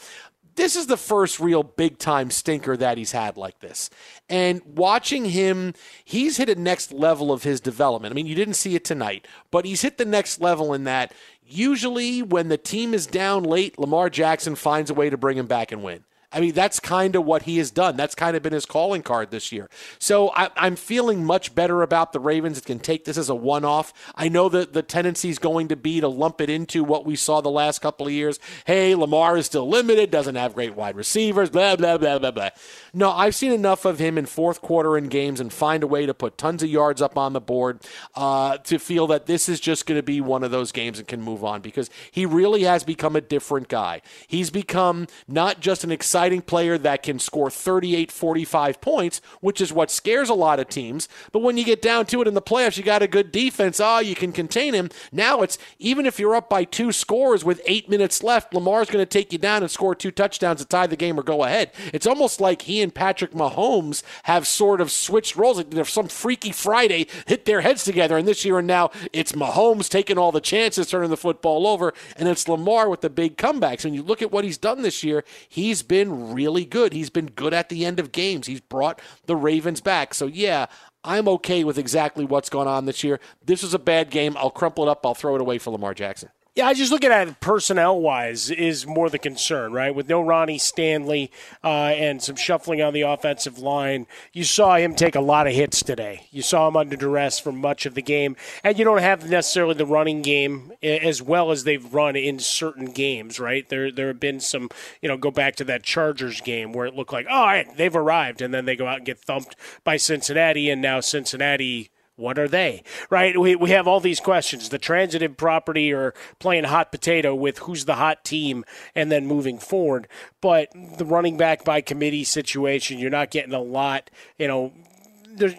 this 0.58 0.76
is 0.76 0.88
the 0.88 0.98
first 0.98 1.40
real 1.40 1.64
big 1.64 1.98
time 1.98 2.30
stinker 2.30 2.76
that 2.76 2.98
he's 2.98 3.14
had 3.14 3.38
like 3.38 3.60
this. 3.60 3.90
And 4.28 4.62
watching 4.66 5.26
him, 5.26 5.74
he's 6.04 6.38
hit 6.38 6.50
a 6.50 6.56
next 6.56 6.92
level 6.92 7.32
of 7.32 7.44
his 7.44 7.62
development. 7.62 8.12
I 8.12 8.16
mean, 8.16 8.28
you 8.28 8.36
didn't 8.36 8.56
see 8.56 8.76
it 8.76 8.84
tonight, 8.84 9.26
but 9.50 9.66
he's 9.66 9.82
hit 9.82 9.98
the 9.98 10.06
next 10.06 10.42
level 10.42 10.74
in 10.74 10.84
that 10.84 11.14
usually 11.46 12.22
when 12.22 12.50
the 12.50 12.58
team 12.58 12.94
is 12.94 13.08
down 13.08 13.44
late, 13.44 13.80
Lamar 13.80 14.10
Jackson 14.10 14.56
finds 14.56 14.90
a 14.90 14.94
way 14.94 15.10
to 15.10 15.18
bring 15.18 15.38
him 15.38 15.48
back 15.48 15.72
and 15.72 15.84
win. 15.84 16.04
I 16.30 16.42
mean, 16.42 16.54
that's 16.54 16.82
kind 16.82 17.16
of 17.16 17.24
what 17.24 17.44
he 17.44 17.58
has 17.58 17.72
done. 17.72 17.96
That's 17.96 18.14
kind 18.14 18.36
of 18.36 18.44
been 18.44 18.52
his 18.52 18.66
calling 18.66 19.02
card 19.02 19.32
this 19.32 19.54
year. 19.54 19.70
So 19.98 20.30
I, 20.32 20.50
am 20.58 20.76
feeling 20.76 21.24
much 21.24 21.56
better 21.56 21.82
about 21.82 22.12
the 22.12 22.20
Ravens. 22.20 22.58
It 22.58 22.66
can 22.66 22.80
take 22.80 23.06
this 23.06 23.18
as 23.18 23.30
a 23.30 23.36
one 23.36 23.64
off. 23.64 23.94
I 24.14 24.28
know 24.28 24.50
that 24.50 24.74
the 24.74 24.84
tendency 24.84 25.30
is 25.30 25.40
going 25.40 25.70
to 25.70 25.78
be 25.78 26.02
to 26.02 26.10
lump 26.10 26.42
it 26.42 26.50
into 26.50 26.84
what 26.84 27.06
we 27.06 27.16
saw 27.16 27.40
the 27.40 27.50
last 27.50 27.80
couple 27.80 28.08
of 28.08 28.12
years. 28.12 28.42
Hey, 28.66 28.94
Lamar 28.94 29.38
is 29.38 29.46
still 29.46 29.70
limited, 29.70 30.12
doesn't 30.12 30.36
have 30.36 30.54
great 30.54 30.76
wide 30.76 30.98
receivers, 30.98 31.50
blah, 31.50 31.78
blah, 31.78 31.98
blah, 31.98 32.20
blah, 32.20 32.32
blah. 32.32 32.50
No, 32.94 33.10
I've 33.12 33.36
seen 33.36 33.54
enough 33.54 33.86
of 33.86 33.98
him 33.98 34.18
in 34.18 34.26
fourth 34.26 34.62
quarter 34.62 34.98
in 34.98 35.08
games 35.08 35.40
and 35.40 35.52
find 35.52 35.82
a 35.82 35.88
way 35.88 36.06
to 36.06 36.14
put 36.14 36.38
tons 36.38 36.62
of 36.62 36.70
yards 36.70 37.02
up 37.02 37.18
on 37.18 37.32
the 37.32 37.42
board 37.42 37.80
uh, 38.16 38.58
to 38.58 38.80
feel 38.80 39.08
that 39.08 39.28
this 39.28 39.48
is 39.48 39.62
just 39.62 39.86
going 39.86 39.98
to 39.98 40.04
be 40.04 40.20
one 40.20 40.44
of 40.44 40.52
those 40.52 40.74
games 40.74 41.00
and 41.00 41.08
can 41.08 41.22
move 41.22 41.46
on 41.46 41.62
because 41.62 41.90
he 42.12 42.26
really 42.26 42.64
has 42.64 42.84
become 42.84 43.16
a 43.16 43.22
different 43.22 43.70
guy. 43.70 44.02
He's 44.28 44.50
become 44.50 45.08
not 45.26 45.62
just 45.62 45.86
an 45.86 45.92
exciting 45.92 46.17
exciting 46.18 46.42
player 46.42 46.80
that 46.80 47.04
can 47.04 47.20
score 47.20 47.52
38, 47.52 48.12
45 48.12 48.82
points, 48.82 49.22
which 49.40 49.62
is 49.62 49.72
what 49.72 49.92
scares 49.92 50.30
a 50.30 50.34
lot 50.34 50.60
of 50.60 50.68
teams. 50.68 51.08
But 51.32 51.44
when 51.44 51.58
you 51.58 51.64
get 51.64 51.80
down 51.80 52.08
to 52.08 52.24
it 52.24 52.28
in 52.28 52.34
the 52.34 52.42
playoffs, 52.42 52.76
you 52.76 52.82
got 52.82 53.04
a 53.04 53.08
good 53.08 53.32
defense. 53.32 53.80
Oh, 53.80 54.00
you 54.00 54.16
can 54.16 54.32
contain 54.32 54.74
him. 54.74 54.90
Now 55.12 55.44
it's 55.44 55.60
even 55.78 56.08
if 56.08 56.18
you're 56.18 56.34
up 56.34 56.50
by 56.50 56.64
two 56.64 56.92
scores 56.92 57.46
with 57.46 57.62
eight 57.68 57.88
minutes 57.88 58.24
left, 58.24 58.52
Lamar's 58.52 58.90
going 58.90 59.06
to 59.06 59.06
take 59.06 59.32
you 59.32 59.38
down 59.38 59.62
and 59.62 59.70
score 59.70 59.94
two 59.94 60.10
touchdowns 60.10 60.60
to 60.60 60.66
tie 60.66 60.88
the 60.88 60.96
game 60.96 61.20
or 61.20 61.24
go 61.24 61.44
ahead. 61.44 61.72
It's 61.94 62.08
almost 62.08 62.42
like 62.42 62.64
he 62.64 62.82
and 62.82 62.92
Patrick 62.92 63.34
Mahomes 63.34 64.02
have 64.24 64.48
sort 64.48 64.82
of 64.82 64.92
switched 64.92 65.36
roles. 65.36 65.60
If 65.60 65.88
some 65.88 66.08
freaky 66.08 66.52
Friday 66.52 67.06
hit 67.28 67.46
their 67.46 67.62
heads 67.62 67.84
together, 67.84 68.18
and 68.18 68.28
this 68.28 68.44
year 68.44 68.58
and 68.58 68.66
now 68.66 68.90
it's 69.14 69.34
Mahomes 69.34 69.88
taking 69.88 70.18
all 70.18 70.32
the 70.32 70.42
chances, 70.42 70.90
turning 70.90 71.12
the 71.12 71.16
football 71.16 71.68
over, 71.68 71.94
and 72.16 72.28
it's 72.28 72.48
Lamar 72.48 72.90
with 72.90 73.02
the 73.02 73.10
big 73.12 73.38
comebacks. 73.38 73.86
And 73.86 73.94
you 73.94 74.02
look 74.02 74.24
at 74.24 74.32
what 74.32 74.44
he's 74.44 74.58
done 74.58 74.82
this 74.82 75.04
year, 75.04 75.24
he's 75.48 75.84
been 75.84 76.07
been 76.08 76.34
really 76.34 76.66
good. 76.66 76.94
He's 76.94 77.10
been 77.10 77.28
good 77.28 77.54
at 77.54 77.70
the 77.70 77.86
end 77.86 78.00
of 78.00 78.12
games. 78.12 78.48
He's 78.48 78.62
brought 78.62 79.02
the 79.26 79.36
Ravens 79.36 79.82
back. 79.82 80.14
So, 80.14 80.28
yeah, 80.28 80.68
I'm 81.04 81.28
okay 81.28 81.64
with 81.64 81.78
exactly 81.78 82.26
what's 82.26 82.50
going 82.50 82.68
on 82.68 82.86
this 82.86 83.04
year. 83.04 83.20
This 83.46 83.64
is 83.64 83.74
a 83.74 83.80
bad 83.80 84.10
game. 84.10 84.36
I'll 84.38 84.50
crumple 84.50 84.86
it 84.86 84.90
up. 84.90 85.06
I'll 85.06 85.16
throw 85.16 85.36
it 85.36 85.42
away 85.42 85.58
for 85.58 85.72
Lamar 85.72 85.94
Jackson. 85.94 86.30
Yeah, 86.58 86.66
I 86.66 86.74
just 86.74 86.92
looking 86.92 87.12
at 87.12 87.28
it 87.28 87.40
personnel 87.40 88.02
wise 88.02 88.50
is 88.50 88.88
more 88.88 89.12
the 89.12 89.20
concern, 89.20 89.74
right? 89.74 89.94
With 89.94 90.10
no 90.10 90.22
Ronnie 90.22 90.58
Stanley 90.58 91.30
uh, 91.64 91.94
and 91.94 92.20
some 92.20 92.36
shuffling 92.36 92.82
on 92.82 92.96
the 92.96 93.04
offensive 93.04 93.60
line, 93.60 94.08
you 94.34 94.44
saw 94.44 94.76
him 94.76 94.96
take 94.96 95.14
a 95.14 95.22
lot 95.22 95.46
of 95.46 95.54
hits 95.54 95.84
today. 95.84 96.26
You 96.32 96.42
saw 96.42 96.68
him 96.68 96.76
under 96.76 96.96
duress 96.96 97.38
for 97.40 97.52
much 97.52 97.86
of 97.86 97.94
the 97.94 98.02
game, 98.02 98.36
and 98.64 98.80
you 98.80 98.86
don't 98.86 99.04
have 99.04 99.30
necessarily 99.30 99.76
the 99.76 99.86
running 99.86 100.24
game 100.24 100.74
as 100.82 101.22
well 101.22 101.52
as 101.52 101.64
they've 101.64 101.94
run 101.94 102.16
in 102.16 102.40
certain 102.40 102.86
games, 102.86 103.40
right? 103.40 103.70
There, 103.70 103.92
there 103.92 104.08
have 104.08 104.20
been 104.20 104.40
some, 104.40 104.70
you 105.00 105.10
know, 105.10 105.16
go 105.16 105.30
back 105.30 105.58
to 105.58 105.64
that 105.66 105.84
Chargers 105.84 106.42
game 106.42 106.74
where 106.74 106.88
it 106.88 106.96
looked 106.96 107.14
like, 107.14 107.28
oh, 107.30 107.36
all 107.36 107.46
right, 107.46 107.78
they've 107.78 107.96
arrived, 107.96 108.42
and 108.42 108.52
then 108.52 108.66
they 108.66 108.76
go 108.76 108.88
out 108.88 108.98
and 108.98 109.06
get 109.06 109.20
thumped 109.20 109.56
by 109.84 109.98
Cincinnati, 109.98 110.72
and 110.72 110.82
now 110.82 111.02
Cincinnati 111.02 111.92
what 112.18 112.40
are 112.40 112.48
they? 112.48 112.84
Right? 113.10 113.40
We, 113.40 113.56
we 113.56 113.70
have 113.70 113.88
all 113.88 114.00
these 114.00 114.20
questions. 114.20 114.70
The 114.70 114.80
transitive 114.80 115.38
property 115.38 115.94
or 115.94 116.14
playing 116.40 116.66
hot 116.66 116.92
potato 116.92 117.34
with 117.34 117.60
who's 117.60 117.86
the 117.86 117.96
hot 117.96 118.26
team 118.26 118.66
and 118.96 119.12
then 119.12 119.28
moving 119.28 119.60
forward. 119.60 120.08
But 120.42 120.70
the 120.98 121.06
running 121.06 121.38
back 121.38 121.64
by 121.64 121.80
committee 121.82 122.24
situation, 122.24 122.98
you're 122.98 123.12
not 123.12 123.32
getting 123.32 123.54
a 123.54 123.62
lot, 123.62 124.10
you 124.38 124.48
know, 124.48 124.74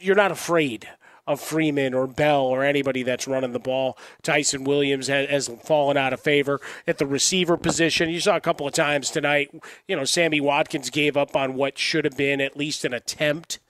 you're 0.01 0.17
not 0.17 0.33
afraid 0.33 0.89
of 1.29 1.41
Freeman 1.41 1.95
or 1.95 2.07
Bell 2.09 2.43
or 2.43 2.65
anybody 2.65 3.05
that's 3.05 3.29
running 3.29 3.53
the 3.53 3.61
ball. 3.61 3.97
Ty'Son 4.23 4.65
Williams 4.65 5.07
has, 5.07 5.29
has, 5.29 5.49
fallen 5.63 5.97
out 5.97 6.13
of 6.13 6.21
favor 6.21 6.59
at 6.87 6.99
the 6.99 7.07
receiver 7.07 7.57
position. 7.57 8.09
You 8.09 8.19
saw 8.19 8.35
a 8.35 8.41
couple 8.41 8.67
of 8.67 8.73
times 8.73 9.11
tonight, 9.11 9.51
you 9.87 9.95
know, 9.95 10.05
Sammy 10.05 10.41
Watkins 10.41 10.91
gave 10.91 11.17
up 11.17 11.37
on 11.37 11.55
what 11.55 11.79
should 11.79 12.07
have 12.07 12.17
been 12.17 12.41
at 12.41 12.57
least 12.57 12.85
an 12.85 12.95
attempt 12.95 13.61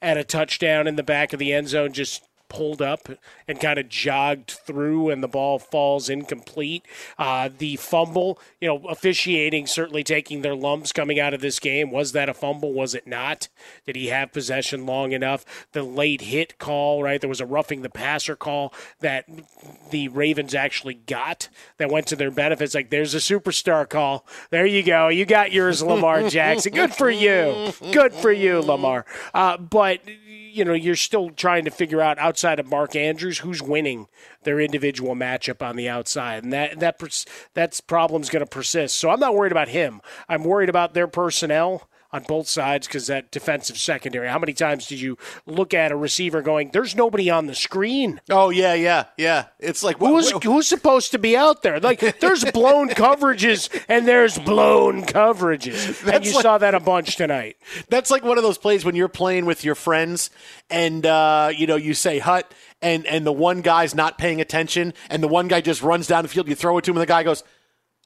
at 0.00 0.16
a 0.16 0.24
touchdown 0.24 0.86
in 0.86 0.96
the 0.96 1.02
back 1.02 1.32
of 1.32 1.40
the 1.40 1.52
end 1.52 1.68
zone, 1.68 1.92
just 1.92 2.27
pulled 2.48 2.82
up 2.82 3.08
and 3.46 3.60
kind 3.60 3.78
of 3.78 3.88
jogged 3.88 4.50
through, 4.50 5.10
and 5.10 5.22
the 5.22 5.28
ball 5.28 5.58
falls 5.58 6.08
incomplete. 6.08 6.84
Uh, 7.18 7.48
the 7.56 7.76
fumble, 7.76 8.38
you 8.60 8.68
know, 8.68 8.78
officiating 8.88 9.66
certainly 9.66 10.02
taking 10.04 10.42
their 10.42 10.54
lumps 10.54 10.92
coming 10.92 11.20
out 11.20 11.34
of 11.34 11.40
this 11.40 11.58
game. 11.58 11.90
Was 11.90 12.12
that 12.12 12.28
a 12.28 12.34
fumble? 12.34 12.72
Was 12.72 12.94
it 12.94 13.06
not? 13.06 13.48
Did 13.86 13.96
he 13.96 14.08
have 14.08 14.32
possession 14.32 14.86
long 14.86 15.12
enough? 15.12 15.44
The 15.72 15.82
late 15.82 16.22
hit 16.22 16.58
call, 16.58 17.02
right? 17.02 17.20
There 17.20 17.28
was 17.28 17.40
a 17.40 17.46
roughing 17.46 17.82
the 17.82 17.90
passer 17.90 18.36
call 18.36 18.72
that 19.00 19.26
the 19.90 20.08
Ravens 20.08 20.54
actually 20.54 20.94
got 20.94 21.48
that 21.78 21.90
went 21.90 22.06
to 22.08 22.16
their 22.16 22.30
benefits. 22.30 22.74
Like, 22.74 22.90
there's 22.90 23.14
a 23.14 23.18
superstar 23.18 23.88
call. 23.88 24.26
There 24.50 24.66
you 24.66 24.82
go. 24.82 25.08
You 25.08 25.24
got 25.26 25.52
yours, 25.52 25.82
Lamar 25.82 26.28
Jackson. 26.28 26.72
Good 26.72 26.94
for 26.94 27.10
you. 27.10 27.72
Good 27.92 28.12
for 28.12 28.32
you, 28.32 28.60
Lamar. 28.60 29.04
Uh, 29.34 29.56
but 29.56 30.00
you 30.58 30.64
know, 30.64 30.72
you're 30.72 30.96
still 30.96 31.30
trying 31.30 31.64
to 31.64 31.70
figure 31.70 32.00
out 32.00 32.18
outside 32.18 32.58
of 32.58 32.68
Mark 32.68 32.96
Andrews 32.96 33.38
who's 33.38 33.62
winning 33.62 34.08
their 34.42 34.60
individual 34.60 35.14
matchup 35.14 35.66
on 35.66 35.76
the 35.76 35.88
outside, 35.88 36.42
and 36.42 36.52
that 36.52 36.80
that 36.80 37.00
that's 37.54 37.80
problem's 37.80 38.28
going 38.28 38.44
to 38.44 38.50
persist. 38.50 38.96
So 38.96 39.10
I'm 39.10 39.20
not 39.20 39.34
worried 39.34 39.52
about 39.52 39.68
him. 39.68 40.00
I'm 40.28 40.42
worried 40.42 40.68
about 40.68 40.94
their 40.94 41.06
personnel 41.06 41.87
on 42.10 42.22
both 42.22 42.48
sides 42.48 42.86
because 42.86 43.06
that 43.08 43.30
defensive 43.30 43.76
secondary. 43.76 44.28
How 44.28 44.38
many 44.38 44.52
times 44.52 44.86
did 44.86 45.00
you 45.00 45.18
look 45.46 45.74
at 45.74 45.92
a 45.92 45.96
receiver 45.96 46.40
going, 46.42 46.70
"There's 46.72 46.96
nobody 46.96 47.28
on 47.30 47.46
the 47.46 47.54
screen"? 47.54 48.20
Oh 48.30 48.50
yeah, 48.50 48.74
yeah, 48.74 49.04
yeah. 49.16 49.46
It's 49.58 49.82
like 49.82 49.98
who's 49.98 50.30
who's 50.42 50.66
supposed 50.66 51.10
to 51.12 51.18
be 51.18 51.36
out 51.36 51.62
there? 51.62 51.80
Like 51.80 52.18
there's 52.20 52.44
blown 52.46 52.88
coverages 52.90 53.68
and 53.88 54.08
there's 54.08 54.38
blown 54.38 55.02
coverages, 55.02 56.06
and 56.12 56.24
you 56.24 56.34
like, 56.34 56.42
saw 56.42 56.58
that 56.58 56.74
a 56.74 56.80
bunch 56.80 57.16
tonight. 57.16 57.56
That's 57.88 58.10
like 58.10 58.24
one 58.24 58.38
of 58.38 58.44
those 58.44 58.58
plays 58.58 58.84
when 58.84 58.96
you're 58.96 59.08
playing 59.08 59.44
with 59.44 59.64
your 59.64 59.74
friends 59.74 60.30
and 60.70 61.04
uh, 61.04 61.50
you 61.54 61.66
know 61.66 61.76
you 61.76 61.94
say 61.94 62.18
hut 62.18 62.52
and 62.80 63.06
and 63.06 63.26
the 63.26 63.32
one 63.32 63.60
guy's 63.60 63.94
not 63.94 64.18
paying 64.18 64.40
attention 64.40 64.94
and 65.10 65.22
the 65.22 65.28
one 65.28 65.48
guy 65.48 65.60
just 65.60 65.82
runs 65.82 66.06
down 66.06 66.22
the 66.22 66.28
field. 66.28 66.48
You 66.48 66.54
throw 66.54 66.78
it 66.78 66.84
to 66.84 66.90
him 66.90 66.96
and 66.96 67.02
the 67.02 67.06
guy 67.06 67.22
goes 67.22 67.44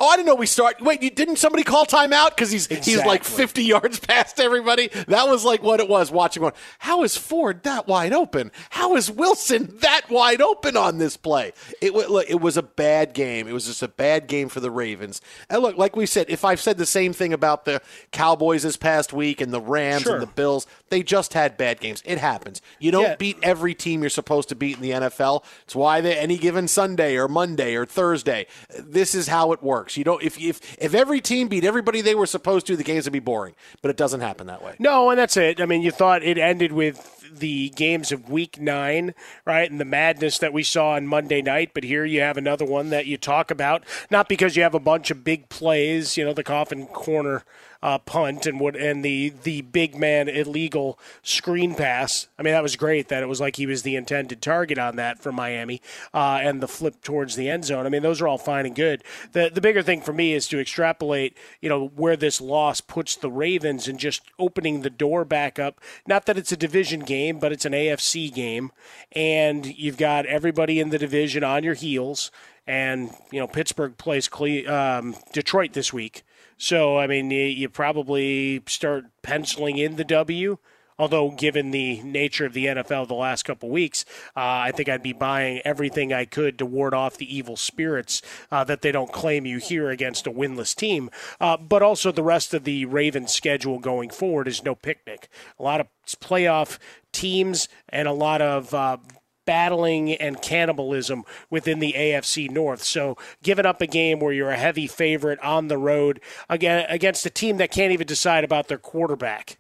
Oh, 0.03 0.09
I 0.09 0.16
didn't 0.16 0.26
know 0.26 0.34
we 0.34 0.46
start. 0.46 0.80
Wait, 0.80 1.00
you, 1.00 1.11
didn't 1.11 1.36
somebody 1.36 1.62
call 1.62 1.86
timeout 1.86 2.30
because 2.30 2.50
he's 2.50 2.66
exactly. 2.66 2.92
he's 2.94 3.05
like 3.05 3.22
fifty 3.22 3.62
yards 3.66 4.00
past 4.00 4.40
everybody? 4.40 4.88
That 5.07 5.28
was 5.28 5.44
like 5.44 5.62
what 5.62 5.78
it 5.78 5.88
was 5.88 6.11
watching. 6.11 6.42
One, 6.42 6.55
how 6.80 7.05
is 7.05 7.16
Ford 7.16 7.62
that 7.62 7.86
wide 7.86 8.12
open? 8.12 8.50
How 8.70 8.96
is 8.96 9.09
Wilson 9.09 9.72
that 9.78 10.11
wide 10.11 10.42
open 10.42 10.76
on 10.76 10.98
this 10.98 11.16
play? 11.16 11.53
It 11.80 11.94
look, 11.94 12.28
it 12.28 12.40
was 12.40 12.57
a 12.57 12.64
bad 12.64 13.14
game. 13.14 13.46
It 13.46 13.53
was 13.53 13.66
just 13.66 13.80
a 13.80 13.86
bad 13.86 14.26
game 14.26 14.48
for 14.48 14.59
the 14.59 14.72
Ravens. 14.72 15.20
And 15.48 15.62
look, 15.62 15.76
like 15.76 15.94
we 15.94 16.07
said, 16.07 16.26
if 16.28 16.44
I've 16.44 16.61
said 16.61 16.78
the 16.78 16.86
same 16.86 17.12
thing 17.12 17.32
about 17.32 17.64
the 17.64 17.80
Cowboys 18.11 18.64
this 18.64 18.76
past 18.76 19.12
week 19.12 19.40
and 19.40 19.53
the 19.53 19.61
Rams 19.61 20.03
sure. 20.03 20.14
and 20.14 20.22
the 20.22 20.26
Bills, 20.26 20.66
they 20.88 21.05
just 21.05 21.32
had 21.34 21.57
bad 21.57 21.78
games. 21.78 22.03
It 22.05 22.18
happens. 22.18 22.61
You 22.80 22.90
don't 22.90 23.05
yeah. 23.05 23.14
beat 23.14 23.38
every 23.44 23.72
team 23.72 24.00
you're 24.00 24.11
supposed 24.11 24.48
to 24.48 24.57
beat 24.57 24.78
in 24.78 24.82
the 24.82 24.90
NFL. 24.90 25.44
It's 25.62 25.76
why 25.76 26.00
they 26.00 26.18
any 26.18 26.38
given 26.38 26.66
Sunday 26.66 27.16
or 27.16 27.28
Monday 27.28 27.76
or 27.76 27.86
Thursday. 27.86 28.48
This 28.76 29.14
is 29.14 29.28
how 29.28 29.53
it 29.53 29.62
works. 29.62 29.91
You 29.97 30.05
don't 30.05 30.22
if 30.22 30.38
if 30.40 30.61
if 30.78 30.95
every 30.95 31.20
team 31.20 31.49
beat 31.49 31.64
everybody 31.64 32.01
they 32.01 32.14
were 32.14 32.26
supposed 32.26 32.66
to, 32.66 32.76
the 32.76 32.84
games 32.84 33.05
would 33.05 33.12
be 33.12 33.18
boring. 33.18 33.55
But 33.80 33.90
it 33.90 33.97
doesn't 33.97 34.20
happen 34.20 34.47
that 34.47 34.62
way. 34.62 34.74
No, 34.78 35.11
and 35.11 35.18
that's 35.18 35.36
it. 35.36 35.61
I 35.61 35.66
mean, 35.66 35.82
you 35.82 35.90
thought 35.90 36.22
it 36.22 36.38
ended 36.38 36.72
with 36.72 37.22
the 37.32 37.70
games 37.70 38.12
of 38.12 38.30
week 38.30 38.61
nine, 38.61 39.14
right? 39.45 39.70
And 39.70 39.80
the 39.80 39.84
madness 39.84 40.38
that 40.38 40.53
we 40.53 40.62
saw 40.62 40.93
on 40.93 41.07
Monday 41.07 41.43
night. 41.43 41.70
But 41.74 41.84
here 41.84 42.05
you 42.05 42.20
have 42.20 42.36
another 42.36 42.64
one 42.64 42.90
that 42.90 43.07
you 43.07 43.16
talk 43.16 43.51
about, 43.51 43.84
not 44.11 44.28
because 44.28 44.57
you 44.57 44.62
have 44.62 44.74
a 44.74 44.80
bunch 44.80 45.11
of 45.11 45.24
big 45.24 45.49
plays, 45.49 46.16
you 46.16 46.24
know, 46.24 46.34
the 46.34 46.45
coffin 46.45 46.86
corner 46.86 47.45
uh, 47.83 47.99
punt 47.99 48.47
and 48.47 48.61
what 48.61 48.76
and 48.76 49.05
the 49.05 49.33
the 49.43 49.62
big 49.62 49.97
man 49.97 50.28
illegal 50.28 50.99
screen 51.22 51.74
pass. 51.74 52.28
I 52.39 52.43
mean, 52.43 52.53
that 52.53 52.62
was 52.62 52.76
great. 52.76 53.09
That 53.09 53.22
it 53.22 53.26
was 53.26 53.41
like 53.41 53.57
he 53.57 53.66
was 53.66 53.83
the 53.83 53.97
intended 53.97 54.41
target 54.41 54.78
on 54.78 54.97
that 54.97 55.18
for 55.18 55.33
Miami, 55.33 55.83
uh, 56.14 56.39
and 56.43 56.61
the 56.61 56.68
flip 56.68 57.03
towards 57.03 57.37
the 57.37 57.49
end 57.49 57.64
zone. 57.64 57.87
I 57.87 57.89
mean, 57.89 58.03
those 58.03 58.20
are 58.20 58.28
all 58.28 58.39
fine 58.39 58.66
and 58.66 58.76
good. 58.76 59.03
The 59.33 59.51
the 59.53 59.61
bigger 59.61 59.83
thing 59.83 60.01
for 60.01 60.12
me 60.12 60.33
is 60.33 60.47
to 60.49 60.61
extrapolate, 60.61 61.37
you 61.61 61.68
know, 61.68 61.89
where 61.89 62.16
this 62.16 62.41
loss 62.41 62.80
puts 62.80 63.16
the 63.16 63.30
Ravens 63.30 63.89
and 63.89 63.99
just 63.99 64.22
opening 64.39 64.83
the 64.83 64.91
door 64.91 65.24
back 65.24 65.59
up. 65.59 65.80
Not 66.07 66.26
that 66.26 66.39
it's 66.39 66.53
a 66.53 66.57
division 66.57 67.01
game, 67.01 67.39
but 67.39 67.53
it's 67.53 67.64
an 67.64 67.72
AFC 67.72 68.33
game, 68.33 68.70
and 69.12 69.66
you've 69.66 69.97
got 69.97 70.26
everybody 70.26 70.78
in 70.78 70.91
the 70.91 70.99
division 70.99 71.43
on 71.43 71.64
your 71.64 71.74
heels. 71.74 72.30
And 72.64 73.11
you 73.33 73.41
know 73.41 73.49
Pittsburgh 73.49 73.99
plays 73.99 74.28
Cle- 74.28 74.68
um, 74.70 75.16
Detroit 75.33 75.72
this 75.72 75.93
week, 75.93 76.22
so, 76.62 76.96
I 76.96 77.08
mean, 77.08 77.32
you, 77.32 77.68
probably 77.68 78.62
start 78.68 79.06
penciling 79.22 79.78
in 79.78 79.96
the 79.96 80.04
W. 80.04 80.58
Although, 80.96 81.32
given 81.32 81.72
the 81.72 82.00
nature 82.02 82.46
of 82.46 82.52
the 82.52 82.66
NFL 82.66 83.08
the 83.08 83.14
last 83.14 83.42
couple 83.42 83.68
weeks, 83.68 84.04
uh, 84.36 84.62
I 84.62 84.70
think 84.70 84.88
I'd 84.88 85.02
be 85.02 85.12
buying 85.12 85.60
everything 85.64 86.12
I 86.12 86.24
could 86.24 86.60
to 86.60 86.64
ward 86.64 86.94
off 86.94 87.16
the 87.16 87.36
evil 87.36 87.56
spirits 87.56 88.22
uh, 88.52 88.62
that 88.62 88.82
they 88.82 88.92
don't 88.92 89.12
claim 89.12 89.44
you 89.44 89.58
here 89.58 89.90
against 89.90 90.28
a 90.28 90.30
winless 90.30 90.72
team. 90.72 91.10
Uh, 91.40 91.56
but 91.56 91.82
also, 91.82 92.12
the 92.12 92.22
rest 92.22 92.54
of 92.54 92.62
the 92.62 92.84
Ravens 92.84 93.32
schedule 93.32 93.80
going 93.80 94.10
forward 94.10 94.46
is 94.46 94.62
no 94.62 94.76
picnic. 94.76 95.28
A 95.58 95.64
lot 95.64 95.80
of 95.80 95.88
playoff 96.20 96.78
teams 97.10 97.68
and 97.88 98.06
a 98.06 98.12
lot 98.12 98.40
of 98.40 98.72
uh, 98.72 98.98
battling 99.45 100.14
and 100.14 100.40
cannibalism 100.40 101.24
within 101.51 101.78
the 101.78 101.95
AFC 101.95 102.51
North. 102.51 102.82
So 102.82 103.16
giving 103.43 103.66
up 103.66 103.80
a 103.80 103.86
game 103.86 104.20
where 104.20 104.32
you're 104.32 104.51
a 104.51 104.57
heavy 104.57 104.86
favorite 104.86 105.40
on 105.40 105.68
the 105.68 105.78
road 105.78 106.20
again 106.49 106.86
against 106.88 107.26
a 107.26 107.30
team 107.30 107.57
that 107.59 107.70
can't 107.70 107.93
even 107.93 108.07
decide 108.07 108.45
about 108.45 108.68
their 108.68 108.78
quarterback 108.78 109.59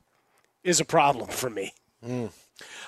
is 0.64 0.80
a 0.80 0.84
problem 0.84 1.28
for 1.28 1.50
me. 1.50 1.72
Mm. 2.04 2.30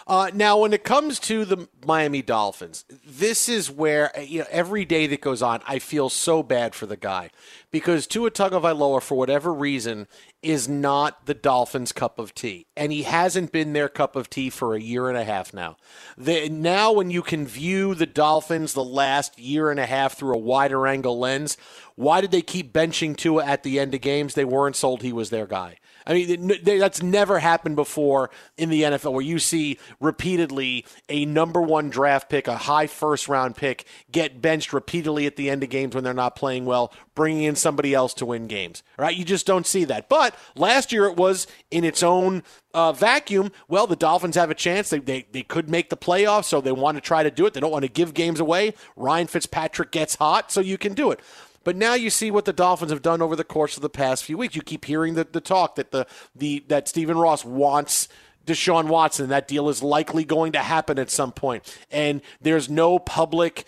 Uh, 0.07 0.31
now, 0.35 0.59
when 0.59 0.73
it 0.75 0.85
comes 0.85 1.19
to 1.19 1.45
the 1.45 1.67
Miami 1.87 2.21
Dolphins, 2.21 2.85
this 3.07 3.49
is 3.49 3.71
where 3.71 4.11
you 4.21 4.41
know 4.41 4.47
every 4.51 4.85
day 4.85 5.07
that 5.07 5.23
goes 5.23 5.41
on, 5.41 5.63
I 5.67 5.79
feel 5.79 6.11
so 6.11 6.43
bad 6.43 6.75
for 6.75 6.85
the 6.85 6.97
guy 6.97 7.31
because 7.71 8.07
Tua 8.07 8.31
Tagovailoa, 8.31 9.03
for 9.03 9.17
whatever 9.17 9.53
reason, 9.53 10.07
is 10.45 10.69
not 10.69 11.27
the 11.27 11.35
Dolphins' 11.35 11.93
cup 11.93 12.19
of 12.19 12.35
tea, 12.35 12.67
and 12.77 12.93
he 12.93 13.03
hasn't 13.03 13.51
been 13.53 13.73
their 13.73 13.89
cup 13.89 14.15
of 14.15 14.29
tea 14.29 14.51
for 14.51 14.75
a 14.75 14.81
year 14.81 15.09
and 15.09 15.17
a 15.17 15.25
half 15.25 15.55
now. 15.55 15.77
The, 16.19 16.49
now, 16.49 16.93
when 16.93 17.11
you 17.11 17.23
can 17.23 17.47
view 17.47 17.95
the 17.95 18.07
Dolphins 18.07 18.75
the 18.75 18.85
last 18.85 19.39
year 19.39 19.71
and 19.71 19.81
a 19.81 19.87
half 19.87 20.17
through 20.17 20.35
a 20.35 20.39
wider 20.39 20.87
angle 20.87 21.19
lens, 21.19 21.57
why 21.97 22.21
did 22.21 22.31
they 22.31 22.43
keep 22.43 22.73
benching 22.73 23.17
Tua 23.17 23.45
at 23.45 23.63
the 23.63 23.79
end 23.79 23.95
of 23.95 24.01
games? 24.01 24.35
They 24.35 24.45
weren't 24.45 24.77
sold 24.77 25.03
he 25.03 25.13
was 25.13 25.31
their 25.31 25.47
guy. 25.47 25.79
I 26.07 26.13
mean, 26.13 26.61
that's 26.63 27.03
never 27.03 27.39
happened 27.39 27.77
before 27.77 28.31
in 28.59 28.69
the 28.69 28.83
NFL 28.83 29.13
where 29.13 29.23
you 29.23 29.39
see 29.39 29.79
repeatedly 30.01 30.85
a 31.09 31.25
number 31.25 31.63
one 31.63 31.89
draft 31.89 32.29
pick, 32.29 32.47
a 32.47 32.57
high 32.57 32.87
first 32.87 33.27
round 33.27 33.57
pick, 33.57 33.87
get 34.13 34.43
benched 34.43 34.73
repeatedly 34.73 35.27
at 35.27 35.37
the 35.37 35.49
end 35.49 35.63
of 35.63 35.71
games 35.71 35.95
when 35.95 36.05
they're 36.05 36.13
not 36.13 36.37
playing 36.37 36.67
well, 36.67 36.93
bringing 37.15 37.45
in 37.45 37.57
somebody 37.57 37.95
else 37.95 38.13
to 38.15 38.27
win 38.27 38.47
games. 38.47 38.83
Right? 38.99 39.17
You 39.17 39.25
just 39.25 39.47
don't 39.47 39.67
see 39.67 39.85
that. 39.85 40.09
But 40.09 40.34
last 40.55 40.93
year 40.93 41.07
it 41.07 41.17
was 41.17 41.47
in 41.71 41.85
its 41.85 42.03
own 42.03 42.43
uh, 42.73 42.93
vacuum. 42.93 43.53
Well, 43.69 43.87
the 43.87 43.97
Dolphins 43.97 44.37
have 44.37 44.51
a 44.51 44.55
chance. 44.55 44.91
They, 44.91 44.99
they, 44.99 45.27
they 45.33 45.43
could 45.43 45.69
make 45.69 45.91
the 45.91 45.97
playoffs, 45.97 46.45
so 46.45 46.61
they 46.61 46.73
want 46.73 46.97
to 46.97 47.01
try 47.01 47.23
to 47.23 47.31
do 47.31 47.47
it. 47.47 47.55
They 47.55 47.61
don't 47.61 47.71
want 47.71 47.85
to 47.85 47.91
give 47.91 48.15
games 48.15 48.41
away. 48.41 48.75
Ryan 48.97 49.27
Fitzpatrick 49.27 49.91
gets 49.91 50.17
hot, 50.17 50.51
so 50.51 50.61
you 50.61 50.79
can 50.79 50.95
do 50.95 51.11
it. 51.11 51.21
But 51.65 51.77
now 51.77 51.95
you 51.95 52.11
see 52.11 52.31
what 52.31 52.45
the 52.45 52.53
Dolphins 52.53 52.91
have 52.91 53.03
done 53.03 53.23
over 53.23 53.35
the 53.35 53.45
course 53.45 53.77
of 53.77 53.83
the 53.83 53.89
past 53.89 54.25
few 54.25 54.37
weeks. 54.37 54.55
You 54.55 54.63
keep 54.63 54.85
hearing 54.85 55.15
the, 55.15 55.25
the 55.25 55.41
talk 55.41 55.77
that 55.77 55.91
the, 55.91 56.07
the 56.37 56.63
that 56.69 56.89
Stephen 56.89 57.17
Ross 57.17 57.45
wants 57.45 58.09
Deshaun 58.47 58.89
Watson. 58.89 59.31
That 59.31 59.49
deal 59.49 59.69
is 59.69 59.83
likely 59.83 60.25
going 60.25 60.53
to 60.53 60.59
happen 60.59 60.99
at 60.99 61.11
some 61.11 61.33
point. 61.33 61.77
And 61.91 62.21
there's 62.41 62.69
no 62.69 62.99
public 62.99 63.65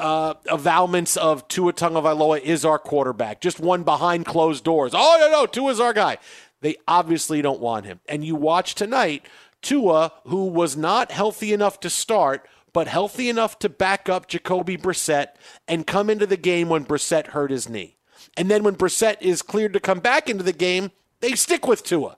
uh, 0.00 0.34
avowments 0.48 1.16
of 1.16 1.46
Tua 1.48 1.72
Tagovailoa 1.72 2.40
is 2.40 2.64
our 2.64 2.78
quarterback. 2.78 3.40
Just 3.40 3.60
one 3.60 3.84
behind 3.84 4.26
closed 4.26 4.64
doors. 4.64 4.92
Oh, 4.94 5.16
no, 5.20 5.30
no, 5.30 5.46
Tua's 5.46 5.78
our 5.78 5.92
guy. 5.92 6.18
They 6.60 6.76
obviously 6.88 7.42
don't 7.42 7.60
want 7.60 7.86
him. 7.86 8.00
And 8.08 8.24
you 8.24 8.34
watch 8.34 8.74
tonight, 8.74 9.26
Tua, 9.62 10.12
who 10.24 10.46
was 10.46 10.76
not 10.76 11.12
healthy 11.12 11.52
enough 11.52 11.80
to 11.80 11.90
start– 11.90 12.48
but 12.72 12.88
healthy 12.88 13.28
enough 13.28 13.58
to 13.60 13.68
back 13.68 14.08
up 14.08 14.28
Jacoby 14.28 14.76
Brissett 14.76 15.28
and 15.66 15.86
come 15.86 16.10
into 16.10 16.26
the 16.26 16.36
game 16.36 16.68
when 16.68 16.84
Brissett 16.84 17.28
hurt 17.28 17.50
his 17.50 17.68
knee. 17.68 17.96
And 18.36 18.50
then 18.50 18.62
when 18.62 18.76
Brissett 18.76 19.20
is 19.20 19.42
cleared 19.42 19.72
to 19.72 19.80
come 19.80 20.00
back 20.00 20.28
into 20.28 20.44
the 20.44 20.52
game, 20.52 20.90
they 21.20 21.32
stick 21.32 21.66
with 21.66 21.82
Tua 21.82 22.16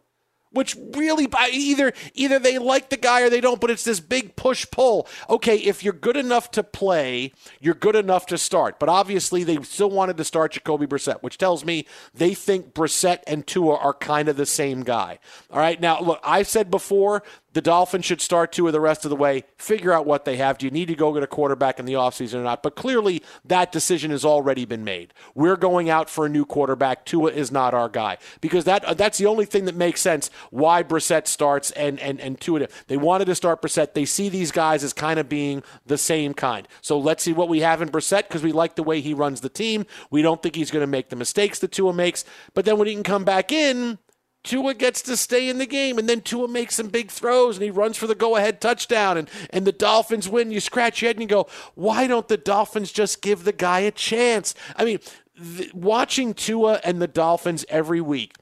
which 0.52 0.76
really 0.94 1.28
either 1.50 1.92
either 2.14 2.38
they 2.38 2.58
like 2.58 2.90
the 2.90 2.96
guy 2.96 3.22
or 3.22 3.30
they 3.30 3.40
don't 3.40 3.60
but 3.60 3.70
it's 3.70 3.84
this 3.84 4.00
big 4.00 4.36
push 4.36 4.66
pull 4.70 5.08
okay 5.28 5.56
if 5.56 5.82
you're 5.82 5.92
good 5.92 6.16
enough 6.16 6.50
to 6.50 6.62
play 6.62 7.32
you're 7.60 7.74
good 7.74 7.96
enough 7.96 8.26
to 8.26 8.38
start. 8.38 8.78
But 8.78 8.88
obviously 8.88 9.44
they 9.44 9.60
still 9.62 9.90
wanted 9.90 10.16
to 10.16 10.24
start 10.24 10.52
Jacoby 10.52 10.86
Brissett 10.86 11.22
which 11.22 11.38
tells 11.38 11.64
me 11.64 11.86
they 12.14 12.34
think 12.34 12.74
Brissett 12.74 13.20
and 13.26 13.46
Tua 13.46 13.76
are 13.76 13.94
kind 13.94 14.28
of 14.28 14.36
the 14.36 14.46
same 14.46 14.82
guy. 14.82 15.18
All 15.50 15.58
right 15.58 15.80
now 15.80 16.00
look 16.00 16.20
I've 16.22 16.48
said 16.48 16.70
before 16.70 17.22
the 17.52 17.60
Dolphins 17.60 18.04
should 18.04 18.20
start 18.20 18.52
Tua 18.52 18.70
the 18.72 18.80
rest 18.80 19.04
of 19.04 19.10
the 19.10 19.16
way. 19.16 19.44
Figure 19.56 19.92
out 19.92 20.06
what 20.06 20.24
they 20.24 20.36
have. 20.36 20.58
Do 20.58 20.66
you 20.66 20.70
need 20.70 20.88
to 20.88 20.94
go 20.94 21.12
get 21.12 21.22
a 21.22 21.26
quarterback 21.26 21.78
in 21.78 21.84
the 21.84 21.94
offseason 21.94 22.34
or 22.34 22.42
not? 22.42 22.62
But 22.62 22.76
clearly, 22.76 23.22
that 23.44 23.72
decision 23.72 24.10
has 24.10 24.24
already 24.24 24.64
been 24.64 24.84
made. 24.84 25.12
We're 25.34 25.56
going 25.56 25.90
out 25.90 26.08
for 26.08 26.26
a 26.26 26.28
new 26.28 26.44
quarterback. 26.44 27.04
Tua 27.04 27.30
is 27.30 27.50
not 27.50 27.74
our 27.74 27.88
guy 27.88 28.18
because 28.40 28.64
that 28.64 28.84
uh, 28.84 28.94
that's 28.94 29.18
the 29.18 29.26
only 29.26 29.44
thing 29.44 29.66
that 29.66 29.74
makes 29.74 30.00
sense 30.00 30.30
why 30.50 30.82
Brissett 30.82 31.26
starts 31.26 31.70
and 31.72 32.00
and 32.00 32.20
and 32.20 32.40
Tua. 32.40 32.68
They 32.86 32.96
wanted 32.96 33.26
to 33.26 33.34
start 33.34 33.62
Brissett. 33.62 33.94
They 33.94 34.04
see 34.04 34.28
these 34.28 34.50
guys 34.50 34.84
as 34.84 34.92
kind 34.92 35.18
of 35.18 35.28
being 35.28 35.62
the 35.86 35.98
same 35.98 36.34
kind. 36.34 36.66
So 36.80 36.98
let's 36.98 37.22
see 37.22 37.32
what 37.32 37.48
we 37.48 37.60
have 37.60 37.82
in 37.82 37.88
Brissett 37.88 38.28
because 38.28 38.42
we 38.42 38.52
like 38.52 38.76
the 38.76 38.82
way 38.82 39.00
he 39.00 39.14
runs 39.14 39.40
the 39.40 39.48
team. 39.48 39.86
We 40.10 40.22
don't 40.22 40.42
think 40.42 40.54
he's 40.54 40.70
going 40.70 40.82
to 40.82 40.86
make 40.86 41.08
the 41.10 41.16
mistakes 41.16 41.58
that 41.60 41.72
Tua 41.72 41.92
makes. 41.92 42.24
But 42.54 42.64
then 42.64 42.78
when 42.78 42.88
he 42.88 42.94
can 42.94 43.02
come 43.02 43.24
back 43.24 43.52
in 43.52 43.98
Tua 44.44 44.74
gets 44.74 45.02
to 45.02 45.16
stay 45.16 45.48
in 45.48 45.58
the 45.58 45.66
game, 45.66 45.98
and 45.98 46.08
then 46.08 46.20
Tua 46.20 46.48
makes 46.48 46.74
some 46.74 46.88
big 46.88 47.10
throws, 47.10 47.56
and 47.56 47.64
he 47.64 47.70
runs 47.70 47.96
for 47.96 48.06
the 48.06 48.14
go-ahead 48.14 48.60
touchdown, 48.60 49.16
and, 49.16 49.30
and 49.50 49.64
the 49.66 49.72
Dolphins 49.72 50.28
win. 50.28 50.50
You 50.50 50.60
scratch 50.60 51.00
your 51.00 51.08
head 51.08 51.16
and 51.16 51.22
you 51.22 51.28
go, 51.28 51.46
why 51.74 52.06
don't 52.06 52.26
the 52.26 52.36
Dolphins 52.36 52.90
just 52.90 53.22
give 53.22 53.44
the 53.44 53.52
guy 53.52 53.80
a 53.80 53.92
chance? 53.92 54.54
I 54.74 54.84
mean, 54.84 54.98
th- 55.56 55.72
watching 55.74 56.34
Tua 56.34 56.80
and 56.82 57.00
the 57.00 57.06
Dolphins 57.06 57.64
every 57.68 58.00
week 58.00 58.34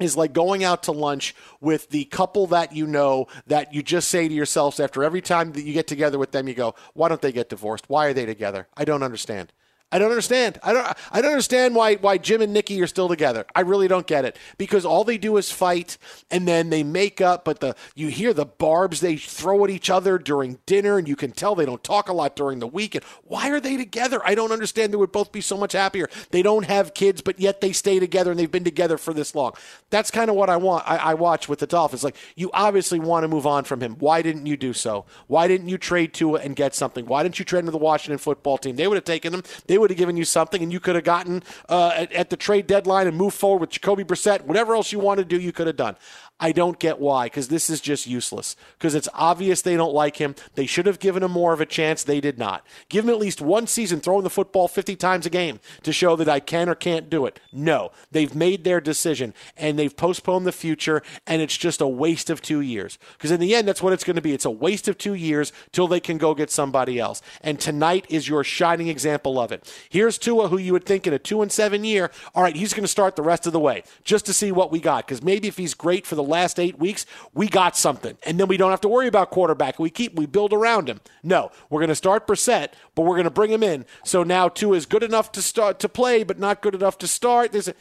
is 0.00 0.16
like 0.16 0.32
going 0.32 0.64
out 0.64 0.84
to 0.84 0.92
lunch 0.92 1.34
with 1.60 1.90
the 1.90 2.04
couple 2.06 2.46
that 2.48 2.72
you 2.72 2.86
know 2.86 3.26
that 3.46 3.74
you 3.74 3.82
just 3.82 4.08
say 4.08 4.28
to 4.28 4.34
yourselves 4.34 4.78
after 4.78 5.02
every 5.02 5.20
time 5.20 5.52
that 5.52 5.62
you 5.62 5.72
get 5.72 5.86
together 5.86 6.18
with 6.18 6.32
them, 6.32 6.48
you 6.48 6.54
go, 6.54 6.74
why 6.94 7.08
don't 7.08 7.20
they 7.20 7.32
get 7.32 7.48
divorced? 7.48 7.84
Why 7.88 8.06
are 8.06 8.12
they 8.12 8.26
together? 8.26 8.68
I 8.76 8.84
don't 8.84 9.02
understand. 9.02 9.52
I 9.90 9.98
don't 9.98 10.10
understand. 10.10 10.58
I 10.62 10.74
don't. 10.74 10.86
I 11.10 11.22
don't 11.22 11.30
understand 11.30 11.74
why 11.74 11.94
why 11.94 12.18
Jim 12.18 12.42
and 12.42 12.52
Nikki 12.52 12.80
are 12.82 12.86
still 12.86 13.08
together. 13.08 13.46
I 13.54 13.60
really 13.60 13.88
don't 13.88 14.06
get 14.06 14.26
it 14.26 14.36
because 14.58 14.84
all 14.84 15.02
they 15.02 15.16
do 15.16 15.38
is 15.38 15.50
fight 15.50 15.96
and 16.30 16.46
then 16.46 16.68
they 16.68 16.82
make 16.82 17.22
up. 17.22 17.42
But 17.46 17.60
the 17.60 17.74
you 17.94 18.08
hear 18.08 18.34
the 18.34 18.44
barbs 18.44 19.00
they 19.00 19.16
throw 19.16 19.64
at 19.64 19.70
each 19.70 19.88
other 19.88 20.18
during 20.18 20.58
dinner, 20.66 20.98
and 20.98 21.08
you 21.08 21.16
can 21.16 21.32
tell 21.32 21.54
they 21.54 21.64
don't 21.64 21.82
talk 21.82 22.10
a 22.10 22.12
lot 22.12 22.36
during 22.36 22.58
the 22.58 22.66
week. 22.66 22.96
And 22.96 23.04
why 23.24 23.48
are 23.48 23.60
they 23.60 23.78
together? 23.78 24.20
I 24.26 24.34
don't 24.34 24.52
understand. 24.52 24.92
They 24.92 24.98
would 24.98 25.10
both 25.10 25.32
be 25.32 25.40
so 25.40 25.56
much 25.56 25.72
happier. 25.72 26.10
They 26.32 26.42
don't 26.42 26.66
have 26.66 26.92
kids, 26.92 27.22
but 27.22 27.40
yet 27.40 27.62
they 27.62 27.72
stay 27.72 27.98
together 27.98 28.30
and 28.30 28.38
they've 28.38 28.50
been 28.50 28.64
together 28.64 28.98
for 28.98 29.14
this 29.14 29.34
long. 29.34 29.54
That's 29.88 30.10
kind 30.10 30.28
of 30.28 30.36
what 30.36 30.50
I 30.50 30.58
want. 30.58 30.86
I, 30.86 30.98
I 30.98 31.14
watch 31.14 31.48
with 31.48 31.60
the 31.60 31.66
Dolphins. 31.66 32.04
Like 32.04 32.16
you 32.36 32.50
obviously 32.52 33.00
want 33.00 33.24
to 33.24 33.28
move 33.28 33.46
on 33.46 33.64
from 33.64 33.80
him. 33.80 33.96
Why 33.98 34.20
didn't 34.20 34.44
you 34.44 34.58
do 34.58 34.74
so? 34.74 35.06
Why 35.28 35.48
didn't 35.48 35.70
you 35.70 35.78
trade 35.78 36.12
Tua 36.12 36.40
and 36.40 36.54
get 36.54 36.74
something? 36.74 37.06
Why 37.06 37.22
didn't 37.22 37.38
you 37.38 37.46
trade 37.46 37.60
him 37.60 37.66
to 37.66 37.72
the 37.72 37.78
Washington 37.78 38.18
football 38.18 38.58
team? 38.58 38.76
They 38.76 38.86
would 38.86 38.96
have 38.96 39.04
taken 39.04 39.32
him. 39.32 39.42
They 39.66 39.77
would 39.78 39.90
have 39.90 39.98
given 39.98 40.16
you 40.16 40.24
something, 40.24 40.62
and 40.62 40.72
you 40.72 40.80
could 40.80 40.94
have 40.94 41.04
gotten 41.04 41.42
uh, 41.68 41.92
at, 41.94 42.12
at, 42.12 42.30
the 42.30 42.36
trade 42.36 42.66
deadline 42.66 43.06
and 43.06 43.16
moved 43.16 43.36
forward 43.36 43.60
with 43.60 43.70
Jacoby 43.70 44.04
Brissett. 44.04 44.42
Whatever 44.42 44.74
else 44.74 44.92
you 44.92 44.98
wanted 44.98 45.28
to 45.28 45.36
do, 45.36 45.42
you 45.42 45.52
could 45.52 45.66
have 45.66 45.76
done. 45.76 45.96
I 46.40 46.52
don't 46.52 46.78
get 46.78 47.00
why, 47.00 47.26
because 47.26 47.48
this 47.48 47.68
is 47.68 47.80
just 47.80 48.06
useless. 48.06 48.54
Because 48.78 48.94
it's 48.94 49.08
obvious 49.12 49.60
they 49.60 49.76
don't 49.76 49.92
like 49.92 50.16
him. 50.16 50.36
They 50.54 50.66
should 50.66 50.86
have 50.86 51.00
given 51.00 51.24
him 51.24 51.32
more 51.32 51.52
of 51.52 51.60
a 51.60 51.66
chance. 51.66 52.04
They 52.04 52.20
did 52.20 52.38
not. 52.38 52.64
Give 52.88 53.04
him 53.04 53.10
at 53.10 53.18
least 53.18 53.40
one 53.40 53.66
season 53.66 54.00
throwing 54.00 54.22
the 54.22 54.30
football 54.30 54.68
50 54.68 54.94
times 54.94 55.26
a 55.26 55.30
game 55.30 55.58
to 55.82 55.92
show 55.92 56.14
that 56.14 56.28
I 56.28 56.38
can 56.38 56.68
or 56.68 56.76
can't 56.76 57.10
do 57.10 57.26
it. 57.26 57.40
No, 57.52 57.90
they've 58.12 58.34
made 58.34 58.62
their 58.62 58.80
decision 58.80 59.34
and 59.56 59.76
they've 59.76 59.96
postponed 59.96 60.46
the 60.46 60.52
future, 60.52 61.02
and 61.26 61.42
it's 61.42 61.56
just 61.56 61.80
a 61.80 61.88
waste 61.88 62.30
of 62.30 62.40
two 62.40 62.60
years. 62.60 62.98
Because 63.14 63.32
in 63.32 63.40
the 63.40 63.54
end, 63.54 63.66
that's 63.66 63.82
what 63.82 63.92
it's 63.92 64.04
going 64.04 64.16
to 64.16 64.22
be. 64.22 64.32
It's 64.32 64.44
a 64.44 64.50
waste 64.50 64.86
of 64.86 64.96
two 64.96 65.14
years 65.14 65.52
till 65.72 65.88
they 65.88 66.00
can 66.00 66.18
go 66.18 66.34
get 66.34 66.50
somebody 66.50 67.00
else. 67.00 67.20
And 67.42 67.58
tonight 67.58 68.06
is 68.08 68.28
your 68.28 68.44
shining 68.44 68.86
example 68.86 69.40
of 69.40 69.50
it. 69.50 69.72
Here's 69.88 70.18
Tua, 70.18 70.48
who 70.48 70.58
you 70.58 70.72
would 70.72 70.86
think 70.86 71.06
in 71.06 71.12
a 71.12 71.18
two 71.18 71.42
and 71.42 71.50
seven 71.50 71.82
year, 71.82 72.12
all 72.34 72.44
right, 72.44 72.54
he's 72.54 72.74
going 72.74 72.84
to 72.84 72.88
start 72.88 73.16
the 73.16 73.22
rest 73.22 73.46
of 73.46 73.52
the 73.52 73.58
way 73.58 73.82
just 74.04 74.24
to 74.26 74.32
see 74.32 74.52
what 74.52 74.70
we 74.70 74.78
got. 74.78 75.04
Because 75.04 75.22
maybe 75.22 75.48
if 75.48 75.56
he's 75.56 75.74
great 75.74 76.06
for 76.06 76.14
the 76.14 76.27
last 76.28 76.60
eight 76.60 76.78
weeks, 76.78 77.06
we 77.34 77.48
got 77.48 77.76
something. 77.76 78.16
And 78.24 78.38
then 78.38 78.48
we 78.48 78.56
don't 78.56 78.70
have 78.70 78.80
to 78.82 78.88
worry 78.88 79.08
about 79.08 79.30
quarterback. 79.30 79.78
We 79.78 79.90
keep, 79.90 80.14
we 80.14 80.26
build 80.26 80.52
around 80.52 80.88
him. 80.88 81.00
No, 81.22 81.50
we're 81.70 81.80
going 81.80 81.88
to 81.88 81.94
start 81.94 82.26
Brissett, 82.26 82.68
but 82.94 83.02
we're 83.02 83.16
going 83.16 83.24
to 83.24 83.30
bring 83.30 83.50
him 83.50 83.62
in. 83.62 83.84
So 84.04 84.22
now 84.22 84.48
two 84.48 84.74
is 84.74 84.86
good 84.86 85.02
enough 85.02 85.32
to 85.32 85.42
start 85.42 85.78
to 85.80 85.88
play, 85.88 86.22
but 86.22 86.38
not 86.38 86.62
good 86.62 86.74
enough 86.74 86.98
to 86.98 87.08
start. 87.08 87.52
There's 87.52 87.68
a, 87.68 87.74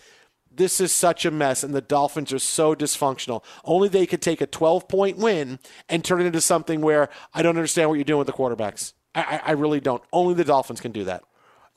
this 0.57 0.81
is 0.81 0.91
such 0.91 1.23
a 1.23 1.31
mess, 1.31 1.63
and 1.63 1.73
the 1.73 1.81
Dolphins 1.81 2.33
are 2.33 2.39
so 2.39 2.73
dysfunctional. 2.75 3.43
Only 3.63 3.89
they 3.89 4.05
could 4.05 4.21
take 4.21 4.41
a 4.41 4.47
12 4.47 4.87
point 4.87 5.17
win 5.17 5.59
and 5.87 6.03
turn 6.03 6.21
it 6.21 6.25
into 6.25 6.41
something 6.41 6.81
where 6.81 7.09
I 7.33 7.41
don't 7.43 7.55
understand 7.55 7.89
what 7.89 7.95
you're 7.95 8.03
doing 8.03 8.19
with 8.19 8.27
the 8.27 8.33
quarterbacks. 8.33 8.93
I, 9.13 9.41
I 9.45 9.51
really 9.51 9.79
don't. 9.79 10.03
Only 10.11 10.33
the 10.33 10.43
Dolphins 10.43 10.81
can 10.81 10.91
do 10.91 11.03
that. 11.05 11.23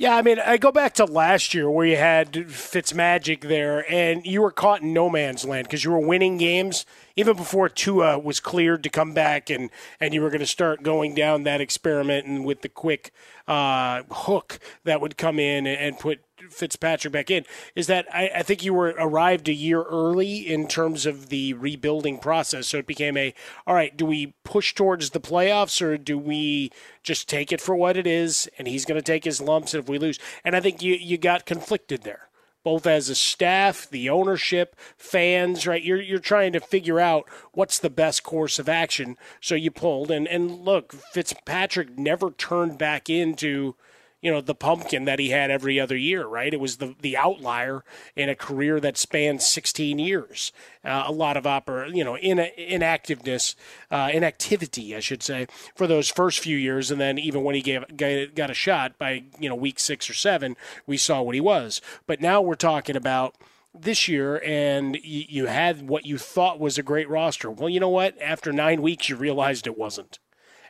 Yeah, 0.00 0.16
I 0.16 0.22
mean, 0.22 0.38
I 0.38 0.56
go 0.56 0.72
back 0.72 0.94
to 0.94 1.04
last 1.04 1.52
year 1.52 1.70
where 1.70 1.84
you 1.84 1.98
had 1.98 2.32
Fitzmagic 2.32 3.42
there, 3.42 3.84
and 3.92 4.24
you 4.24 4.40
were 4.40 4.50
caught 4.50 4.80
in 4.80 4.94
no 4.94 5.10
man's 5.10 5.44
land 5.44 5.66
because 5.66 5.84
you 5.84 5.90
were 5.90 6.00
winning 6.00 6.38
games 6.38 6.86
even 7.16 7.36
before 7.36 7.68
Tua 7.68 8.18
was 8.18 8.40
cleared 8.40 8.82
to 8.84 8.88
come 8.88 9.12
back, 9.12 9.50
and 9.50 9.68
and 10.00 10.14
you 10.14 10.22
were 10.22 10.30
going 10.30 10.40
to 10.40 10.46
start 10.46 10.82
going 10.82 11.14
down 11.14 11.42
that 11.42 11.60
experiment 11.60 12.26
and 12.26 12.46
with 12.46 12.62
the 12.62 12.70
quick 12.70 13.12
uh, 13.46 14.02
hook 14.10 14.58
that 14.84 15.02
would 15.02 15.18
come 15.18 15.38
in 15.38 15.66
and, 15.66 15.78
and 15.78 15.98
put 15.98 16.20
Fitzpatrick 16.48 17.12
back 17.12 17.30
in 17.30 17.44
is 17.74 17.86
that 17.88 18.06
I, 18.12 18.30
I, 18.36 18.42
think 18.42 18.64
you 18.64 18.72
were 18.74 18.94
arrived 18.98 19.48
a 19.48 19.52
year 19.52 19.82
early 19.82 20.38
in 20.38 20.68
terms 20.68 21.06
of 21.06 21.28
the 21.28 21.54
rebuilding 21.54 22.18
process. 22.18 22.68
So 22.68 22.78
it 22.78 22.86
became 22.86 23.16
a 23.16 23.34
all 23.66 23.74
right, 23.74 23.96
do 23.96 24.06
we 24.06 24.34
push 24.44 24.74
towards 24.74 25.10
the 25.10 25.20
playoffs 25.20 25.82
or 25.82 25.98
do 25.98 26.18
we 26.18 26.70
just 27.02 27.28
take 27.28 27.52
it 27.52 27.60
for 27.60 27.74
what 27.74 27.96
it 27.96 28.06
is 28.06 28.48
and 28.58 28.66
he's 28.68 28.84
going 28.84 28.98
to 28.98 29.04
take 29.04 29.24
his 29.24 29.40
lumps 29.40 29.74
if 29.74 29.88
we 29.88 29.98
lose? 29.98 30.18
And 30.44 30.56
I 30.56 30.60
think 30.60 30.82
you, 30.82 30.94
you 30.94 31.18
got 31.18 31.46
conflicted 31.46 32.02
there. 32.02 32.28
Both 32.62 32.86
as 32.86 33.08
a 33.08 33.14
staff, 33.14 33.88
the 33.88 34.10
ownership, 34.10 34.76
fans, 34.98 35.66
right? 35.66 35.82
You're 35.82 36.00
you're 36.00 36.18
trying 36.18 36.52
to 36.52 36.60
figure 36.60 37.00
out 37.00 37.24
what's 37.52 37.78
the 37.78 37.88
best 37.88 38.22
course 38.22 38.58
of 38.58 38.68
action. 38.68 39.16
So 39.40 39.54
you 39.54 39.70
pulled 39.70 40.10
and 40.10 40.28
and 40.28 40.60
look, 40.60 40.92
Fitzpatrick 40.92 41.98
never 41.98 42.30
turned 42.32 42.76
back 42.76 43.08
into 43.08 43.76
you 44.22 44.30
know 44.30 44.40
the 44.40 44.54
pumpkin 44.54 45.04
that 45.04 45.18
he 45.18 45.30
had 45.30 45.50
every 45.50 45.80
other 45.80 45.96
year, 45.96 46.26
right? 46.26 46.52
It 46.52 46.60
was 46.60 46.76
the 46.76 46.94
the 47.00 47.16
outlier 47.16 47.84
in 48.14 48.28
a 48.28 48.34
career 48.34 48.80
that 48.80 48.96
spanned 48.96 49.42
16 49.42 49.98
years. 49.98 50.52
Uh, 50.84 51.04
a 51.06 51.12
lot 51.12 51.36
of 51.36 51.44
oper, 51.44 51.94
you 51.94 52.04
know, 52.04 52.16
in, 52.16 52.38
inactiveness, 52.38 53.54
uh, 53.90 54.10
inactivity, 54.12 54.94
I 54.94 55.00
should 55.00 55.22
say, 55.22 55.46
for 55.74 55.86
those 55.86 56.08
first 56.08 56.38
few 56.40 56.56
years, 56.56 56.90
and 56.90 57.00
then 57.00 57.18
even 57.18 57.42
when 57.44 57.54
he 57.54 57.62
gave 57.62 57.96
got 57.96 58.50
a 58.50 58.54
shot 58.54 58.98
by 58.98 59.24
you 59.38 59.48
know 59.48 59.54
week 59.54 59.78
six 59.78 60.10
or 60.10 60.14
seven, 60.14 60.56
we 60.86 60.96
saw 60.96 61.22
what 61.22 61.34
he 61.34 61.40
was. 61.40 61.80
But 62.06 62.20
now 62.20 62.40
we're 62.40 62.54
talking 62.54 62.96
about 62.96 63.36
this 63.72 64.08
year 64.08 64.42
and 64.44 64.96
you 65.02 65.46
had 65.46 65.88
what 65.88 66.04
you 66.04 66.18
thought 66.18 66.58
was 66.58 66.76
a 66.76 66.82
great 66.82 67.08
roster. 67.08 67.50
Well, 67.50 67.68
you 67.68 67.78
know 67.78 67.88
what? 67.88 68.20
After 68.20 68.52
nine 68.52 68.82
weeks, 68.82 69.08
you 69.08 69.16
realized 69.16 69.66
it 69.66 69.78
wasn't. 69.78 70.18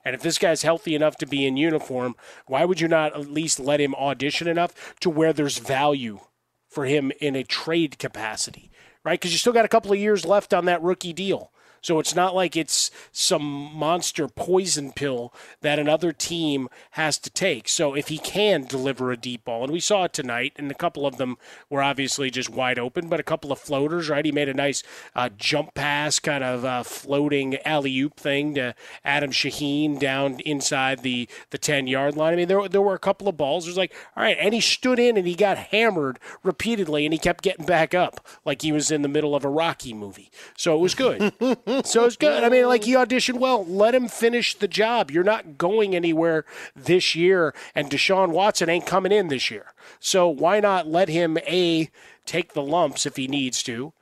And 0.04 0.14
if 0.14 0.22
this 0.22 0.38
guy's 0.38 0.62
healthy 0.62 0.94
enough 0.94 1.16
to 1.16 1.26
be 1.26 1.46
in 1.46 1.56
uniform, 1.56 2.16
why 2.46 2.64
would 2.64 2.80
you 2.80 2.88
not 2.88 3.14
at 3.14 3.30
least 3.30 3.60
let 3.60 3.80
him 3.80 3.94
audition 3.94 4.48
enough 4.48 4.94
to 5.00 5.10
where 5.10 5.32
there's 5.32 5.58
value 5.58 6.20
for 6.68 6.86
him 6.86 7.12
in 7.20 7.36
a 7.36 7.44
trade 7.44 7.98
capacity, 7.98 8.70
right? 9.04 9.20
Because 9.20 9.32
you 9.32 9.38
still 9.38 9.52
got 9.52 9.64
a 9.64 9.68
couple 9.68 9.92
of 9.92 9.98
years 9.98 10.24
left 10.24 10.54
on 10.54 10.64
that 10.66 10.82
rookie 10.82 11.12
deal. 11.12 11.52
So 11.80 11.98
it's 11.98 12.14
not 12.14 12.34
like 12.34 12.56
it's 12.56 12.90
some 13.12 13.42
monster 13.42 14.28
poison 14.28 14.92
pill 14.92 15.32
that 15.62 15.78
another 15.78 16.12
team 16.12 16.68
has 16.92 17.18
to 17.18 17.30
take. 17.30 17.68
So 17.68 17.94
if 17.94 18.08
he 18.08 18.18
can 18.18 18.64
deliver 18.64 19.10
a 19.10 19.16
deep 19.16 19.44
ball, 19.44 19.64
and 19.64 19.72
we 19.72 19.80
saw 19.80 20.04
it 20.04 20.12
tonight, 20.12 20.52
and 20.56 20.70
a 20.70 20.74
couple 20.74 21.06
of 21.06 21.16
them 21.16 21.36
were 21.68 21.82
obviously 21.82 22.30
just 22.30 22.50
wide 22.50 22.78
open, 22.78 23.08
but 23.08 23.20
a 23.20 23.24
couple 23.24 23.50
of 23.50 23.58
floaters, 23.58 24.08
right? 24.08 24.24
He 24.24 24.32
made 24.32 24.48
a 24.48 24.54
nice 24.54 24.82
uh, 25.14 25.30
jump 25.36 25.74
pass, 25.74 26.18
kind 26.18 26.44
of 26.44 26.64
uh, 26.64 26.82
floating 26.82 27.56
alley 27.64 27.98
oop 28.00 28.16
thing 28.16 28.54
to 28.54 28.74
Adam 29.04 29.30
Shaheen 29.30 29.98
down 29.98 30.40
inside 30.40 31.00
the, 31.00 31.28
the 31.50 31.58
10 31.58 31.86
yard 31.86 32.16
line. 32.16 32.34
I 32.34 32.36
mean, 32.36 32.48
there, 32.48 32.68
there 32.68 32.82
were 32.82 32.94
a 32.94 32.98
couple 32.98 33.28
of 33.28 33.36
balls. 33.36 33.66
It 33.66 33.70
was 33.70 33.78
like, 33.78 33.94
all 34.16 34.22
right, 34.22 34.36
and 34.38 34.52
he 34.52 34.60
stood 34.60 34.98
in 34.98 35.16
and 35.16 35.26
he 35.26 35.34
got 35.34 35.56
hammered 35.56 36.18
repeatedly, 36.42 37.06
and 37.06 37.12
he 37.12 37.18
kept 37.18 37.42
getting 37.42 37.66
back 37.66 37.94
up 37.94 38.26
like 38.44 38.62
he 38.62 38.72
was 38.72 38.90
in 38.90 39.02
the 39.02 39.08
middle 39.08 39.34
of 39.34 39.44
a 39.44 39.48
Rocky 39.48 39.94
movie. 39.94 40.30
So 40.56 40.74
it 40.76 40.80
was 40.80 40.94
good. 40.94 41.32
Mm, 41.70 41.86
so 41.86 42.04
it's 42.04 42.16
good. 42.16 42.42
I 42.42 42.48
mean, 42.48 42.66
like 42.66 42.82
he 42.82 42.94
auditioned 42.94 43.38
well. 43.38 43.64
Let 43.64 43.94
him 43.94 44.08
finish 44.08 44.54
the 44.56 44.66
job. 44.66 45.10
You're 45.10 45.22
not 45.22 45.56
going 45.56 45.94
anywhere 45.94 46.44
this 46.74 47.14
year, 47.14 47.54
and 47.76 47.88
Deshaun 47.88 48.30
Watson 48.30 48.68
ain't 48.68 48.86
coming 48.86 49.12
in 49.12 49.28
this 49.28 49.52
year. 49.52 49.66
So 50.00 50.28
why 50.28 50.58
not 50.58 50.88
let 50.88 51.08
him 51.08 51.38
a 51.46 51.88
take 52.26 52.54
the 52.54 52.62
lumps 52.62 53.06
if 53.06 53.14
he 53.14 53.28
needs 53.28 53.62
to? 53.64 53.92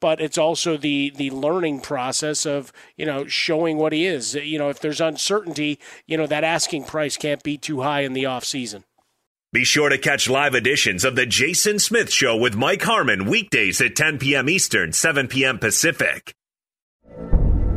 But 0.00 0.20
it's 0.20 0.36
also 0.36 0.76
the 0.76 1.12
the 1.14 1.30
learning 1.30 1.82
process 1.82 2.44
of 2.44 2.72
you 2.96 3.06
know 3.06 3.28
showing 3.28 3.76
what 3.76 3.92
he 3.92 4.04
is. 4.04 4.34
You 4.34 4.58
know, 4.58 4.68
if 4.68 4.80
there's 4.80 5.00
uncertainty, 5.00 5.78
you 6.06 6.16
know 6.16 6.26
that 6.26 6.42
asking 6.42 6.84
price 6.84 7.16
can't 7.16 7.44
be 7.44 7.56
too 7.56 7.82
high 7.82 8.00
in 8.00 8.14
the 8.14 8.26
off 8.26 8.44
season. 8.44 8.82
Be 9.52 9.64
sure 9.64 9.90
to 9.90 9.98
catch 9.98 10.30
live 10.30 10.54
editions 10.54 11.04
of 11.04 11.14
The 11.14 11.26
Jason 11.26 11.78
Smith 11.78 12.10
Show 12.10 12.34
with 12.36 12.56
Mike 12.56 12.82
Harmon 12.82 13.26
weekdays 13.26 13.82
at 13.82 13.94
10 13.94 14.18
p.m. 14.18 14.48
Eastern, 14.48 14.92
7 14.92 15.28
p.m. 15.28 15.58
Pacific. 15.58 16.34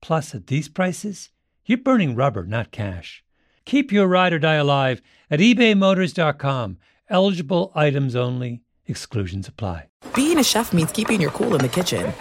Plus, 0.00 0.34
at 0.34 0.46
these 0.46 0.68
prices, 0.68 1.30
you're 1.66 1.78
burning 1.78 2.14
rubber, 2.14 2.44
not 2.44 2.70
cash. 2.70 3.22
Keep 3.64 3.92
your 3.92 4.06
ride 4.06 4.32
or 4.32 4.38
die 4.38 4.54
alive 4.54 5.02
at 5.30 5.40
ebaymotors.com. 5.40 6.78
Eligible 7.08 7.72
items 7.74 8.16
only, 8.16 8.62
exclusions 8.86 9.48
apply. 9.48 9.86
Being 10.14 10.38
a 10.38 10.44
chef 10.44 10.72
means 10.72 10.90
keeping 10.92 11.20
your 11.20 11.30
cool 11.30 11.54
in 11.54 11.60
the 11.60 11.68
kitchen. 11.68 12.12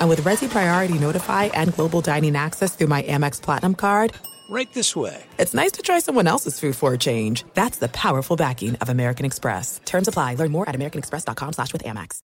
And 0.00 0.08
with 0.08 0.20
Resy 0.20 0.48
Priority 0.48 0.98
Notify 0.98 1.44
and 1.46 1.74
Global 1.74 2.00
Dining 2.00 2.36
Access 2.36 2.76
through 2.76 2.86
my 2.86 3.02
Amex 3.02 3.42
Platinum 3.42 3.74
card, 3.74 4.14
right 4.50 4.72
this 4.72 4.94
way. 4.94 5.22
It's 5.38 5.54
nice 5.54 5.72
to 5.72 5.82
try 5.82 5.98
someone 5.98 6.26
else's 6.26 6.58
food 6.58 6.76
for 6.76 6.94
a 6.94 6.98
change. 6.98 7.44
That's 7.54 7.78
the 7.78 7.88
powerful 7.88 8.36
backing 8.36 8.76
of 8.76 8.88
American 8.88 9.26
Express. 9.26 9.80
Terms 9.84 10.08
apply. 10.08 10.34
Learn 10.34 10.52
more 10.52 10.68
at 10.68 10.74
americanexpress.com 10.74 11.52
slash 11.52 11.72
with 11.72 11.84
Amex. 11.84 12.16